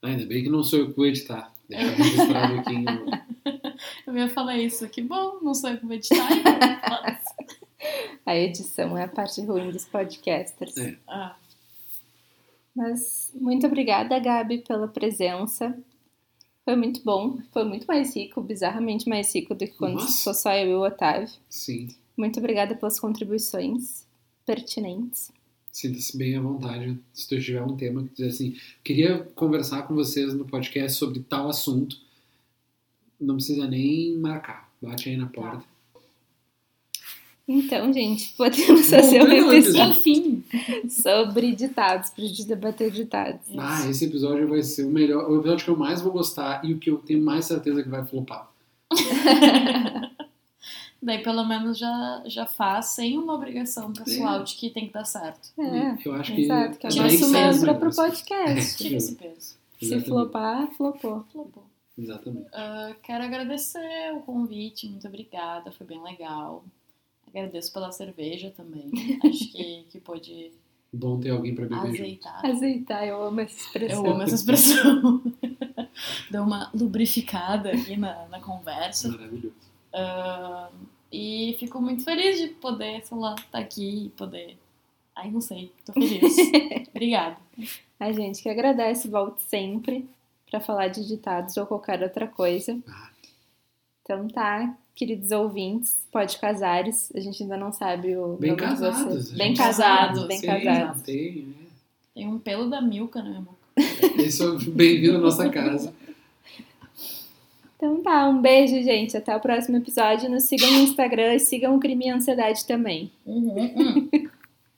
Ainda 0.00 0.24
bem 0.26 0.44
que 0.44 0.48
não 0.48 0.62
sou 0.62 0.78
eu 0.78 0.90
que 0.90 0.96
vou 0.96 1.06
editar. 1.06 1.52
Deixa 1.68 1.86
eu 1.86 1.90
registrado 1.96 2.54
aqui. 2.60 2.78
no- 2.78 3.24
Eu 4.06 4.16
ia 4.16 4.28
falar 4.28 4.56
isso, 4.58 4.88
que 4.88 5.02
bom, 5.02 5.40
não 5.42 5.54
sou 5.54 5.70
eu 5.70 5.78
que 5.78 5.86
vou 5.86 5.94
editar. 5.96 6.28
então, 6.30 6.54
A 8.26 8.36
edição 8.36 8.96
é 8.96 9.04
a 9.04 9.08
parte 9.08 9.40
ruim 9.42 9.70
dos 9.70 9.84
podcasters. 9.84 10.76
É. 10.76 10.96
ah, 11.08 11.36
Mas 12.74 13.30
muito 13.34 13.66
obrigada, 13.66 14.18
Gabi, 14.18 14.58
pela 14.58 14.88
presença. 14.88 15.76
Foi 16.64 16.76
muito 16.76 17.02
bom, 17.04 17.38
foi 17.52 17.64
muito 17.64 17.86
mais 17.86 18.16
rico, 18.16 18.40
bizarramente 18.40 19.08
mais 19.08 19.34
rico 19.34 19.54
do 19.54 19.66
que 19.66 19.74
quando 19.74 19.94
Nossa. 19.96 20.22
sou 20.22 20.32
só 20.34 20.52
eu 20.54 20.70
e 20.70 20.74
o 20.74 20.82
Otávio. 20.86 21.28
Sim, 21.48 21.88
Muito 22.16 22.38
obrigada 22.38 22.74
pelas 22.74 22.98
contribuições 22.98 24.06
pertinentes. 24.46 25.30
sinta-se 25.70 26.16
bem 26.16 26.36
à 26.36 26.40
vontade. 26.40 26.98
Se 27.12 27.28
tu 27.28 27.38
tiver 27.40 27.62
um 27.62 27.76
tema 27.76 28.02
que 28.04 28.14
dizer 28.14 28.28
assim, 28.28 28.56
queria 28.82 29.24
conversar 29.34 29.82
com 29.82 29.94
vocês 29.94 30.32
no 30.32 30.46
podcast 30.46 30.96
sobre 30.98 31.20
tal 31.20 31.48
assunto, 31.50 31.98
não 33.20 33.34
precisa 33.34 33.66
nem 33.66 34.16
marcar. 34.16 34.70
Bate 34.80 35.10
aí 35.10 35.16
na 35.18 35.26
porta. 35.26 35.64
Então, 37.46 37.92
gente, 37.92 38.32
podemos 38.38 38.88
fazer 38.88 39.22
um 39.22 39.52
episódio 39.52 39.90
enfim, 39.90 40.42
sobre 40.88 41.54
ditados, 41.54 42.10
pra 42.10 42.24
gente 42.24 42.44
debater 42.44 42.90
ditados. 42.90 43.46
Ah, 43.58 43.88
esse 43.88 44.06
episódio 44.06 44.48
vai 44.48 44.62
ser 44.62 44.84
o 44.84 44.90
melhor, 44.90 45.30
o 45.30 45.38
episódio 45.40 45.64
que 45.64 45.70
eu 45.70 45.76
mais 45.76 46.00
vou 46.00 46.12
gostar 46.12 46.64
e 46.64 46.72
o 46.72 46.78
que 46.78 46.90
eu 46.90 46.98
tenho 46.98 47.22
mais 47.22 47.44
certeza 47.44 47.82
que 47.82 47.88
vai 47.88 48.04
flopar. 48.04 48.50
daí 51.04 51.22
pelo 51.22 51.44
menos 51.44 51.78
já, 51.78 52.22
já 52.26 52.46
faz 52.46 52.86
sem 52.86 53.18
uma 53.18 53.34
obrigação 53.34 53.92
pessoal 53.92 54.42
de 54.42 54.54
que 54.54 54.70
tem 54.70 54.86
que 54.86 54.92
dar 54.94 55.04
certo. 55.04 55.50
É, 55.58 55.98
eu 56.04 56.14
acho 56.14 56.34
que 56.34 56.42
exato, 56.42 56.78
que 56.78 56.86
é 56.86 56.90
o 56.90 56.94
peso, 56.94 57.30
mantra 57.30 57.72
né? 57.72 57.78
pro 57.78 57.94
podcast. 57.94 58.76
Tira 58.78 58.96
esse 58.96 59.14
peso. 59.14 59.56
Se 59.80 60.00
flopar, 60.00 60.70
flopou. 60.74 61.24
Flopou. 61.30 61.64
Exatamente. 61.96 62.46
Ah, 62.52 62.94
quero 63.02 63.22
agradecer 63.22 64.12
o 64.14 64.20
convite, 64.20 64.88
muito 64.88 65.06
obrigada, 65.06 65.70
foi 65.70 65.86
bem 65.86 66.02
legal. 66.02 66.64
Agradeço 67.34 67.72
pela 67.72 67.90
cerveja 67.90 68.52
também. 68.56 68.90
Acho 69.24 69.50
que, 69.50 69.86
que 69.90 70.00
pôde 70.00 70.52
Bom 70.92 71.18
ter 71.18 71.30
alguém 71.30 71.54
pra 71.54 71.64
beber 71.64 71.86
junto. 71.88 71.94
azeitar. 71.94 72.46
Azeitar, 72.46 73.04
eu 73.04 73.20
amo 73.20 73.40
essa 73.40 73.56
expressão. 73.56 74.06
Eu 74.06 74.12
amo 74.12 74.22
essa 74.22 74.34
expressão. 74.36 75.22
Deu 76.30 76.42
uma 76.44 76.70
lubrificada 76.72 77.70
aqui 77.70 77.96
na, 77.96 78.28
na 78.28 78.40
conversa. 78.40 79.08
Maravilhoso. 79.08 79.54
Ah, 79.92 80.70
e 81.10 81.56
fico 81.58 81.80
muito 81.80 82.04
feliz 82.04 82.38
de 82.40 82.48
poder, 82.48 83.04
sei 83.04 83.18
lá, 83.18 83.34
estar 83.34 83.58
aqui 83.58 84.06
e 84.06 84.08
poder. 84.10 84.56
Ai, 85.16 85.30
não 85.30 85.40
sei, 85.40 85.72
tô 85.84 85.92
feliz. 85.92 86.36
Obrigada. 86.90 87.36
A 87.98 88.12
gente 88.12 88.42
que 88.42 88.48
agradece, 88.48 89.08
volte 89.08 89.42
sempre 89.42 90.08
pra 90.48 90.60
falar 90.60 90.88
de 90.88 91.06
ditados 91.06 91.56
ou 91.56 91.66
qualquer 91.66 92.00
outra 92.02 92.28
coisa. 92.28 92.78
Ah. 92.88 93.10
Então 94.02 94.28
tá, 94.28 94.76
queridos 94.94 95.30
ouvintes, 95.32 96.06
pode 96.12 96.38
casares, 96.38 97.10
a 97.14 97.20
gente 97.20 97.42
ainda 97.42 97.56
não 97.56 97.72
sabe 97.72 98.16
o 98.16 98.36
Bem 98.36 98.50
nome 98.52 98.62
de 98.62 98.68
casados. 98.68 99.32
a 99.32 99.36
Bem 99.36 99.48
gente 99.48 99.56
casados, 99.58 100.16
sabe. 100.16 100.28
bem 100.28 100.38
Sim, 100.38 100.46
casados. 100.46 101.02
Tem, 101.02 101.32
né? 101.42 101.54
Tem 102.14 102.28
um 102.28 102.38
pelo 102.38 102.70
da 102.70 102.80
Milka 102.80 103.22
na 103.22 103.28
minha 103.30 103.40
boca. 103.42 103.58
Esse 104.22 104.42
é 104.42 104.46
o 104.46 104.58
bem-vindo 104.70 105.16
à 105.16 105.20
nossa 105.20 105.48
casa. 105.50 105.92
Então 107.76 108.02
tá, 108.02 108.28
um 108.28 108.40
beijo, 108.40 108.74
gente. 108.82 109.16
Até 109.16 109.34
o 109.36 109.40
próximo 109.40 109.76
episódio. 109.76 110.30
Nos 110.30 110.44
sigam 110.44 110.70
no 110.70 110.78
Instagram 110.78 111.34
e 111.34 111.40
sigam 111.40 111.76
o 111.76 111.80
Crime 111.80 112.06
e 112.06 112.10
Ansiedade 112.10 112.64
também. 112.64 113.10
Uhum, 113.26 113.74
uhum. 113.76 114.08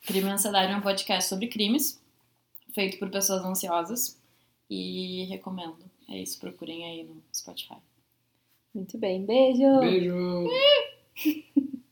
Crime 0.06 0.28
e 0.28 0.32
Ansiedade 0.32 0.72
é 0.72 0.76
um 0.76 0.80
podcast 0.80 1.28
sobre 1.28 1.46
crimes, 1.46 2.00
feito 2.74 2.98
por 2.98 3.10
pessoas 3.10 3.44
ansiosas. 3.44 4.18
E 4.68 5.24
recomendo. 5.28 5.76
É 6.08 6.18
isso, 6.20 6.40
procurem 6.40 6.84
aí 6.84 7.04
no 7.04 7.22
Spotify. 7.34 7.76
Muito 8.76 8.98
bem, 8.98 9.24
beijo! 9.24 9.80
Beijo! 9.80 10.44